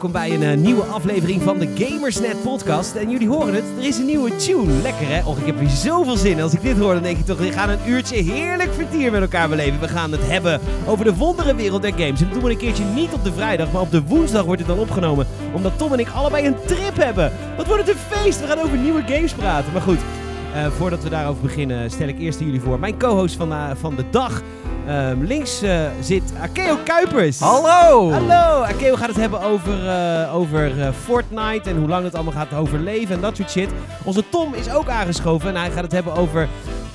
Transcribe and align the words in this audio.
welkom 0.00 0.20
bij 0.20 0.34
een 0.34 0.42
eh, 0.42 0.56
nieuwe 0.56 0.82
aflevering 0.82 1.42
van 1.42 1.58
de 1.58 1.68
Gamersnet 1.74 2.42
podcast. 2.42 2.94
En 2.94 3.10
jullie 3.10 3.28
horen 3.28 3.54
het, 3.54 3.64
er 3.78 3.84
is 3.84 3.98
een 3.98 4.06
nieuwe 4.06 4.36
tune. 4.36 4.82
Lekker 4.82 5.08
hè? 5.08 5.24
Och, 5.24 5.38
ik 5.38 5.46
heb 5.46 5.58
hier 5.58 5.68
zoveel 5.68 6.16
zin 6.16 6.30
in. 6.30 6.42
Als 6.42 6.52
ik 6.52 6.62
dit 6.62 6.78
hoor, 6.78 6.94
dan 6.94 7.02
denk 7.02 7.18
ik 7.18 7.24
toch, 7.24 7.38
we 7.38 7.52
gaan 7.52 7.68
een 7.68 7.88
uurtje 7.88 8.16
heerlijk 8.16 8.74
vertier 8.74 9.12
met 9.12 9.20
elkaar 9.20 9.48
beleven. 9.48 9.80
We 9.80 9.88
gaan 9.88 10.12
het 10.12 10.28
hebben 10.28 10.60
over 10.86 11.04
de 11.04 11.14
wonderenwereld 11.14 11.82
der 11.82 11.90
games. 11.90 12.20
En 12.20 12.24
dat 12.24 12.32
doen 12.32 12.42
we 12.42 12.50
een 12.50 12.56
keertje 12.56 12.84
niet 12.84 13.12
op 13.12 13.24
de 13.24 13.32
vrijdag, 13.32 13.72
maar 13.72 13.82
op 13.82 13.90
de 13.90 14.02
woensdag 14.02 14.44
wordt 14.44 14.60
het 14.60 14.70
dan 14.70 14.78
opgenomen. 14.78 15.26
Omdat 15.54 15.78
Tom 15.78 15.92
en 15.92 15.98
ik 15.98 16.08
allebei 16.08 16.46
een 16.46 16.56
trip 16.66 16.96
hebben. 16.96 17.32
Wat 17.56 17.66
wordt 17.66 17.86
het 17.86 17.96
een 17.96 18.16
feest? 18.16 18.40
We 18.40 18.46
gaan 18.46 18.58
over 18.58 18.78
nieuwe 18.78 19.02
games 19.02 19.32
praten. 19.32 19.72
Maar 19.72 19.82
goed, 19.82 20.00
eh, 20.54 20.66
voordat 20.66 21.02
we 21.02 21.08
daarover 21.08 21.42
beginnen, 21.42 21.90
stel 21.90 22.08
ik 22.08 22.18
eerst 22.18 22.40
jullie 22.40 22.60
voor. 22.60 22.78
Mijn 22.78 22.98
co-host 22.98 23.36
van, 23.36 23.52
eh, 23.52 23.70
van 23.74 23.96
de 23.96 24.04
dag. 24.10 24.42
Ehm, 24.86 25.22
links 25.22 25.62
eh, 25.62 25.80
zit 26.00 26.22
Akeo 26.40 26.76
Kuipers. 26.84 27.40
Hallo! 27.40 28.10
Hallo! 28.10 28.62
Akeo 28.62 28.96
gaat 28.96 29.08
het 29.08 29.16
hebben 29.16 29.40
over, 29.40 29.88
eh, 29.88 30.34
over 30.34 30.80
eh, 30.80 30.88
Fortnite 31.04 31.70
en 31.70 31.76
hoe 31.76 31.88
lang 31.88 32.04
het 32.04 32.14
allemaal 32.14 32.32
gaat 32.32 32.54
overleven 32.54 33.14
en 33.14 33.20
dat 33.20 33.36
soort 33.36 33.50
shit. 33.50 33.68
Onze 34.04 34.28
Tom 34.28 34.54
is 34.54 34.70
ook 34.70 34.88
aangeschoven 34.88 35.48
en 35.48 35.56
hij 35.56 35.70
gaat 35.70 35.82
het 35.82 35.92
hebben 35.92 36.14
over 36.14 36.48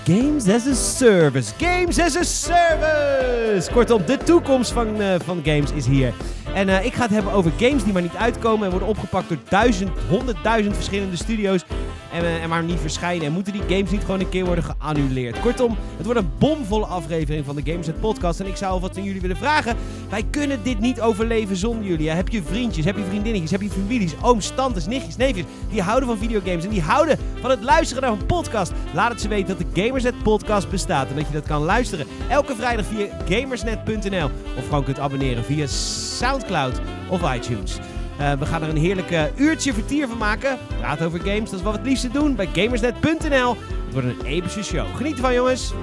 Games 0.03 0.49
as 0.49 0.67
a 0.67 0.73
Service. 0.73 1.53
Games 1.57 1.99
as 1.99 2.15
a 2.15 2.23
Service! 2.23 3.71
Kortom, 3.71 4.05
de 4.05 4.17
toekomst 4.17 4.71
van, 4.71 4.87
van 5.25 5.41
games 5.43 5.71
is 5.71 5.85
hier. 5.85 6.13
En 6.53 6.85
ik 6.85 6.93
ga 6.93 7.01
het 7.01 7.11
hebben 7.11 7.33
over 7.33 7.51
games 7.57 7.83
die 7.83 7.93
maar 7.93 8.01
niet 8.01 8.15
uitkomen 8.15 8.63
en 8.65 8.69
worden 8.69 8.89
opgepakt 8.89 9.29
door 9.29 9.37
duizend, 9.49 9.91
honderdduizend 10.09 10.75
verschillende 10.75 11.15
studio's. 11.15 11.65
En, 12.11 12.23
eh, 12.23 12.43
en 12.43 12.49
maar 12.49 12.63
niet 12.63 12.79
verschijnen. 12.79 13.25
En 13.25 13.33
moeten 13.33 13.53
die 13.53 13.61
games 13.61 13.91
niet 13.91 14.01
gewoon 14.01 14.19
een 14.19 14.29
keer 14.29 14.45
worden 14.45 14.63
geannuleerd? 14.63 15.39
Kortom, 15.39 15.77
het 15.97 16.05
wordt 16.05 16.19
een 16.19 16.31
bomvolle 16.37 16.85
aflevering 16.85 17.45
van 17.45 17.55
de 17.55 17.71
Gameset 17.71 17.99
Podcast. 17.99 18.39
En 18.39 18.45
ik 18.47 18.55
zou 18.55 18.71
alvast 18.71 18.97
aan 18.97 19.03
jullie 19.03 19.21
willen 19.21 19.37
vragen. 19.37 19.75
Wij 20.09 20.23
kunnen 20.29 20.63
dit 20.63 20.79
niet 20.79 21.01
overleven 21.01 21.55
zonder 21.55 21.87
jullie. 21.87 22.09
Heb 22.09 22.29
je 22.29 22.43
vriendjes, 22.43 22.85
heb 22.85 22.97
je 22.97 23.03
vriendinnetjes, 23.03 23.51
heb 23.51 23.61
je 23.61 23.69
families, 23.69 24.13
ooms, 24.21 24.51
tantes, 24.55 24.85
nichtjes, 24.85 25.17
neefjes. 25.17 25.45
Die 25.69 25.81
houden 25.81 26.09
van 26.09 26.17
videogames 26.17 26.63
en 26.63 26.69
die 26.69 26.81
houden 26.81 27.17
van 27.39 27.49
het 27.49 27.63
luisteren 27.63 28.03
naar 28.03 28.11
een 28.11 28.25
podcast. 28.25 28.71
Laat 28.93 29.11
het 29.11 29.21
ze 29.21 29.27
weten 29.27 29.57
dat 29.57 29.73
de 29.73 29.81
Gamersnet 29.81 30.23
Podcast 30.23 30.69
bestaat. 30.69 31.09
En 31.09 31.15
dat 31.15 31.27
je 31.27 31.33
dat 31.33 31.47
kan 31.47 31.61
luisteren 31.61 32.05
elke 32.29 32.55
vrijdag 32.55 32.85
via 32.85 33.07
gamersnet.nl. 33.29 34.29
Of 34.57 34.65
gewoon 34.65 34.83
kunt 34.83 34.99
abonneren 34.99 35.43
via 35.43 35.67
Soundcloud 35.67 36.81
of 37.09 37.35
iTunes. 37.35 37.79
Eh, 38.21 38.33
we 38.33 38.45
gaan 38.45 38.63
er 38.63 38.69
een 38.69 38.77
heerlijk 38.77 39.31
uurtje 39.35 39.73
vertier 39.73 40.07
van 40.07 40.17
maken. 40.17 40.57
Praat 40.79 41.01
over 41.01 41.19
games, 41.19 41.49
dat 41.49 41.59
is 41.59 41.65
wat 41.65 41.73
we 41.73 41.79
het 41.79 41.87
liefste 41.87 42.09
doen 42.09 42.35
bij 42.35 42.49
gamersnet.nl. 42.53 43.55
Het 43.85 43.93
wordt 43.93 44.07
een 44.07 44.25
epische 44.25 44.63
show. 44.63 44.95
Geniet 44.95 45.15
ervan, 45.15 45.33
jongens. 45.33 45.73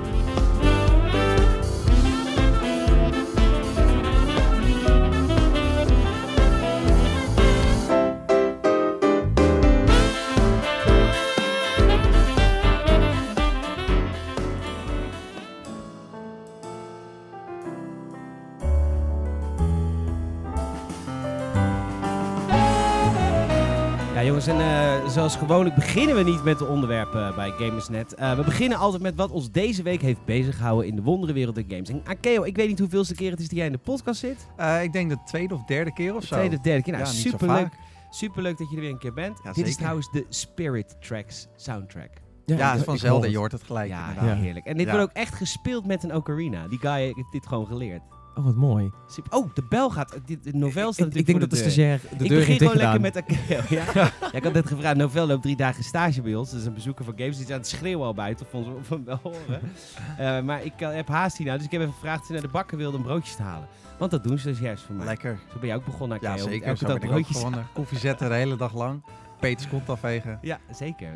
Zoals 25.19 25.37
gewoonlijk 25.37 25.75
beginnen 25.75 26.17
we 26.17 26.23
niet 26.23 26.45
met 26.45 26.59
de 26.59 26.67
onderwerpen 26.67 27.35
bij 27.35 27.51
Gamersnet. 27.51 28.15
Eh, 28.15 28.37
we 28.37 28.43
beginnen 28.45 28.79
altijd 28.79 29.03
met 29.03 29.15
wat 29.17 29.31
ons 29.31 29.51
deze 29.51 29.83
week 29.83 30.03
heeft 30.03 30.25
beziggehouden 30.25 30.87
in 30.87 30.97
de 30.97 31.03
wonderenwereld 31.03 31.55
der 31.55 31.65
games. 31.69 31.89
En 31.89 32.01
Akeo, 32.05 32.43
ik 32.43 32.57
weet 32.57 32.69
niet 32.69 32.79
hoeveelste 32.79 33.15
keer 33.15 33.31
het 33.31 33.41
is 33.41 33.49
dat 33.49 33.57
jij 33.57 33.67
in 33.67 33.73
de 33.73 33.79
podcast 33.79 34.21
zit. 34.21 34.47
Eh, 34.57 34.83
ik 34.83 34.93
denk 34.93 35.11
de 35.11 35.17
tweede 35.25 35.55
of 35.55 35.65
derde 35.65 35.93
keer 35.93 36.15
of 36.15 36.21
De 36.21 36.27
zo. 36.27 36.35
tweede, 36.35 36.57
of 36.57 36.63
derde 36.63 36.83
keer. 36.83 36.93
Nou, 36.93 37.05
Ja, 37.05 37.11
superleuk. 37.13 37.69
Superleuk 38.11 38.59
dat 38.59 38.71
je 38.71 38.75
er 38.77 38.81
weer 38.83 38.91
een 38.91 38.99
keer 38.99 39.13
bent. 39.15 39.41
Ja, 39.45 39.53
Dit 39.53 39.67
is 39.67 39.77
trouwens 39.77 40.11
de 40.11 40.27
Spirit 40.29 40.97
Tracks 41.01 41.47
soundtrack. 41.57 42.11
Ja, 42.47 42.71
het 42.71 42.79
is 42.79 42.85
van 42.85 42.99
Zelda, 42.99 43.27
je 43.27 43.37
hoort 43.37 43.53
het 43.53 43.63
gelijk 43.63 43.89
ja, 43.89 44.09
inderdaad. 44.09 44.37
Ja. 44.37 44.43
heerlijk. 44.43 44.67
En 44.67 44.77
dit 44.77 44.87
Ja. 44.87 44.93
wordt 44.93 45.11
ook 45.11 45.17
echt 45.17 45.35
gespeeld 45.35 45.87
met 45.87 46.03
een 46.03 46.15
ocarina. 46.15 46.69
Die 46.69 46.79
guy 46.79 47.01
heeft 47.03 47.33
dit 47.33 47.47
gewoon 47.47 47.67
geleerd. 47.67 48.03
Oh, 48.39 48.45
wat 48.45 48.55
mooi. 48.55 48.91
Oh, 49.31 49.51
de 49.55 49.63
bel 49.69 49.91
gaat. 49.91 50.19
Dit, 50.25 50.45
de 50.45 50.53
novel 50.53 50.89
Ik, 50.89 50.95
staat 50.95 51.07
ik, 51.07 51.15
natuurlijk 51.15 51.27
denk 51.27 51.39
voor 51.39 51.41
dat 51.41 51.51
de 51.51 51.57
deur. 51.57 51.65
stagiair 51.65 52.01
de 52.01 52.25
ik 52.25 52.31
deur 52.31 52.39
begin 52.39 52.53
heeft 52.53 52.63
gewoon 52.63 52.77
lekker 52.77 53.01
met. 53.01 53.23
Ja? 53.69 53.85
ja, 53.95 54.13
ik 54.33 54.45
had 54.45 54.53
net 54.53 54.67
gevraagd. 54.67 54.97
Novel 54.97 55.27
loopt 55.27 55.43
drie 55.43 55.57
dagen 55.57 55.85
stage 55.85 56.23
bij 56.23 56.35
ons. 56.35 56.51
Dat 56.51 56.61
is 56.61 56.67
een 56.67 56.75
bezoeker 56.75 57.05
van 57.05 57.15
Games. 57.17 57.37
Die 57.37 57.47
is 57.47 57.53
aan 57.53 57.59
het 57.59 57.69
schreeuwen 57.69 58.07
al 58.07 58.15
buiten. 58.15 58.47
Of 58.47 58.55
ons 58.55 58.67
hem 58.89 59.05
wel 59.05 59.21
horen. 59.23 59.61
Eh, 60.19 60.41
maar 60.41 60.65
ik 60.65 60.81
eh, 60.81 60.95
heb 60.95 61.09
haast 61.09 61.37
hierna. 61.37 61.57
Dus 61.57 61.65
ik 61.65 61.71
heb 61.71 61.81
even 61.81 61.93
gevraagd 61.93 62.21
of 62.21 62.27
ze 62.27 62.33
naar 62.33 62.43
de 62.43 62.49
bakker 62.49 62.77
wilde 62.77 62.97
om 62.97 63.03
broodjes 63.03 63.37
te 63.37 63.43
halen. 63.43 63.69
Want 63.99 64.11
dat 64.11 64.25
doen 64.25 64.39
ze 64.39 64.49
dus 64.49 64.59
juist 64.59 64.85
voor 64.85 64.95
mij. 64.95 65.07
Lekker. 65.07 65.39
Zo 65.53 65.59
ben 65.59 65.69
jij 65.69 65.77
ook 65.77 65.85
begonnen, 65.85 66.17
Akeo. 66.17 66.29
Ja, 66.29 66.37
zeker. 66.39 66.67
Elke 66.67 66.85
dag 66.85 66.97
ik 66.97 67.03
ook 67.03 67.09
broodjes 67.09 67.37
gewonnen. 67.37 67.67
Koffie 67.75 67.99
zetten 67.99 68.29
de 68.29 68.35
hele 68.35 68.57
dag 68.57 68.75
lang. 68.75 69.03
Peters 69.41 69.69
kont 69.69 69.89
afvegen. 69.89 70.39
Ja, 70.43 70.59
zeker. 70.71 71.13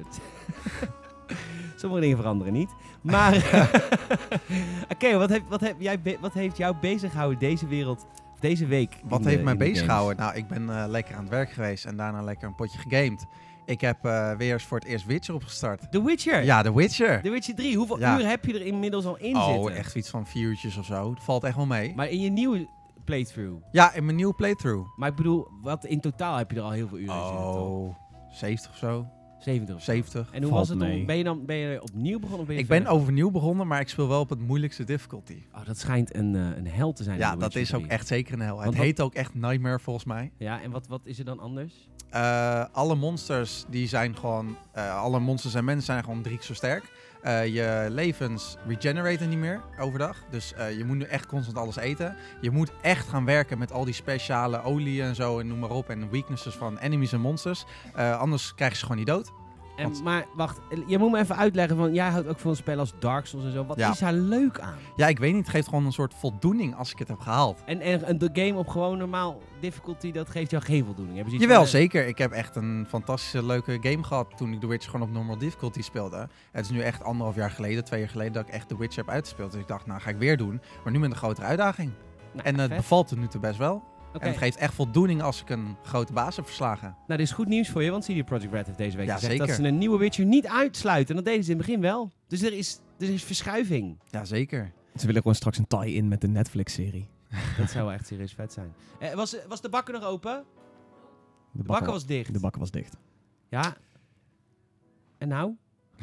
Sommige 1.83 2.01
dingen 2.03 2.17
veranderen 2.17 2.53
niet. 2.53 2.71
Maar, 3.01 3.35
oké, 4.95 5.19
wat, 5.19 5.31
heeft, 5.31 5.49
wat, 5.49 5.61
heb 5.61 5.77
jij 5.79 6.01
wat 6.21 6.33
heeft 6.33 6.57
jou 6.57 6.77
bezig 6.81 7.11
gehouden 7.11 7.39
deze 7.39 7.67
wereld, 7.67 8.07
deze 8.41 8.67
week? 8.67 8.97
Wat 9.05 9.23
de- 9.23 9.29
heeft 9.29 9.43
mij 9.43 9.53
in 9.53 9.59
de 9.59 9.65
bezig 9.65 9.79
games? 9.79 9.93
gehouden? 9.93 10.25
Nou, 10.25 10.37
ik 10.37 10.49
ben 10.49 10.71
eh, 10.71 10.85
lekker 10.89 11.15
aan 11.15 11.21
het 11.21 11.31
werk 11.31 11.51
geweest 11.51 11.85
en 11.85 11.97
daarna 11.97 12.23
lekker 12.23 12.49
een 12.49 12.55
potje 12.55 12.79
gegamed. 12.79 13.27
Ik 13.65 13.81
heb 13.81 14.05
eh, 14.05 14.33
weer 14.37 14.53
eens 14.53 14.65
voor 14.65 14.79
het 14.79 14.87
eerst 14.89 15.07
Witcher 15.07 15.35
opgestart. 15.35 15.93
The 15.93 16.05
Witcher. 16.05 16.45
Ja, 16.45 16.63
The 16.63 16.75
Witcher. 16.75 17.23
The 17.23 17.31
Witcher 17.31 17.55
3. 17.55 17.77
Hoeveel 17.77 17.99
Ja. 17.99 18.19
uur 18.19 18.27
heb 18.29 18.45
je 18.45 18.55
er 18.55 18.67
inmiddels 18.67 19.05
al 19.05 19.17
in 19.17 19.37
Oh, 19.37 19.53
zitten? 19.53 19.75
echt 19.77 19.95
iets 19.95 20.11
van 20.11 20.27
vier 20.27 20.49
uurtjes 20.49 20.77
of 20.77 20.85
zo. 20.85 21.15
Dat 21.15 21.23
valt 21.25 21.45
echt 21.45 21.57
wel 21.57 21.67
mee. 21.67 21.93
Maar 21.97 22.09
in 22.09 22.21
je 22.21 22.31
nieuwe 22.31 22.69
playthrough. 23.05 23.63
Ja, 23.73 23.93
in 23.95 24.05
mijn 24.05 24.17
nieuwe 24.17 24.35
playthrough. 24.35 24.89
Maar 24.97 25.09
ik 25.09 25.15
bedoel, 25.15 25.49
wat 25.63 25.85
in 25.85 26.01
totaal 26.01 26.37
heb 26.37 26.51
je 26.51 26.57
er 26.57 26.63
al 26.63 26.71
heel 26.71 26.89
veel 26.89 26.99
uren 26.99 27.15
in 27.15 27.21
zitten, 27.27 27.43
toch? 27.45 27.57
Oh, 27.57 27.95
70 28.31 28.71
of 28.71 28.77
zo. 28.77 29.07
70 29.43 29.75
of 29.75 29.83
zo. 29.83 29.93
70. 29.93 30.29
En 30.33 30.43
hoe 30.43 30.51
Valt 30.53 30.53
was 30.53 30.69
het 30.69 30.79
mee. 30.79 31.01
om, 31.01 31.07
ben 31.07 31.17
je 31.17 31.25
dan 31.25 31.45
ben 31.47 31.57
je 31.57 31.83
opnieuw 31.83 32.19
begonnen? 32.19 32.41
Of 32.41 32.47
ben 32.47 32.55
je 32.57 32.63
Ik 32.63 32.69
ben 32.69 32.83
verder? 32.83 32.95
overnieuw 33.01 33.31
begonnen, 33.31 33.67
maar 33.67 33.81
ik 33.81 33.89
speel 33.89 34.09
wel 34.09 34.21
op 34.21 34.31
het 34.31 34.41
moeilijkste 34.47 34.85
difficulty. 34.85 35.37
Oh, 35.55 35.67
dat 35.67 35.79
schijnt 35.79 36.15
een, 36.15 36.37
eh, 36.37 36.57
een 36.57 36.67
hel 36.67 36.93
te 36.93 37.03
zijn. 37.03 37.17
in 37.17 37.23
Ja, 37.23 37.33
The 37.33 37.39
dat 37.39 37.55
Witcher 37.55 37.63
is 37.63 37.75
ook 37.75 37.81
3. 37.89 37.93
echt 37.99 38.07
zeker 38.07 38.35
een 38.35 38.41
hel. 38.41 38.55
Want 38.55 38.67
Het 38.67 38.77
wat- 38.77 38.85
heet 38.85 39.01
ook 39.01 39.15
echt 39.15 39.35
Nightmare 39.35 39.79
volgens 39.79 40.05
mij. 40.05 40.31
Ja, 40.37 40.63
en 40.63 40.71
wat, 40.71 40.87
wat 40.87 41.01
is 41.05 41.19
er 41.19 41.25
dan 41.25 41.39
anders? 41.39 41.89
Eh, 42.11 42.65
alle 42.73 42.95
monsters 42.95 43.65
die 43.71 43.89
zijn 43.89 44.17
gewoon, 44.17 44.57
eh, 44.73 44.97
alle 45.03 45.21
monsters 45.21 45.55
en 45.55 45.65
mensen 45.65 45.85
zijn 45.87 46.05
gewoon 46.05 46.23
drie 46.23 46.37
keer 46.37 46.45
zo 46.47 46.55
sterk. 46.55 46.93
Eh, 47.23 47.47
je 47.47 47.87
levens 47.91 48.57
regeneraten 48.67 49.29
niet 49.29 49.39
meer 49.39 49.61
overdag. 49.79 50.17
Dus 50.31 50.55
eh, 50.55 50.77
je 50.77 50.85
moet 50.85 50.97
nu 50.97 51.05
echt 51.05 51.27
constant 51.27 51.57
alles 51.57 51.77
eten. 51.77 52.17
Je 52.41 52.51
moet 52.51 52.73
echt 52.81 53.09
gaan 53.09 53.25
werken 53.25 53.59
met 53.59 53.73
al 53.73 53.85
die 53.85 53.95
speciale 53.95 54.63
olie 54.63 55.03
en 55.03 55.15
zo 55.15 55.39
en 55.39 55.47
noem 55.47 55.59
maar 55.59 55.71
op. 55.71 55.89
En 55.89 56.11
weaknesses 56.11 56.55
van 56.55 56.79
enemies 56.79 57.13
en 57.13 57.21
monsters. 57.21 57.65
Eh, 57.95 58.19
anders 58.19 58.55
krijg 58.55 58.73
je 58.73 58.79
ze 58.79 58.83
gewoon 58.83 58.99
niet 58.99 59.07
dood. 59.07 59.42
En, 59.83 59.89
Want- 59.93 60.05
maar 60.05 60.27
wacht, 60.35 60.61
je 60.87 60.99
moet 60.99 61.11
me 61.11 61.19
even 61.19 61.37
uitleggen, 61.37 61.77
van 61.77 61.95
jij 61.95 62.09
houdt 62.09 62.29
ook 62.29 62.39
van 62.39 62.57
spellen 62.57 62.81
als 62.81 62.93
Dark 62.99 63.27
Souls 63.27 63.45
en 63.47 63.53
zo. 63.53 63.65
Wat 63.67 63.77
Ja. 63.79 63.91
is 63.91 63.99
daar 63.99 64.13
leuk 64.13 64.61
aan? 64.61 64.75
Ja, 64.97 65.07
ik 65.07 65.19
weet 65.19 65.33
niet. 65.35 65.43
Het 65.43 65.51
geeft 65.55 65.69
gewoon 65.69 65.85
een 65.87 65.93
soort 65.93 66.15
voldoening 66.15 66.77
als 66.77 66.91
ik 66.93 66.99
het 66.99 67.09
heb 67.09 67.19
gehaald. 67.21 67.63
En, 67.65 67.81
en, 67.81 68.05
en 68.05 68.19
de 68.19 68.31
game 68.33 68.55
op 68.59 68.69
gewoon 68.69 68.99
normaal 68.99 69.41
difficulty, 69.61 70.13
dat 70.13 70.31
geeft 70.31 70.51
jou 70.51 70.63
geen 70.63 70.85
voldoening. 70.85 71.19
Ze 71.19 71.25
iets 71.25 71.41
Jawel, 71.43 71.57
van, 71.57 71.65
eh, 71.65 71.71
zeker. 71.71 72.07
Ik 72.07 72.19
heb 72.19 72.31
echt 72.33 72.57
een 72.57 72.87
fantastische 72.89 73.45
leuke 73.45 73.79
game 73.81 74.03
gehad 74.03 74.37
toen 74.37 74.53
ik 74.53 74.61
The 74.61 74.67
Witcher 74.67 74.91
gewoon 74.91 75.07
op 75.09 75.13
normal 75.15 75.39
difficulty 75.39 75.83
speelde. 75.83 76.29
Het 76.53 76.65
is 76.65 76.71
nu 76.71 76.81
echt 76.81 77.03
anderhalf 77.05 77.35
jaar 77.37 77.51
geleden, 77.51 77.85
twee 77.85 78.01
jaar 78.01 78.09
geleden, 78.09 78.33
dat 78.33 78.47
ik 78.49 78.53
echt 78.55 78.69
The 78.69 78.79
Witcher 78.79 79.05
heb 79.05 79.15
uitgespeeld. 79.15 79.53
Dus 79.53 79.61
ik 79.61 79.69
dacht, 79.69 79.87
nou 79.87 80.01
ga 80.01 80.11
ik 80.11 80.17
weer 80.19 80.37
doen. 80.37 80.61
Maar 80.85 80.93
nu 80.93 80.99
met 80.99 81.11
een 81.11 81.17
grotere 81.17 81.47
uitdaging. 81.47 81.91
Nou, 82.33 82.47
en 82.47 82.59
het 82.59 82.69
vet. 82.69 82.77
bevalt 82.77 83.09
tot 83.09 83.19
nu 83.19 83.27
toe 83.27 83.41
best 83.41 83.59
wel. 83.59 83.83
En 84.21 84.29
het 84.29 84.37
geeft 84.37 84.57
echt 84.57 84.75
voldoening 84.75 85.23
als 85.23 85.41
ik 85.41 85.51
een 85.51 85.77
grote 85.83 86.13
baas 86.13 86.37
heb 86.37 86.45
verslagen. 86.45 86.89
Nou, 86.89 87.19
dit 87.19 87.29
is 87.29 87.33
goed 87.33 87.49
nieuws 87.49 87.69
voor 87.69 87.83
je, 87.83 87.91
want 87.91 88.05
CD 88.05 88.25
Projekt 88.25 88.53
Red 88.53 88.67
heeft 88.67 88.79
deze 88.79 88.97
week 88.97 89.07
Ja, 89.07 89.15
gezegd 89.15 89.39
dat 89.39 89.51
ze 89.51 89.63
een 89.63 89.79
nieuwe 89.79 89.99
Witcher 89.99 90.25
niet 90.25 90.47
uitsluiten. 90.47 91.09
En 91.09 91.17
dat 91.17 91.25
deden 91.25 91.45
ze 91.45 91.51
in 91.51 91.57
het 91.57 91.67
begin 91.67 91.83
wel. 91.83 92.11
Dus 92.27 92.43
er 92.43 92.53
is, 92.53 92.81
er 92.99 93.09
is 93.09 93.25
verschuiving. 93.25 93.99
Ja, 94.11 94.25
zeker. 94.25 94.73
Ze 94.97 95.07
willen 95.07 95.21
gewoon 95.21 95.37
straks 95.37 95.59
een 95.59 95.67
tie-in 95.67 96.09
met 96.09 96.21
de 96.21 96.29
Netflix-serie. 96.29 97.09
dat 97.59 97.71
zou 97.71 97.85
wel 97.85 97.93
echt 97.95 98.07
serieus 98.07 98.33
vet 98.33 98.53
zijn. 98.53 98.73
Eh, 98.99 99.15
was, 99.15 99.37
was 99.49 99.61
de 99.61 99.69
bakker 99.69 99.95
nog 99.95 100.05
open? 100.05 100.45
De 101.53 101.63
bakker 101.63 101.93
was 101.93 102.07
dicht. 102.07 102.33
De 102.33 102.41
bakker 102.41 102.61
was 102.61 102.71
dicht. 102.71 102.97
Ja. 103.49 103.77
En 105.19 105.29
nou? 105.29 105.55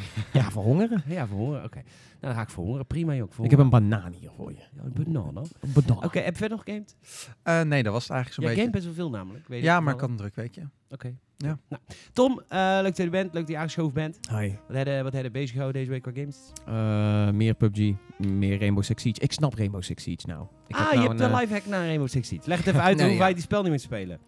Ja, 0.34 0.52
verhongeren. 0.52 1.04
Ja, 1.06 1.28
verhongeren. 1.28 1.64
Oké. 1.64 1.76
Nou, 1.76 1.86
dan 2.20 2.34
ga 2.34 2.42
ik 2.42 2.50
verhongeren. 2.50 2.86
Prima, 2.88 3.16
joh. 3.16 3.30
Ik 3.42 3.50
heb 3.50 3.60
een 3.60 3.70
banaan 3.70 4.14
hier 4.14 4.32
voor 4.36 4.52
je. 4.52 4.58
Ja, 4.58 4.84
een 4.84 4.94
banana. 5.14 5.42
Een 5.60 5.74
banaan. 5.74 6.04
Oké, 6.04 6.20
heb 6.20 6.34
je 6.34 6.40
verder 6.40 6.58
nog 6.58 6.66
gegamed? 6.66 6.96
Eh, 7.44 7.62
nee, 7.62 7.84
dat 7.84 7.94
was 7.94 8.04
het 8.04 8.12
eigenlijk 8.12 8.42
zo'n 8.42 8.44
gamet 8.56 8.72
beetje. 8.72 8.72
best 8.72 8.86
wel 8.86 8.94
veel 8.94 9.18
namelijk. 9.18 9.48
Weet 9.48 9.64
Ja, 9.64 9.78
ik 9.78 9.84
maar 9.84 9.94
ik 9.94 10.00
had 10.00 10.10
een 10.10 10.16
druk 10.18 10.36
weekje. 10.36 10.70
Oké. 10.90 11.16
Ja. 11.46 11.58
Nou, 11.70 11.82
Tom, 12.14 12.42
eh, 12.48 12.60
leuk 12.60 12.84
dat 12.84 12.98
je 12.98 13.04
er 13.04 13.10
bent. 13.10 13.34
Leuk 13.34 13.42
dat 13.42 13.52
je 13.52 13.58
aangeschoven 13.58 13.94
bent. 13.94 14.20
Hi. 14.30 14.52
Wat 14.68 14.78
heb 14.78 14.88
je, 14.88 15.04
wat 15.04 15.14
heb 15.14 15.24
je 15.24 15.32
bezig 15.32 15.52
gehouden 15.52 15.82
deze 15.82 15.92
week 15.92 16.02
qua 16.02 16.12
games? 16.16 16.38
Eh, 16.66 17.36
meer 17.36 17.54
PUBG, 17.54 17.94
meer 18.18 18.60
Rainbow 18.60 18.84
Six 18.84 19.02
Siege. 19.02 19.22
Ik 19.22 19.32
snap 19.32 19.56
Rainbow 19.56 19.82
Six 19.82 20.04
Siege 20.04 20.28
nou. 20.28 20.42
Ik 20.68 20.76
heb 20.76 20.86
ah, 20.86 20.92
nou 20.92 21.02
je 21.02 21.08
hebt 21.08 21.20
een, 21.20 21.32
eh, 21.32 21.40
live 21.40 21.54
hack 21.54 21.66
naar 21.66 21.86
Rainbow 21.86 22.08
Six 22.08 22.28
Siege. 22.28 22.50
Leg 22.50 22.58
het 22.58 22.68
even 22.68 22.82
uit 22.82 22.98
Nee, 22.98 23.06
hoe 23.06 23.16
ja. 23.16 23.20
wij 23.22 23.34
die 23.34 23.42
spel 23.42 23.62
niet 23.62 23.70
meer 23.70 23.80
spelen. 23.80 24.20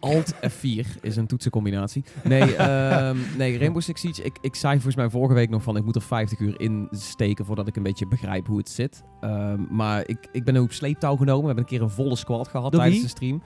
Alt 0.00 0.34
F4 0.52 1.00
is 1.00 1.16
een 1.16 1.26
toetsencombinatie. 1.26 2.04
Nee, 2.24 2.56
ehm, 2.56 3.16
nee 3.36 3.58
Rainbow 3.58 3.82
Six 3.82 4.00
Siege. 4.00 4.22
Ik, 4.22 4.38
ik 4.40 4.54
zei 4.54 4.74
volgens 4.74 4.96
mij 4.96 5.10
vorige 5.10 5.34
week 5.34 5.50
nog 5.50 5.62
van 5.62 5.76
ik 5.76 5.84
moet 5.84 5.96
er 5.96 6.02
50 6.02 6.38
uur 6.38 6.60
in 6.60 6.88
steken 6.90 7.44
voordat 7.44 7.66
ik 7.66 7.76
een 7.76 7.82
beetje 7.82 8.06
begrijp 8.06 8.46
hoe 8.46 8.58
het 8.58 8.68
zit. 8.68 9.02
Ehm, 9.20 9.60
maar 9.70 10.08
ik, 10.08 10.28
ik 10.32 10.44
ben 10.44 10.56
ook 10.56 10.64
op 10.64 10.72
sleeptouw 10.72 11.16
genomen. 11.16 11.40
We 11.40 11.46
hebben 11.46 11.64
een 11.64 11.70
keer 11.70 11.82
een 11.82 11.90
volle 11.90 12.16
squad 12.16 12.48
gehad 12.48 12.72
tijdens 12.72 12.94
wie? 12.94 13.02
de 13.02 13.08
stream. 13.08 13.42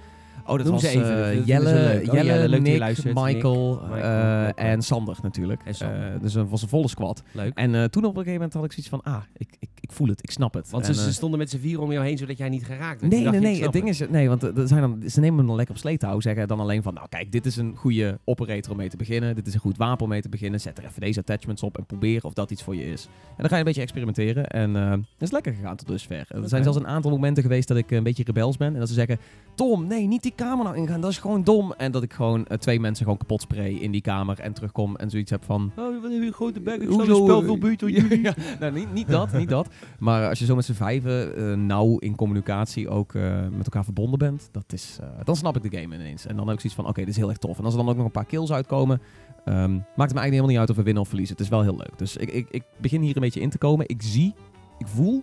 Oh, 0.46 0.56
dat 0.56 0.64
Noem 0.64 0.72
was 0.72 0.82
ze 0.82 0.88
even, 0.88 1.24
eh, 1.24 1.46
Jelle. 1.46 2.02
Oh, 2.06 2.12
Jelle, 2.12 2.60
Nick, 2.60 2.78
luistert. 2.78 3.14
Michael, 3.14 3.80
Nick, 3.80 3.90
Michael, 3.90 4.38
eh, 4.38 4.42
leuk, 4.44 4.54
en 4.54 4.82
Sander 4.82 5.16
natuurlijk. 5.22 5.62
En 5.64 5.74
Sander. 5.74 6.14
Eh, 6.14 6.20
dus 6.20 6.34
het 6.34 6.48
was 6.48 6.62
een 6.62 6.68
volle 6.68 6.88
squad. 6.88 7.22
Leuk. 7.32 7.52
En 7.54 7.90
toen 7.90 8.04
op 8.04 8.16
een 8.16 8.22
gegeven 8.22 8.32
moment 8.32 8.52
had 8.52 8.64
ik 8.64 8.72
zoiets 8.72 8.88
van, 8.88 9.02
ah, 9.02 9.22
ik, 9.36 9.48
ik, 9.58 9.68
ik 9.80 9.92
voel 9.92 10.08
het, 10.08 10.22
ik 10.22 10.30
snap 10.30 10.54
het. 10.54 10.70
Want 10.70 10.88
En, 10.88 10.94
ze, 10.94 11.12
stonden 11.12 11.38
met 11.38 11.50
z'n 11.50 11.58
vier 11.58 11.80
om 11.80 11.92
jou 11.92 12.04
heen, 12.04 12.18
zodat 12.18 12.38
jij 12.38 12.48
niet 12.48 12.64
geraakt 12.64 13.00
werd. 13.00 13.12
Nee, 13.12 13.28
nee, 13.28 13.40
nee. 13.40 13.62
Het 13.62 13.72
ding 13.72 13.88
is, 13.88 14.08
nee, 14.08 14.28
want 14.28 14.50
zijn 14.54 14.80
dan, 14.80 15.02
ze 15.06 15.20
nemen 15.20 15.38
hem 15.38 15.46
dan 15.46 15.56
lekker 15.56 15.74
op 15.74 15.80
sleetouw. 15.80 16.20
Zeggen 16.20 16.48
dan 16.48 16.60
alleen 16.60 16.82
van, 16.82 16.94
nou 16.94 17.08
kijk, 17.08 17.32
dit 17.32 17.46
is 17.46 17.56
een 17.56 17.76
goede 17.76 18.18
operator 18.24 18.70
om 18.70 18.76
mee 18.76 18.88
te 18.88 18.96
beginnen. 18.96 19.34
Dit 19.34 19.46
is 19.46 19.54
een 19.54 19.60
goed 19.60 19.76
wapen 19.76 20.02
om 20.02 20.08
mee 20.08 20.22
te 20.22 20.28
beginnen. 20.28 20.60
Zet 20.60 20.78
er 20.78 20.84
even 20.84 21.00
deze 21.00 21.20
attachments 21.20 21.62
op 21.62 21.78
en 21.78 21.86
probeer 21.86 22.24
of 22.24 22.32
dat 22.32 22.50
iets 22.50 22.62
voor 22.62 22.76
je 22.76 22.84
is. 22.84 23.04
En 23.04 23.36
dan 23.36 23.48
ga 23.48 23.54
je 23.54 23.60
een 23.60 23.66
beetje 23.66 23.82
experimenteren. 23.82 24.46
En 24.46 24.74
het 24.74 25.04
is 25.18 25.30
lekker 25.30 25.52
gegaan 25.52 25.76
tot 25.76 25.88
dusver. 25.88 26.26
Er 26.28 26.48
zijn 26.48 26.62
zelfs 26.62 26.78
een 26.78 26.86
aantal 26.86 27.10
momenten 27.10 27.42
geweest 27.42 27.68
dat 27.68 27.76
ik 27.76 27.90
een 27.90 28.02
beetje 28.02 28.24
rebels 28.24 28.56
ben. 28.56 28.72
En 28.72 28.78
dat 28.78 28.88
ze 28.88 28.94
zeggen, 28.94 29.18
Tom, 29.54 29.86
nee, 29.86 30.06
niet 30.06 30.21
die 30.22 30.32
kamer 30.34 30.64
nou 30.64 30.76
ingaan. 30.76 31.00
Dat 31.00 31.10
is 31.10 31.18
gewoon 31.18 31.44
dom. 31.44 31.72
En 31.72 31.92
dat 31.92 32.02
ik 32.02 32.12
gewoon 32.12 32.46
eh, 32.46 32.58
twee 32.58 32.80
mensen 32.80 33.04
gewoon 33.04 33.18
kapot 33.18 33.40
spray 33.40 33.72
in 33.72 33.90
die 33.90 34.00
kamer. 34.00 34.40
En 34.40 34.52
terugkom 34.52 34.96
en 34.96 35.10
zoiets 35.10 35.30
heb 35.30 35.44
van... 35.44 35.72
Oh, 35.76 36.02
wat 36.02 36.10
een 36.10 36.32
grote 36.32 36.60
bek. 36.60 36.82
Ik 36.82 36.88
Hoezo, 36.88 37.14
spel 37.14 37.42
veel 37.42 37.58
ja, 37.88 38.00
jullie. 38.00 38.22
ja. 38.22 38.34
nou, 38.60 38.72
niet, 38.72 38.92
niet 38.92 39.08
dat, 39.08 39.32
niet 39.32 39.48
dat. 39.48 39.68
Maar 39.98 40.28
als 40.28 40.38
je 40.38 40.44
zo 40.44 40.54
met 40.54 40.64
z'n 40.64 40.72
vijven 40.72 41.36
eh, 41.36 41.56
nauw 41.56 41.98
in 41.98 42.16
communicatie 42.16 42.88
ook 42.88 43.14
eh, 43.14 43.40
met 43.50 43.64
elkaar 43.64 43.84
verbonden 43.84 44.18
bent, 44.18 44.48
dat 44.52 44.72
is, 44.72 44.98
dan 45.24 45.36
snap 45.36 45.56
ik 45.56 45.70
de 45.70 45.78
game 45.78 45.94
ineens. 45.94 46.26
En 46.26 46.36
dan 46.36 46.46
heb 46.46 46.54
ik 46.54 46.60
zoiets 46.60 46.80
van, 46.80 46.88
oké, 46.88 47.00
dit 47.00 47.08
is 47.08 47.16
heel 47.16 47.28
erg 47.28 47.38
tof. 47.38 47.58
En 47.58 47.64
als 47.64 47.72
er 47.72 47.80
dan 47.80 47.88
ook 47.88 47.96
nog 47.96 48.04
een 48.04 48.10
paar 48.10 48.24
kills 48.24 48.52
uitkomen, 48.52 49.00
ehm, 49.44 49.72
maakt 49.72 49.82
het 49.84 49.96
me 49.96 49.98
eigenlijk 49.98 50.22
helemaal 50.22 50.48
niet 50.48 50.58
uit 50.58 50.70
of 50.70 50.76
we 50.76 50.82
winnen 50.82 51.02
of 51.02 51.08
verliezen. 51.08 51.36
Het 51.36 51.44
is 51.44 51.50
wel 51.50 51.62
heel 51.62 51.76
leuk. 51.76 51.98
Dus 51.98 52.16
ik, 52.16 52.30
ik, 52.30 52.46
ik 52.50 52.62
begin 52.80 53.02
hier 53.02 53.16
een 53.16 53.22
beetje 53.22 53.40
in 53.40 53.50
te 53.50 53.58
komen. 53.58 53.88
Ik 53.88 54.02
zie, 54.02 54.34
ik 54.78 54.86
voel 54.86 55.22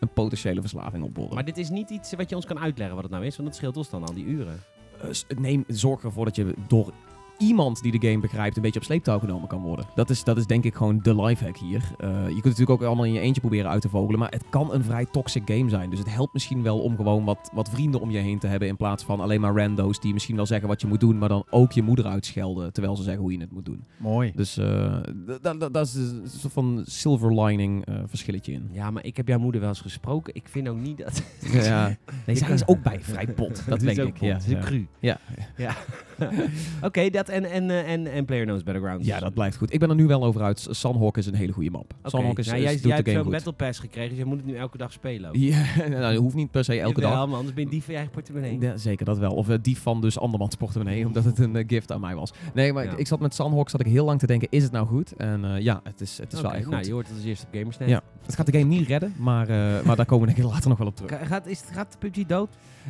een 0.00 0.12
potentiële 0.12 0.60
verslaving 0.60 1.04
opborrelen. 1.04 1.34
Maar 1.34 1.44
dit 1.44 1.58
is 1.58 1.70
niet 1.70 1.90
iets 1.90 2.12
wat 2.14 2.28
je 2.30 2.36
ons 2.36 2.44
kan 2.46 2.58
uitleggen 2.58 2.94
wat 2.94 3.04
het 3.04 3.12
nou 3.12 3.24
is, 3.24 3.36
want 3.36 3.48
dat 3.48 3.56
scheelt 3.58 3.76
ons 3.76 3.90
dan 3.90 4.04
al 4.04 4.14
die 4.14 4.24
uren. 4.24 4.60
Eh, 5.00 5.08
s- 5.12 5.24
neem, 5.38 5.64
zorg 5.66 6.02
ervoor 6.04 6.24
dat 6.24 6.36
je 6.36 6.54
door 6.68 6.92
iemand 7.38 7.82
die 7.82 7.98
de 7.98 8.08
game 8.08 8.20
begrijpt 8.20 8.56
een 8.56 8.62
beetje 8.62 8.78
op 8.78 8.84
sleeptouw 8.84 9.18
genomen 9.18 9.48
kan 9.48 9.62
worden. 9.62 9.86
Dat 9.94 10.10
is, 10.10 10.24
dat 10.24 10.36
is 10.36 10.46
denk 10.46 10.64
ik 10.64 10.74
gewoon 10.74 10.98
de 11.02 11.22
lifehack 11.22 11.56
hier. 11.56 11.82
Eh, 11.98 12.08
je 12.08 12.24
kunt 12.24 12.34
het 12.34 12.44
natuurlijk 12.44 12.70
ook 12.70 12.82
allemaal 12.82 13.04
in 13.04 13.12
je 13.12 13.20
eentje 13.20 13.40
proberen 13.40 13.70
uit 13.70 13.80
te 13.80 13.88
vogelen, 13.88 14.18
maar 14.18 14.30
het 14.30 14.44
kan 14.50 14.72
een 14.72 14.84
vrij 14.84 15.04
toxic 15.04 15.42
game 15.44 15.68
zijn. 15.68 15.90
Dus 15.90 15.98
het 15.98 16.14
helpt 16.14 16.32
misschien 16.32 16.62
wel 16.62 16.78
om 16.78 16.96
gewoon 16.96 17.24
wat, 17.24 17.50
wat 17.52 17.70
vrienden 17.70 18.00
om 18.00 18.10
je 18.10 18.18
heen 18.18 18.38
te 18.38 18.46
hebben 18.46 18.68
in 18.68 18.76
plaats 18.76 19.04
van 19.04 19.20
alleen 19.20 19.40
maar 19.40 19.56
rando's 19.56 20.00
die 20.00 20.12
misschien 20.12 20.36
wel 20.36 20.46
zeggen 20.46 20.68
wat 20.68 20.80
je 20.80 20.86
moet 20.86 21.00
doen, 21.00 21.18
maar 21.18 21.28
dan 21.28 21.46
ook 21.50 21.72
je 21.72 21.82
moeder 21.82 22.06
uitschelden 22.06 22.72
terwijl 22.72 22.96
ze 22.96 23.02
zeggen 23.02 23.22
hoe 23.22 23.32
je 23.32 23.40
het 23.40 23.52
moet 23.52 23.64
doen. 23.64 23.84
Mooi. 23.96 24.32
Dus 24.34 24.56
eh, 24.56 24.96
dat 25.72 25.86
is 25.86 25.94
een 25.94 26.22
soort 26.26 26.52
van 26.52 26.82
silver 26.86 27.42
lining 27.42 27.86
eh, 27.86 27.94
verschilletje 28.06 28.52
in. 28.52 28.68
Ja, 28.72 28.90
maar 28.90 29.04
ik 29.04 29.16
heb 29.16 29.28
jouw 29.28 29.38
moeder 29.38 29.60
wel 29.60 29.70
eens 29.70 29.80
gesproken. 29.80 30.34
Ik 30.34 30.48
vind 30.48 30.68
ook 30.68 30.78
niet 30.78 30.98
dat... 30.98 31.22
ja. 31.52 31.96
Nee, 32.26 32.36
zij 32.36 32.50
is 32.50 32.66
ook 32.66 32.82
bij 32.82 33.00
vrij 33.00 33.26
bot. 33.34 33.62
Dat 33.68 33.82
is 33.82 33.94
denk 33.94 34.08
ook 34.08 34.14
ik. 34.14 34.20
Ja, 34.20 34.32
Het 34.32 34.42
is 34.42 34.52
een 34.52 34.58
ja. 34.58 34.64
cru. 34.64 34.86
Ja. 34.98 35.18
Ja. 35.56 35.76
Oké, 36.88 37.10
dat 37.10 37.27
en, 37.28 37.44
en, 37.50 37.70
eh, 37.70 37.92
en, 37.92 38.06
en 38.06 38.24
Player 38.24 38.44
Knows 38.44 38.62
Battlegrounds. 38.62 39.06
Ja, 39.06 39.18
dat 39.18 39.34
blijft 39.34 39.56
goed. 39.56 39.72
Ik 39.72 39.78
ben 39.80 39.88
er 39.88 39.94
nu 39.94 40.06
wel 40.06 40.24
over 40.24 40.42
uit. 40.42 40.66
Sunhawk 40.70 41.16
is 41.16 41.26
een 41.26 41.34
hele 41.34 41.52
goede 41.52 41.70
map. 41.70 41.92
Sunhawk 42.04 42.38
is, 42.38 42.46
nou, 42.46 42.58
is- 42.58 42.82
jij, 42.82 42.94
hebt 42.94 43.10
zo'n 43.10 43.22
goed. 43.22 43.30
Battle 43.32 43.52
Pass 43.52 43.78
gekregen, 43.78 44.08
dus 44.08 44.18
je 44.18 44.24
moet 44.24 44.36
het 44.36 44.46
nu 44.46 44.54
elke 44.54 44.76
dag 44.78 44.92
spelen. 44.92 45.28
ook. 45.28 45.36
Ja, 45.36 45.64
nou, 45.88 46.00
dat 46.00 46.14
hoeft 46.14 46.34
niet 46.34 46.50
per 46.50 46.64
se 46.64 46.80
elke 46.80 47.00
Jawel, 47.00 47.16
dag. 47.16 47.26
maar 47.28 47.36
anders 47.36 47.54
ben 47.54 47.64
je 47.64 47.70
die 47.70 47.80
van 47.82 47.90
je 47.90 47.96
eigen 47.96 48.14
portemonnee. 48.14 48.58
Ja, 48.60 48.76
zeker 48.76 49.04
dat 49.04 49.18
wel. 49.18 49.32
Of 49.34 49.48
eh, 49.48 49.56
die 49.62 49.78
van 49.78 50.00
dus 50.00 50.18
andermans 50.18 50.54
portemonnee, 50.54 51.06
omdat 51.06 51.24
het 51.24 51.38
een 51.38 51.56
eh, 51.56 51.64
gift 51.66 51.92
aan 51.92 52.00
mij 52.00 52.14
was. 52.14 52.32
Nee, 52.54 52.72
maar 52.72 52.84
Ja. 52.84 52.92
ik, 52.92 52.98
ik 52.98 53.06
zat 53.06 53.20
met 53.20 53.34
Sunhawk 53.34 53.68
zat 53.70 53.80
ik 53.80 53.86
heel 53.86 54.04
lang 54.04 54.18
te 54.18 54.26
denken, 54.26 54.48
is 54.50 54.62
het 54.62 54.72
nou 54.72 54.86
goed? 54.86 55.16
En 55.16 55.62
ja, 55.62 55.80
het 55.84 56.00
is, 56.00 56.18
het 56.18 56.32
is 56.32 56.40
wel 56.40 56.52
echt 56.52 56.62
goed. 56.64 56.72
Nou, 56.72 56.84
je 56.86 56.92
hoort 56.92 57.06
het 57.06 57.16
als 57.16 57.24
eerste 57.24 57.46
op 57.46 57.54
Gamersnet. 57.58 57.88
Ja. 57.88 58.02
Het 58.26 58.34
gaat 58.34 58.46
de 58.46 58.58
game 58.58 58.64
niet 58.74 58.86
redden, 58.88 59.14
maar, 59.18 59.46
maar 59.84 59.96
daar 59.96 60.06
komen 60.06 60.28
we 60.28 60.34
denk 60.34 60.46
ik 60.46 60.52
later 60.54 60.68
nog 60.68 60.78
wel 60.78 60.86
op 60.86 60.96
terug. 60.96 61.10
Ga- 61.18 61.24
Gaat, 61.24 61.46
is, 61.46 61.62
gaat 61.72 61.96
PUBG 61.98 62.26
dood? 62.26 62.48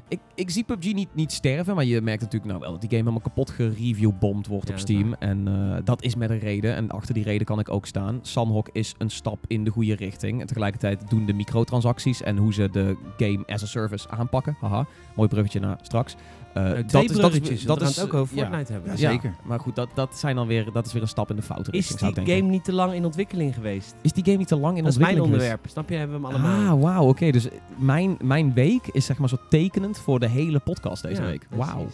Ik, 0.09 0.21
ik 0.35 0.51
zie 0.51 0.65
PUBG 0.65 0.93
niet, 0.93 1.15
niet 1.15 1.33
sterven, 1.33 1.75
maar 1.75 1.85
je 1.85 2.01
merkt 2.01 2.23
natuurlijk 2.23 2.51
nou 2.51 2.61
wel 2.63 2.71
dat 2.71 2.81
die 2.81 2.91
game 2.91 3.03
helemaal 3.03 3.23
kapot 3.29 3.51
gereviewbomd 3.51 4.47
wordt 4.47 4.69
Ja, 4.69 4.75
op 4.75 4.79
dat 4.79 4.89
Steam. 4.89 5.15
En 5.15 5.49
eh, 5.49 5.77
dat 5.85 6.03
is 6.03 6.15
met 6.15 6.31
een 6.31 6.39
reden. 6.39 6.75
En 6.75 6.91
achter 6.91 7.15
die 7.15 7.25
reden 7.25 7.47
kan 7.47 7.59
ik 7.59 7.71
ook 7.71 7.87
staan. 7.87 8.19
Sunhawk 8.23 8.69
is 8.73 8.95
een 8.99 9.11
stap 9.11 9.45
in 9.47 9.65
de 9.65 9.71
goede 9.71 9.95
richting. 9.95 10.41
En 10.41 10.47
tegelijkertijd 10.47 11.11
doen 11.11 11.27
de 11.27 11.33
microtransacties 11.33 12.23
en 12.23 12.37
hoe 12.37 12.53
ze 12.53 12.69
de 12.71 12.97
game 13.17 13.47
as 13.47 13.63
a 13.63 13.67
service 13.67 14.09
aanpakken. 14.09 14.57
Haha, 14.61 14.87
mooi 15.17 15.29
bruggetje 15.29 15.61
naar 15.61 15.79
straks. 15.83 16.15
Eh, 16.59 16.79
Uh, 16.79 16.89
dat 16.89 17.05
is, 17.05 17.17
dat 17.17 17.33
is, 17.35 17.65
dat 17.65 17.81
is 17.81 17.97
het 17.97 18.05
ook 18.05 18.15
over 18.15 18.37
ja. 18.37 18.43
Fortnite 18.47 18.73
hebben. 18.73 18.99
Zeker. 18.99 19.35
Maar 19.45 19.61
goed, 19.61 19.75
dat, 19.75 19.89
dat, 19.95 20.19
zijn 20.19 20.37
dan 20.37 20.47
weer, 20.47 20.73
dat 20.73 20.87
is 20.87 20.93
weer 20.93 21.03
een 21.03 21.09
stap 21.09 21.31
in 21.31 21.37
de 21.37 21.43
foute 21.43 21.71
Is 21.71 21.77
richting. 21.77 21.99
zou 21.99 22.15
die 22.15 22.25
denken. 22.25 22.43
game 22.43 22.55
niet 22.55 22.65
te 22.65 22.73
lang 22.73 22.93
in 22.93 23.05
ontwikkeling 23.05 23.55
geweest? 23.55 23.95
Is 24.03 24.13
die 24.13 24.25
game 24.25 24.37
niet 24.37 24.49
te 24.49 24.57
lang 24.57 24.77
in 24.77 24.83
dat 24.85 24.93
is 24.93 24.99
mijn 24.99 25.21
ontwikkeling 25.21 25.43
geweest? 25.43 25.65
onderwerp. 25.65 25.71
Snap 25.71 25.89
je? 25.89 25.97
Hebben 25.97 26.21
we 26.21 26.27
hem 26.27 26.45
allemaal. 26.45 26.77
Ah, 26.77 26.83
wauw, 26.83 27.09
oké. 27.09 27.31
Dus 27.31 27.49
mijn, 27.77 28.17
mijn 28.23 28.53
week 28.55 28.87
is 28.87 29.05
zeg 29.05 29.19
maar 29.19 29.29
zo 29.29 29.37
tekenend 29.49 29.99
voor 29.99 30.21
de 30.21 30.29
hele 30.29 30.59
podcast 30.59 31.03
deze 31.03 31.23
week. 31.23 31.47
Wauw. 31.51 31.87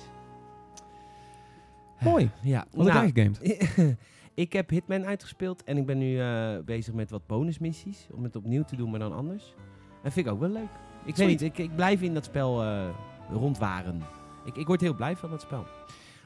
Mooi. 2.00 2.30
Ja, 2.42 2.64
Wat 2.72 2.86
heb 2.86 2.94
nou, 2.94 3.10
jij 3.14 3.30
gegamed? 3.30 3.96
ik 4.44 4.52
heb 4.52 4.70
Hitman 4.70 5.04
uitgespeeld 5.04 5.64
en 5.64 5.76
ik 5.76 5.86
ben 5.86 5.98
nu 5.98 6.20
eh, 6.20 6.48
bezig 6.64 6.94
met 6.94 7.10
wat 7.10 7.26
bonusmissies. 7.26 8.06
Om 8.12 8.24
het 8.24 8.36
opnieuw 8.36 8.62
te 8.64 8.76
doen, 8.76 8.90
maar 8.90 9.00
dan 9.00 9.14
anders. 9.14 9.54
En 10.02 10.12
vind 10.12 10.26
ik 10.26 10.32
ook 10.32 10.40
wel 10.40 10.50
leuk. 10.50 10.70
Ik 11.04 11.16
weet 11.16 11.28
niet, 11.28 11.42
ik, 11.42 11.58
ik 11.58 11.76
blijf 11.76 12.02
in 12.02 12.14
dat 12.14 12.24
spel 12.24 12.62
eh, 12.62 12.88
rondwaren. 13.32 14.02
Ik, 14.44 14.56
ik 14.56 14.66
word 14.66 14.80
heel 14.80 14.94
blij 14.94 15.16
van 15.16 15.30
dat 15.30 15.40
spel. 15.40 15.66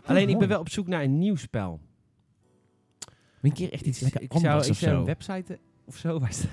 Alleen 0.05 0.29
ik 0.29 0.39
ben 0.39 0.49
wel 0.49 0.61
op 0.61 0.69
zoek 0.69 0.87
naar 0.87 1.03
een 1.03 1.19
nieuw 1.19 1.37
spel. 1.37 1.81
Een 3.43 3.53
keer 3.53 3.73
echt 3.73 3.85
iets 3.87 3.97
ik, 3.99 4.03
lekker 4.03 4.23
ik 4.23 4.33
zou, 4.33 4.45
anders 4.47 4.67
ik 4.67 4.73
of 4.73 4.79
zou 4.79 4.93
zo. 4.93 4.99
een 4.99 5.05
website 5.07 5.53
eh, 5.53 5.59
of 5.87 5.97
zo 5.97 6.19
waar 6.21 6.33
ze, 6.33 6.47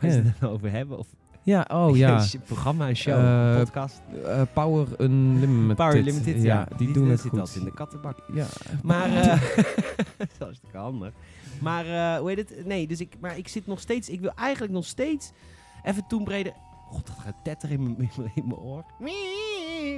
waar 0.00 0.10
ze 0.10 0.16
Ja. 0.18 0.22
het 0.24 0.44
over 0.50 0.70
hebben. 0.70 0.98
Of 0.98 1.06
Ja, 1.42 1.64
oh 1.72 1.96
ja. 2.02 2.20
een 2.32 2.40
programma, 2.44 2.88
een 2.88 2.96
show, 2.96 3.14
Eh, 3.18 3.50
een 3.58 3.64
podcast. 3.64 4.00
Eh, 4.24 4.42
Power 4.52 4.86
Unlimited. 5.00 5.76
Power 5.76 6.02
Limited, 6.02 6.42
ja. 6.42 6.68
die, 6.76 6.92
doen 6.92 7.08
het 7.08 7.20
zit 7.20 7.30
goed. 7.30 7.54
in 7.56 7.64
de 7.64 7.72
kattenbak. 7.74 8.18
Ja. 8.32 8.46
Maar, 8.82 9.08
dat 10.18 10.28
is 10.32 10.38
hartstikke 10.38 10.76
handig. 10.76 11.12
Maar, 11.60 12.18
hoe 12.18 12.28
heet 12.28 12.38
het? 12.38 12.66
Nee, 12.66 12.86
dus 12.86 13.00
ik, 13.00 13.14
maar 13.20 13.38
ik 13.38 13.48
zit 13.48 13.66
nog 13.66 13.80
steeds, 13.80 14.08
ik 14.08 14.20
wil 14.20 14.32
eigenlijk 14.34 14.72
nog 14.72 14.84
steeds 14.84 15.30
even 15.84 16.06
Tomb 16.08 16.28
Raider... 16.28 16.52
God, 16.88 17.06
dat 17.06 17.16
gaat 17.18 17.34
tetter 17.44 17.70
in 17.70 17.82
mijn- 17.98 18.54
oor. 18.54 18.84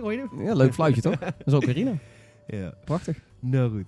Hoor 0.01 0.13
je 0.13 0.27
hem? 0.31 0.43
ja, 0.43 0.55
leuk 0.55 0.75
fluitje 0.75 1.01
toch? 1.03 1.19
Dat 1.19 1.35
is 1.45 1.53
ook 1.53 1.65
Irina. 1.65 1.93
Ja. 2.47 2.75
Prachtig. 2.85 3.19
Nou 3.41 3.71
goed. 3.71 3.87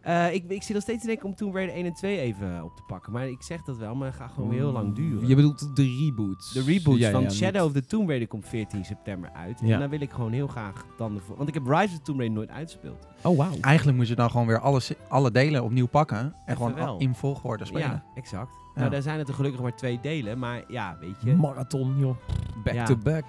Eh, 0.00 0.34
ik, 0.34 0.44
ik 0.48 0.62
zit 0.62 0.74
nog 0.74 0.82
steeds 0.82 1.00
te 1.00 1.06
denken 1.06 1.26
om 1.26 1.34
Tomb 1.34 1.54
Raider 1.54 1.74
1 1.76 1.84
en 1.86 1.92
2 1.92 2.18
even 2.20 2.56
eh, 2.56 2.64
op 2.64 2.76
te 2.76 2.82
pakken. 2.86 3.12
Maar 3.12 3.28
ik 3.28 3.42
zeg 3.42 3.62
dat 3.62 3.76
wel, 3.76 3.94
maar 3.94 4.06
het 4.06 4.16
gaat 4.16 4.30
gewoon 4.34 4.52
heel 4.52 4.72
lang 4.72 4.94
duren. 4.94 5.28
Je 5.28 5.34
bedoelt 5.34 5.76
de 5.76 5.96
reboots. 6.04 6.52
De 6.52 6.62
reboots 6.62 6.98
Ja, 7.00 7.10
van 7.10 7.22
ja, 7.22 7.30
Shadow 7.30 7.64
of 7.64 7.72
the 7.72 7.84
Tomb 7.86 8.08
Raider 8.08 8.28
komt 8.28 8.48
14 8.48 8.84
september 8.84 9.30
uit. 9.34 9.60
Ja. 9.62 9.72
En 9.74 9.78
daar 9.80 9.88
wil 9.88 10.00
ik 10.00 10.10
gewoon 10.10 10.32
heel 10.32 10.46
graag 10.46 10.86
dan 10.96 11.14
de... 11.14 11.20
Want 11.36 11.48
ik 11.48 11.54
heb 11.54 11.66
Rise 11.66 11.84
of 11.84 11.90
the 11.96 12.02
Tomb 12.02 12.18
Raider 12.18 12.36
nooit 12.38 12.50
uitgespeeld. 12.50 13.06
Oh, 13.22 13.36
wauw. 13.36 13.52
Eigenlijk 13.60 13.96
moet 13.98 14.08
je 14.08 14.14
dan 14.14 14.30
gewoon 14.30 14.46
weer 14.46 14.58
alles, 14.60 14.92
alle 15.08 15.30
delen 15.30 15.64
opnieuw 15.64 15.86
pakken. 15.86 16.18
En 16.18 16.32
Even 16.44 16.56
gewoon 16.56 16.74
wel. 16.74 16.98
in 16.98 17.14
volgorde 17.14 17.64
spelen. 17.64 17.82
Ja, 17.88 18.04
exact. 18.14 18.50
Ja. 18.74 18.80
Nou, 18.80 18.90
daar 18.90 19.02
zijn 19.02 19.18
het 19.18 19.28
er 19.28 19.34
gelukkig 19.34 19.60
maar 19.60 19.76
twee 19.76 19.98
delen. 20.02 20.38
Maar 20.38 20.62
ja, 20.68 20.96
weet 21.00 21.16
je. 21.24 21.34
Marathon, 21.34 21.98
joh. 21.98 22.16
Back 22.64 22.74
Ja. 22.74 22.84
to 22.84 22.96
back. 22.96 23.24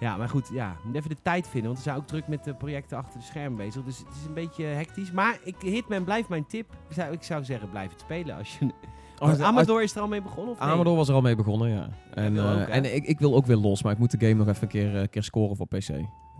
Ja, 0.00 0.16
maar 0.16 0.28
goed, 0.28 0.48
ja. 0.52 0.76
Moet 0.84 0.94
even 0.96 1.08
de 1.08 1.16
tijd 1.22 1.48
vinden. 1.48 1.64
Want 1.70 1.76
we 1.76 1.84
zijn 1.90 1.96
ook 1.96 2.06
druk 2.06 2.28
met 2.28 2.44
de 2.44 2.54
projecten 2.54 2.96
achter 2.98 3.18
de 3.18 3.24
schermen 3.24 3.56
bezig. 3.56 3.84
Dus 3.84 3.98
het 3.98 4.08
is 4.20 4.26
een 4.26 4.34
beetje 4.34 4.64
hectisch. 4.64 5.12
Maar 5.12 5.38
ik, 5.44 5.56
Hitman 5.60 6.04
blijft 6.04 6.28
mijn 6.28 6.46
tip. 6.46 6.72
Ik 6.88 6.94
zou, 6.94 7.12
ik 7.12 7.22
zou 7.22 7.44
zeggen, 7.44 7.70
blijf 7.70 7.90
het 7.90 8.00
spelen. 8.00 8.36
Als 8.36 8.58
je... 8.58 8.66
Als- 9.18 9.38
Amador 9.40 9.82
is 9.82 9.94
er 9.94 10.00
al 10.00 10.08
mee 10.08 10.22
begonnen? 10.22 10.52
Of 10.52 10.60
nee? 10.60 10.68
Amador 10.68 10.96
was 10.96 11.08
er 11.08 11.14
al 11.14 11.20
mee 11.20 11.36
begonnen, 11.36 11.68
ja. 11.68 11.88
En, 12.14 12.36
eh, 12.36 12.60
ook, 12.60 12.68
en 12.68 12.94
ik, 12.94 13.04
ik 13.04 13.18
wil 13.18 13.34
ook 13.34 13.46
weer 13.46 13.56
los, 13.56 13.82
maar 13.82 13.92
ik 13.92 13.98
moet 13.98 14.10
de 14.10 14.26
game 14.26 14.34
nog 14.34 14.48
even 14.48 14.62
een 14.62 14.68
keer, 14.68 15.00
eh, 15.00 15.08
keer 15.10 15.22
scoren 15.22 15.56
voor 15.56 15.66
PC. 15.66 15.88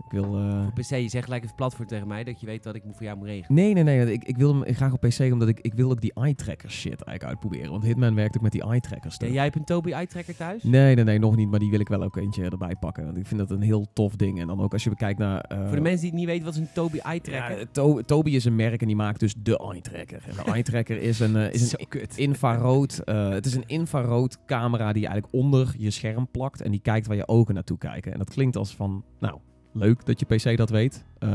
Ik 0.05 0.11
wil... 0.11 0.37
eh, 0.37 0.67
PC, 0.73 0.89
je 0.89 1.09
zegt 1.09 1.23
gelijk 1.23 1.43
het 1.43 1.55
platform 1.55 1.87
tegen 1.87 2.07
mij. 2.07 2.23
Dat 2.23 2.39
je 2.39 2.45
weet 2.45 2.65
wat 2.65 2.75
ik 2.75 2.83
voor 2.91 3.03
jou 3.03 3.17
moet 3.17 3.27
regelen. 3.27 3.55
Nee, 3.55 3.73
nee, 3.73 3.83
nee. 3.83 4.11
Ik, 4.11 4.23
ik 4.23 4.37
wil 4.37 4.53
hem 4.61 4.75
graag 4.75 4.93
op 4.93 4.99
PC, 5.01 5.19
omdat 5.19 5.47
ik, 5.47 5.59
ik 5.59 5.73
wil 5.73 5.91
ook 5.91 6.01
die 6.01 6.13
eye-tracker 6.13 6.71
shit 6.71 6.85
eigenlijk 7.03 7.23
uitproberen. 7.23 7.71
Want 7.71 7.83
Hitman 7.83 8.15
werkt 8.15 8.35
ook 8.37 8.41
met 8.43 8.51
die 8.51 8.61
eye-trackers. 8.63 9.15
Ja, 9.19 9.27
jij 9.27 9.43
hebt 9.43 9.55
een 9.55 9.63
Toby 9.63 9.91
Eye-tracker 9.91 10.35
thuis? 10.35 10.63
Nee, 10.63 10.95
nee, 10.95 11.03
nee, 11.03 11.19
nog 11.19 11.35
niet. 11.35 11.49
Maar 11.49 11.59
die 11.59 11.69
wil 11.69 11.79
ik 11.79 11.87
wel 11.87 12.03
ook 12.03 12.15
eentje 12.17 12.43
erbij 12.43 12.75
pakken. 12.79 13.05
Want 13.05 13.17
ik 13.17 13.25
vind 13.27 13.39
dat 13.39 13.51
een 13.51 13.61
heel 13.61 13.85
tof 13.93 14.15
ding. 14.15 14.39
En 14.39 14.47
dan 14.47 14.61
ook 14.61 14.73
als 14.73 14.83
je 14.83 14.89
bekijkt 14.89 15.19
naar... 15.19 15.41
eh, 15.41 15.67
Voor 15.67 15.75
de 15.75 15.81
mensen 15.81 16.01
die 16.01 16.09
het 16.09 16.19
niet 16.19 16.27
weten, 16.27 16.45
wat 16.45 16.53
is 16.53 16.59
een 16.59 16.73
Toby 16.73 16.97
Eye-tracker? 16.97 17.59
ja, 17.59 17.65
To- 17.71 18.01
Toby 18.01 18.31
is 18.31 18.45
een 18.45 18.55
merk 18.55 18.81
en 18.81 18.87
die 18.87 18.95
maakt 18.95 19.19
dus 19.19 19.33
de 19.37 19.57
eye-tracker. 19.57 20.23
En 20.27 20.35
de 20.45 20.51
eye-tracker 20.51 21.01
is 21.01 21.19
een, 21.19 21.35
eh, 21.35 21.53
is 21.53 21.73
een 21.77 22.07
infrarood... 22.15 23.01
het 23.05 23.45
is 23.45 23.55
een 23.55 23.63
infrarood 23.67 24.37
camera 24.45 24.91
die 24.93 25.01
je 25.01 25.07
eigenlijk 25.07 25.43
onder 25.43 25.75
je 25.77 25.89
scherm 25.91 26.27
plakt. 26.31 26.61
En 26.61 26.71
die 26.71 26.81
kijkt 26.81 27.07
waar 27.07 27.15
je 27.15 27.27
ogen 27.27 27.53
naartoe 27.53 27.77
kijken. 27.77 28.11
En 28.11 28.17
dat 28.17 28.29
klinkt 28.29 28.55
als 28.55 28.75
van... 28.75 29.03
Nou, 29.19 29.37
leuk 29.77 30.05
dat 30.05 30.19
je 30.19 30.25
PC 30.25 30.57
dat 30.57 30.69
weet. 30.69 31.03
Eh, 31.19 31.29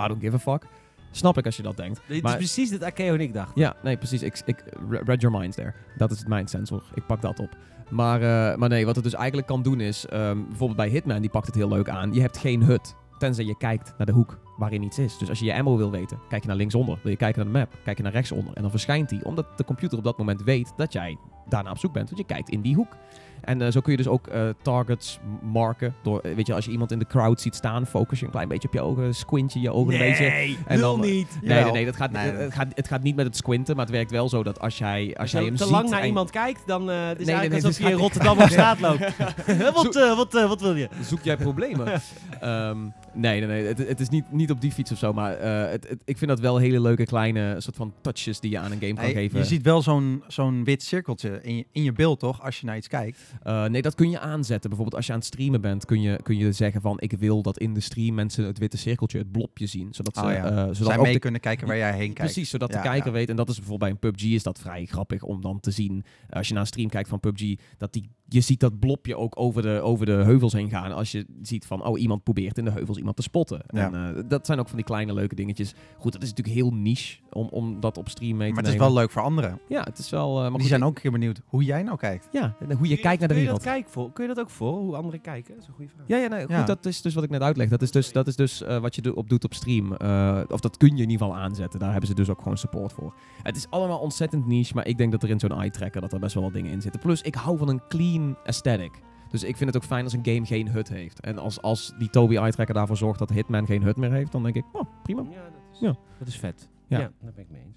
I 0.00 0.08
don't 0.08 0.20
give 0.20 0.34
a 0.34 0.38
fuck. 0.38 0.62
Snap 1.10 1.38
ik 1.38 1.46
als 1.46 1.56
je 1.56 1.62
dat 1.62 1.76
denkt. 1.76 2.00
Maar- 2.08 2.30
is 2.32 2.36
precies 2.36 2.70
dat 2.70 2.82
Akeo 2.82 3.14
en 3.14 3.20
ik 3.20 3.32
dachten. 3.34 3.60
Ja, 3.60 3.76
nee, 3.82 3.96
precies. 3.96 4.22
Ik, 4.22 4.42
ik 4.46 4.64
re- 4.90 5.00
read 5.04 5.20
your 5.20 5.38
minds 5.38 5.56
there. 5.56 5.72
Dat 5.96 6.10
is 6.10 6.18
het 6.18 6.28
mind 6.28 6.50
sensor. 6.50 6.82
Ik 6.94 7.06
pak 7.06 7.20
dat 7.22 7.38
op. 7.40 7.56
Maar, 7.90 8.22
eh, 8.22 8.56
maar 8.58 8.68
nee, 8.68 8.86
wat 8.86 8.94
het 8.94 9.04
dus 9.04 9.14
eigenlijk 9.14 9.46
kan 9.46 9.62
doen 9.62 9.80
is... 9.80 10.06
ehm, 10.06 10.38
bijvoorbeeld 10.48 10.76
bij 10.76 10.88
Hitman, 10.88 11.20
die 11.20 11.30
pakt 11.30 11.46
het 11.46 11.54
heel 11.54 11.68
leuk 11.68 11.88
aan. 11.88 12.12
Je 12.12 12.20
hebt 12.20 12.38
geen 12.38 12.62
hut. 12.62 12.94
Tenzij 13.18 13.44
je 13.44 13.56
kijkt 13.56 13.94
naar 13.98 14.06
de 14.06 14.12
hoek 14.12 14.38
waarin 14.56 14.82
iets 14.82 14.98
is. 14.98 15.18
Dus 15.18 15.28
als 15.28 15.38
je 15.38 15.44
je 15.44 15.54
ammo 15.54 15.76
wil 15.76 15.90
weten, 15.90 16.18
kijk 16.28 16.42
je 16.42 16.48
naar 16.48 16.56
linksonder. 16.56 16.98
Wil 17.02 17.10
je 17.10 17.16
kijken 17.16 17.44
naar 17.44 17.52
de 17.52 17.58
map, 17.58 17.78
kijk 17.84 17.96
je 17.96 18.02
naar 18.02 18.12
rechtsonder. 18.12 18.54
En 18.54 18.62
dan 18.62 18.70
verschijnt 18.70 19.08
die, 19.08 19.24
omdat 19.24 19.46
de 19.58 19.64
computer 19.64 19.98
op 19.98 20.04
dat 20.04 20.18
moment 20.18 20.42
weet 20.42 20.72
dat 20.76 20.92
jij 20.92 21.16
daarna 21.48 21.70
op 21.70 21.78
zoek 21.78 21.92
bent. 21.92 22.06
Want 22.10 22.20
je 22.20 22.26
kijkt 22.34 22.48
in 22.48 22.60
die 22.60 22.74
hoek. 22.74 22.96
En 23.40 23.62
eh, 23.62 23.70
zo 23.70 23.80
kun 23.80 23.90
je 23.92 23.98
dus 23.98 24.08
ook 24.08 24.26
eh, 24.26 24.48
targets 24.62 25.18
marken. 25.42 25.94
Door, 26.02 26.20
eh, 26.20 26.34
weet 26.34 26.46
je, 26.46 26.54
als 26.54 26.64
je 26.64 26.70
iemand 26.70 26.92
in 26.92 26.98
de 26.98 27.06
crowd 27.06 27.40
ziet 27.40 27.54
staan, 27.54 27.86
focus 27.86 28.18
je 28.18 28.24
een 28.24 28.30
klein 28.30 28.48
beetje 28.48 28.68
op 28.68 28.74
je 28.74 28.80
ogen, 28.80 29.14
squint 29.14 29.52
je 29.52 29.60
je 29.60 29.72
ogen 29.72 29.92
een 29.92 29.98
beetje. 29.98 30.28
Nee, 30.28 30.58
En 30.66 30.80
dan- 30.80 31.00
niet. 31.00 31.38
Nee, 31.42 31.62
nee, 31.62 31.72
nee, 31.72 31.84
dat 31.84 31.96
gaat, 31.96 32.10
Nee, 32.10 32.30
het, 32.30 32.54
gaat, 32.54 32.66
het 32.74 32.88
gaat 32.88 33.02
niet 33.02 33.16
met 33.16 33.26
het 33.26 33.36
squinten, 33.36 33.76
maar 33.76 33.84
het 33.84 33.94
werkt 33.94 34.10
wel 34.10 34.28
zo 34.28 34.42
dat 34.42 34.60
als 34.60 34.78
jij, 34.78 35.06
als 35.08 35.16
Als 35.18 35.30
jij 35.30 35.40
je 35.40 35.46
hem 35.46 35.56
te 35.56 35.62
ziet... 35.64 35.72
lang 35.72 35.88
naar 35.90 36.00
en- 36.00 36.06
iemand 36.06 36.30
kijkt, 36.30 36.66
dan 36.66 36.90
uh, 36.90 37.06
het 37.06 37.20
is 37.20 37.26
nee, 37.26 37.34
eigenlijk 37.34 37.48
nee, 37.50 37.54
alsof 37.64 37.76
dus 37.76 37.86
je 37.86 37.92
in 37.92 37.98
Rotterdam 37.98 38.38
op 38.40 38.48
straat 38.58 38.80
loopt. 38.80 39.16
wat, 39.74 39.96
eh, 39.96 40.16
wat, 40.16 40.34
eh, 40.34 40.48
wat 40.48 40.60
wil 40.60 40.74
je? 40.76 40.88
Zoek 41.02 41.22
jij 41.22 41.36
problemen? 41.36 41.92
Ehm, 42.40 42.78
nee, 43.12 43.40
nee, 43.40 43.46
nee. 43.48 43.66
Het, 43.66 43.78
het 43.88 44.00
is 44.00 44.08
niet, 44.08 44.32
niet 44.32 44.50
op 44.50 44.60
die 44.60 44.72
fiets 44.72 44.92
of 44.92 44.98
zo, 44.98 45.12
maar 45.12 45.32
eh, 45.36 45.70
het, 45.70 45.88
het- 45.88 46.02
ik 46.04 46.18
vind 46.18 46.30
dat 46.30 46.40
wel 46.40 46.56
hele 46.56 46.80
leuke 46.80 47.04
kleine 47.04 47.54
soort 47.58 47.76
van 47.76 47.92
touches 48.00 48.40
die 48.40 48.50
je 48.50 48.58
aan 48.58 48.72
een 48.72 48.80
game 48.80 48.94
kan 48.94 49.04
Hey, 49.04 49.12
geven. 49.12 49.38
je 49.38 49.44
ziet 49.44 49.62
wel 49.62 49.82
zo'n 49.82 50.22
zo'n 50.26 50.64
wit 50.64 50.82
cirkeltje 50.82 51.33
in 51.42 51.56
je, 51.56 51.66
in 51.72 51.82
je 51.82 51.92
beeld, 51.92 52.18
toch? 52.18 52.42
Als 52.42 52.60
je 52.60 52.66
naar 52.66 52.76
iets 52.76 52.88
kijkt. 52.88 53.18
Eh, 53.42 53.64
nee, 53.64 53.82
dat 53.82 53.94
kun 53.94 54.10
je 54.10 54.18
aanzetten. 54.18 54.70
Bijvoorbeeld 54.70 54.96
als 54.96 55.06
je 55.06 55.12
aan 55.12 55.18
het 55.18 55.26
streamen 55.26 55.60
bent, 55.60 55.84
kun 55.84 56.00
je, 56.00 56.20
kun 56.22 56.36
je 56.36 56.52
zeggen 56.52 56.80
van 56.80 56.96
ik 57.00 57.12
wil 57.12 57.42
dat 57.42 57.58
in 57.58 57.74
de 57.74 57.80
stream 57.80 58.14
mensen 58.14 58.44
het 58.44 58.58
witte 58.58 58.76
cirkeltje, 58.76 59.18
het 59.18 59.32
blopje 59.32 59.66
zien. 59.66 59.94
Zodat 59.94 60.16
ze, 60.16 60.24
Oh 60.24 60.30
ja. 60.32 60.44
eh, 60.44 60.56
zodat 60.56 60.76
Zij 60.76 60.96
ook 60.96 61.02
mee 61.04 61.12
de- 61.12 61.18
kunnen 61.18 61.40
kijken 61.40 61.66
waar 61.66 61.76
jij 61.76 61.90
heen 61.92 61.98
kijkt. 61.98 62.14
Precies, 62.32 62.50
zodat 62.50 62.70
Ja, 62.72 62.76
de 62.82 62.88
kijker 62.88 63.06
ja. 63.06 63.12
weet. 63.12 63.28
En 63.28 63.36
dat 63.36 63.48
is 63.48 63.56
bijvoorbeeld 63.58 63.80
bij 64.00 64.00
een 64.02 64.12
PUBG 64.12 64.24
is 64.34 64.42
dat 64.42 64.58
vrij 64.58 64.84
grappig 64.86 65.22
om 65.22 65.40
dan 65.40 65.60
te 65.60 65.70
zien. 65.70 66.04
eh, 66.28 66.36
Als 66.36 66.46
je 66.46 66.52
naar 66.52 66.62
een 66.62 66.68
stream 66.68 66.88
kijkt 66.88 67.08
van 67.08 67.20
PUBG, 67.20 67.54
dat 67.78 67.92
die, 67.92 68.10
je 68.34 68.40
ziet 68.40 68.60
dat 68.60 68.78
blopje 68.78 69.16
ook 69.16 69.32
over 69.40 69.62
de, 69.62 69.80
over 69.80 70.06
de 70.06 70.12
heuvels 70.12 70.52
heen 70.52 70.68
gaan. 70.70 70.92
Als 70.92 71.12
je 71.12 71.26
ziet 71.42 71.66
van, 71.66 71.84
oh, 71.84 72.00
iemand 72.00 72.22
probeert 72.22 72.58
in 72.58 72.64
de 72.64 72.70
heuvels 72.70 72.98
iemand 72.98 73.16
te 73.16 73.22
spotten. 73.22 73.60
Ja. 73.66 73.92
En 73.92 74.16
eh, 74.16 74.22
dat 74.28 74.46
zijn 74.46 74.58
ook 74.58 74.66
van 74.68 74.76
die 74.76 74.84
kleine 74.84 75.14
leuke 75.14 75.34
dingetjes. 75.34 75.74
Goed, 75.98 76.12
dat 76.12 76.22
is 76.22 76.28
natuurlijk 76.28 76.56
heel 76.56 76.70
niche 76.74 77.18
om, 77.32 77.48
om 77.50 77.80
dat 77.80 77.98
op 77.98 78.08
stream 78.08 78.36
mee 78.36 78.52
Maar 78.52 78.62
te 78.62 78.68
het 78.68 78.74
is 78.74 78.80
nemen. 78.80 78.92
wel 78.94 79.02
leuk 79.02 79.10
voor 79.10 79.22
anderen. 79.22 79.58
Ja, 79.68 79.82
het 79.82 79.98
is 79.98 80.10
wel... 80.10 80.28
eh, 80.36 80.40
maar 80.40 80.50
die 80.50 80.58
goed, 80.60 80.68
zijn 80.68 80.80
ik- 80.80 80.86
ook 80.86 80.94
een 80.96 81.02
keer 81.02 81.10
benieuwd 81.10 81.40
hoe 81.46 81.64
jij 81.64 81.82
nou 81.82 81.96
kijkt. 81.96 82.28
Ja, 82.32 82.56
en 82.68 82.76
hoe 82.76 82.88
je 82.88 82.96
kijkt 82.96 83.18
naar 83.18 83.28
de 83.28 83.34
kun 83.34 83.42
je 83.42 83.50
wereld. 83.50 83.64
dat 83.64 83.92
voor? 83.92 84.12
Kun 84.12 84.28
je 84.28 84.34
dat 84.34 84.44
ook 84.44 84.50
voor, 84.50 84.72
hoe 84.78 84.96
anderen 84.96 85.20
kijken? 85.20 85.52
Dat 85.54 85.62
is 85.62 85.68
een 85.68 85.74
goede 85.74 85.90
vraag. 85.90 86.04
Ja, 86.06 86.16
ja, 86.16 86.28
nee, 86.28 86.40
goed, 86.40 86.50
Ja. 86.50 86.64
dat 86.64 86.86
is 86.86 87.02
dus 87.02 87.14
wat 87.14 87.24
ik 87.24 87.30
net 87.30 87.40
uitleg. 87.40 87.68
Dat 87.68 87.82
is 87.82 87.90
dus, 87.90 88.12
dat 88.12 88.26
is 88.26 88.36
dus 88.36 88.62
eh, 88.62 88.78
wat 88.78 88.94
je 88.94 89.02
do- 89.02 89.12
op 89.12 89.28
doet 89.28 89.44
op 89.44 89.54
stream. 89.54 89.92
Eh, 89.94 90.40
of 90.48 90.60
dat 90.60 90.76
kun 90.76 90.96
je 90.96 91.02
in 91.02 91.10
ieder 91.10 91.26
geval 91.26 91.42
aanzetten. 91.42 91.80
Daar 91.80 91.90
hebben 91.90 92.08
ze 92.08 92.14
dus 92.14 92.30
ook 92.30 92.38
gewoon 92.42 92.58
support 92.58 92.92
voor. 92.92 93.14
Het 93.42 93.56
is 93.56 93.66
allemaal 93.70 93.98
ontzettend 93.98 94.46
niche, 94.46 94.74
maar 94.74 94.86
ik 94.86 94.98
denk 94.98 95.12
dat 95.12 95.22
er 95.22 95.30
in 95.30 95.40
zo'n 95.40 95.52
eye-tracker 95.52 96.00
dat 96.00 96.12
er 96.12 96.18
best 96.18 96.34
wel 96.34 96.42
wat 96.42 96.52
dingen 96.52 96.72
in 96.72 96.82
zitten. 96.82 97.00
Plus, 97.00 97.22
ik 97.22 97.34
hou 97.34 97.58
van 97.58 97.68
een 97.68 97.80
clean 97.88 98.23
aesthetic. 98.44 99.02
Dus 99.30 99.42
ik 99.42 99.56
vind 99.56 99.74
het 99.74 99.82
ook 99.82 99.88
fijn 99.88 100.04
als 100.04 100.12
een 100.12 100.24
game 100.24 100.46
geen 100.46 100.68
hut 100.68 100.88
heeft. 100.88 101.20
En 101.20 101.38
als, 101.38 101.62
als 101.62 101.92
die 101.98 102.10
Toby 102.10 102.36
eye-tracker 102.36 102.74
daarvoor 102.74 102.96
zorgt 102.96 103.18
dat 103.18 103.30
Hitman 103.30 103.66
geen 103.66 103.82
hut 103.82 103.96
meer 103.96 104.12
heeft, 104.12 104.32
dan 104.32 104.42
denk 104.42 104.54
ik, 104.54 104.64
oh, 104.72 104.82
prima. 105.02 105.22
Ja, 105.30 105.42
dat 105.42 105.62
is, 105.72 105.78
Ja. 105.80 105.96
Dat 106.18 106.28
is 106.28 106.38
vet. 106.38 106.68
Ja. 106.86 106.98
Ja, 106.98 107.10
daar 107.20 107.32
ben 107.32 107.44
ik 107.44 107.50
mee 107.50 107.62
eens. 107.66 107.76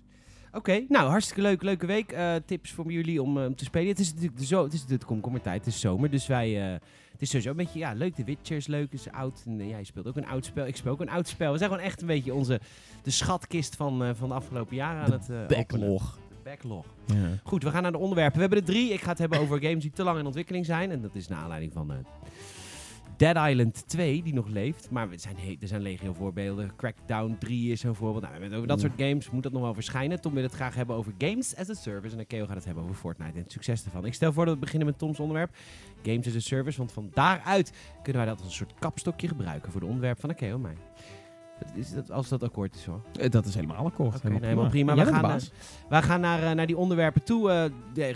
Oké, 0.51 0.85
nou 0.87 1.09
hartstikke 1.09 1.41
leuk, 1.41 1.61
leuke 1.61 1.85
week. 1.85 2.11
Eh, 2.11 2.35
tips 2.45 2.71
voor 2.71 2.91
jullie 2.91 3.21
om 3.21 3.37
eh, 3.37 3.45
om 3.45 3.55
te 3.55 3.63
spelen. 3.63 3.87
Het 3.87 3.99
is 3.99 4.09
natuurlijk 4.13 4.37
de 4.37 4.45
zo, 4.45 4.63
het 4.63 4.73
is 4.73 4.85
de 4.85 4.97
komkommertijd, 5.05 5.65
het 5.65 5.73
is 5.73 5.79
zomer, 5.79 6.09
dus 6.09 6.27
wij, 6.27 6.65
eh, 6.65 6.79
het 7.17 7.25
is 7.25 7.29
sowieso 7.29 7.49
een 7.49 7.65
beetje, 7.65 7.79
ja, 7.79 7.93
leuk. 7.93 8.15
The 8.15 8.23
Witcher 8.23 8.57
is 8.57 8.67
leuk, 8.67 8.93
is 8.93 9.11
oud. 9.11 9.43
En 9.45 9.67
je 9.67 9.83
speelt 9.83 10.07
ook 10.07 10.15
een 10.15 10.27
oud 10.27 10.45
spel. 10.45 10.67
Ik 10.67 10.75
speel 10.75 10.91
ook 10.91 11.01
een 11.01 11.09
oud 11.09 11.27
spel. 11.27 11.51
We 11.51 11.57
zijn 11.57 11.69
gewoon 11.69 11.85
echt 11.85 12.01
een 12.01 12.07
beetje 12.07 12.33
onze, 12.33 12.59
de 13.03 13.11
schatkist 13.11 13.75
van, 13.75 14.03
eh, 14.03 14.09
van 14.13 14.29
de 14.29 14.35
afgelopen 14.35 14.75
jaren 14.75 15.03
aan 15.03 15.11
het 15.11 15.29
eh, 15.29 15.35
openen. 15.35 15.57
Backlog. 15.57 16.19
Backlog. 16.47 16.85
Ja. 17.05 17.39
Goed, 17.43 17.63
we 17.63 17.71
gaan 17.71 17.81
naar 17.81 17.91
de 17.91 17.97
onderwerpen. 17.97 18.35
We 18.35 18.41
hebben 18.41 18.59
er 18.59 18.65
drie. 18.65 18.93
Ik 18.93 19.01
ga 19.01 19.09
het 19.09 19.17
hebben 19.17 19.39
over 19.39 19.61
games 19.61 19.81
die 19.81 19.91
te 19.91 20.03
lang 20.03 20.19
in 20.19 20.25
ontwikkeling 20.25 20.65
zijn. 20.65 20.91
En 20.91 21.01
dat 21.01 21.15
is 21.15 21.27
naar 21.27 21.39
aanleiding 21.39 21.73
van 21.73 21.91
eh, 21.91 21.97
Dead 23.17 23.49
Island 23.49 23.87
2, 23.87 24.23
die 24.23 24.33
nog 24.33 24.47
leeft. 24.47 24.89
Maar 24.91 25.11
er 25.11 25.19
zijn, 25.19 25.35
er 25.61 25.67
zijn 25.67 25.81
legio 25.81 26.13
voorbeelden. 26.13 26.75
Crackdown 26.75 27.35
3 27.39 27.71
is 27.71 27.79
zo'n 27.79 27.95
voorbeeld. 27.95 28.23
Nou, 28.23 28.33
we 28.35 28.39
hebben 28.41 28.49
het 28.49 28.57
over 28.57 28.67
dat 28.67 28.79
soort 28.79 29.09
games 29.09 29.29
moet 29.29 29.43
dat 29.43 29.51
nog 29.51 29.61
wel 29.61 29.73
verschijnen. 29.73 30.21
Tom 30.21 30.33
wil 30.33 30.43
het 30.43 30.53
graag 30.53 30.75
hebben 30.75 30.95
over 30.95 31.13
games 31.17 31.55
as 31.55 31.69
a 31.69 31.73
service. 31.73 32.15
En 32.15 32.21
Akeo 32.21 32.45
gaat 32.45 32.55
het 32.55 32.65
hebben 32.65 32.83
over 32.83 32.95
Fortnite 32.95 33.33
en 33.33 33.43
het 33.43 33.51
succes 33.51 33.85
ervan. 33.85 34.05
Ik 34.05 34.13
stel 34.13 34.33
voor 34.33 34.45
dat 34.45 34.53
we 34.53 34.59
beginnen 34.59 34.87
met 34.87 34.97
Toms 34.97 35.19
onderwerp. 35.19 35.55
Games 36.03 36.27
as 36.27 36.35
a 36.35 36.39
service. 36.39 36.77
Want 36.77 36.91
van 36.91 37.09
daaruit 37.13 37.71
kunnen 38.03 38.21
wij 38.21 38.31
dat 38.31 38.39
als 38.39 38.47
een 38.47 38.55
soort 38.55 38.73
kapstokje 38.79 39.27
gebruiken 39.27 39.71
voor 39.71 39.81
de 39.81 39.87
onderwerp 39.87 40.19
van 40.19 40.29
Akeo 40.29 40.55
en 40.55 40.61
mij. 40.61 40.75
Dat 41.59 41.71
is 41.75 41.93
dat, 41.93 42.11
als 42.11 42.29
dat 42.29 42.43
akkoord 42.43 42.75
is 42.75 42.85
hoor. 42.85 43.01
Eh, 43.19 43.29
Dat 43.29 43.45
is 43.45 43.55
helemaal 43.55 43.85
akkoord. 43.85 44.15
Oké, 44.15 44.37
helemaal 44.41 44.69
prima. 44.69 44.93
Jij 44.93 45.05
We 45.05 45.11
bent 45.11 45.23
de 45.23 45.27
gaan, 45.27 45.39
baas. 45.89 46.05
Gaan 46.05 46.21
naar, 46.21 46.43
eh, 46.43 46.51
naar 46.51 46.67
die 46.67 46.77
onderwerpen 46.77 47.23
toe. 47.23 47.51
Eh, 47.51 47.63
de, 47.93 48.13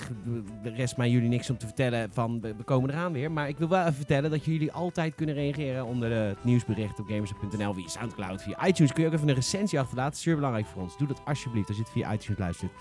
de 0.63 0.69
rest 0.69 0.97
mij 0.97 1.09
jullie 1.09 1.29
niks 1.29 1.49
om 1.49 1.57
te 1.57 1.65
vertellen 1.65 2.09
van 2.13 2.41
we, 2.41 2.55
we 2.55 2.63
komen 2.63 2.89
eraan 2.89 3.11
weer. 3.11 3.31
Maar 3.31 3.47
ik 3.47 3.57
wil 3.57 3.67
wel 3.67 3.81
even 3.81 3.93
vertellen 3.93 4.29
dat 4.31 4.45
jullie 4.45 4.71
altijd 4.71 5.15
kunnen 5.15 5.35
reageren 5.35 5.85
onder 5.85 6.09
de, 6.09 6.15
het 6.15 6.43
nieuwsbericht 6.43 6.99
op 6.99 7.07
gamers.nl 7.07 7.73
via 7.73 7.87
Soundcloud, 7.87 8.41
via 8.41 8.67
iTunes. 8.67 8.93
Kun 8.93 9.03
je 9.03 9.09
ook 9.09 9.15
even 9.15 9.29
een 9.29 9.35
recensie 9.35 9.79
achterlaten. 9.79 10.19
Super 10.19 10.35
belangrijk 10.35 10.67
voor 10.67 10.81
ons. 10.81 10.97
Doe 10.97 11.07
dat 11.07 11.21
alsjeblieft 11.25 11.67
als 11.67 11.77
je 11.77 11.83
het 11.83 11.91
via 11.91 12.13
iTunes 12.13 12.39
luistert. 12.39 12.71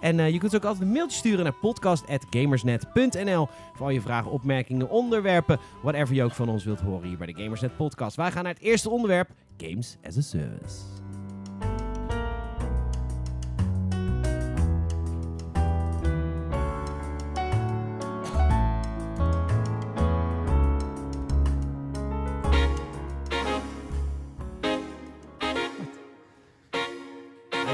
En 0.00 0.20
eh, 0.20 0.30
je 0.30 0.38
kunt 0.38 0.56
ook 0.56 0.64
altijd 0.64 0.82
een 0.82 0.92
mailtje 0.92 1.18
sturen 1.18 1.44
naar 1.44 1.54
podcast.gamersnet.nl 1.60 3.48
voor 3.74 3.86
al 3.86 3.92
je 3.92 4.00
vragen, 4.00 4.30
opmerkingen, 4.30 4.90
onderwerpen, 4.90 5.58
whatever 5.82 6.14
je 6.14 6.22
ook 6.22 6.34
van 6.34 6.48
ons 6.48 6.64
wilt 6.64 6.80
horen 6.80 7.08
hier 7.08 7.18
bij 7.18 7.26
de 7.26 7.42
Gamersnet 7.42 7.76
podcast. 7.76 8.16
Wij 8.16 8.30
gaan 8.30 8.42
naar 8.42 8.54
het 8.54 8.62
eerste 8.62 8.90
onderwerp, 8.90 9.28
Games 9.56 9.96
as 10.06 10.16
a 10.16 10.20
Service. 10.20 11.07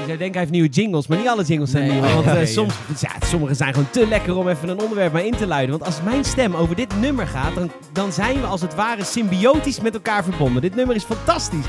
Zou 0.05 0.17
denken 0.17 0.31
hij 0.31 0.39
heeft 0.39 0.51
nieuwe 0.51 0.69
jingles, 0.69 1.07
maar 1.07 1.17
niet 1.17 1.27
alle 1.27 1.43
jingles 1.43 1.71
zijn 1.71 1.87
Nee, 1.87 2.01
nieuw. 2.01 2.13
Want 2.13 2.25
nee, 2.25 2.45
soms, 2.45 2.73
ja, 2.99 3.27
sommige 3.27 3.53
zijn 3.53 3.73
gewoon 3.73 3.89
te 3.89 4.07
lekker 4.07 4.35
om 4.35 4.47
even 4.47 4.69
een 4.69 4.79
onderwerp 4.79 5.13
maar 5.13 5.25
in 5.25 5.35
te 5.35 5.47
luiden. 5.47 5.77
Want 5.77 5.91
als 5.91 6.01
mijn 6.03 6.23
stem 6.23 6.55
over 6.55 6.75
dit 6.75 6.99
nummer 6.99 7.27
gaat, 7.27 7.55
dan, 7.55 7.71
dan 7.91 8.11
zijn 8.11 8.41
we 8.41 8.47
als 8.47 8.61
het 8.61 8.75
ware 8.75 9.03
symbiotisch 9.03 9.79
met 9.81 9.93
elkaar 9.93 10.23
verbonden. 10.23 10.61
Dit 10.61 10.75
nummer 10.75 10.95
is 10.95 11.03
fantastisch. 11.03 11.65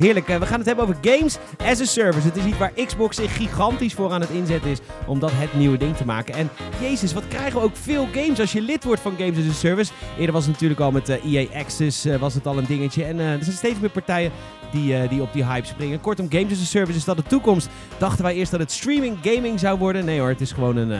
Heerlijk, 0.00 0.28
eh, 0.28 0.38
we 0.38 0.46
gaan 0.46 0.58
het 0.58 0.66
hebben 0.66 0.84
over 0.84 0.96
games 1.00 1.38
as 1.58 1.80
a 1.80 1.84
service. 1.84 2.26
Het 2.26 2.36
is 2.36 2.44
iets 2.44 2.58
waar 2.58 2.72
Xbox 2.86 3.16
zich 3.16 3.36
gigantisch 3.36 3.94
voor 3.94 4.12
aan 4.12 4.20
het 4.20 4.30
inzetten 4.30 4.70
is 4.70 4.78
om 5.06 5.18
dat 5.18 5.30
het 5.34 5.54
nieuwe 5.54 5.76
ding 5.76 5.96
te 5.96 6.04
maken. 6.04 6.34
En 6.34 6.50
jezus, 6.80 7.12
wat 7.12 7.28
krijgen 7.28 7.60
we 7.60 7.66
ook 7.66 7.76
veel 7.76 8.08
games 8.12 8.40
als 8.40 8.52
je 8.52 8.60
lid 8.60 8.84
wordt 8.84 9.00
van 9.00 9.14
Games 9.18 9.38
as 9.38 9.50
a 9.50 9.52
Service. 9.52 9.92
Eerder 10.18 10.32
was 10.32 10.44
het 10.44 10.52
natuurlijk 10.52 10.80
al 10.80 10.90
met 10.90 11.08
eh, 11.08 11.24
EA 11.24 11.58
Access 11.60 12.04
eh, 12.04 12.16
was 12.16 12.34
het 12.34 12.46
al 12.46 12.58
een 12.58 12.66
dingetje. 12.66 13.04
En 13.04 13.18
er 13.18 13.44
zijn 13.44 13.56
steeds 13.56 13.80
meer 13.80 13.90
partijen 13.90 14.32
die, 14.72 15.08
die 15.08 15.22
op 15.22 15.32
die 15.32 15.44
hype 15.44 15.66
springen. 15.66 16.00
Kortom, 16.00 16.30
Games 16.30 16.52
as 16.52 16.60
a 16.60 16.64
Service 16.64 16.98
is 16.98 17.04
dat 17.04 17.16
de 17.16 17.22
toekomst. 17.22 17.68
Dachten 17.98 18.24
wij 18.24 18.34
eerst 18.34 18.50
dat 18.50 18.60
het 18.60 18.72
streaming 18.72 19.16
gaming 19.22 19.60
zou 19.60 19.78
worden. 19.78 20.04
Nee 20.04 20.18
hoor, 20.20 20.28
het 20.28 20.40
is 20.40 20.52
gewoon 20.52 20.76
een, 20.76 20.90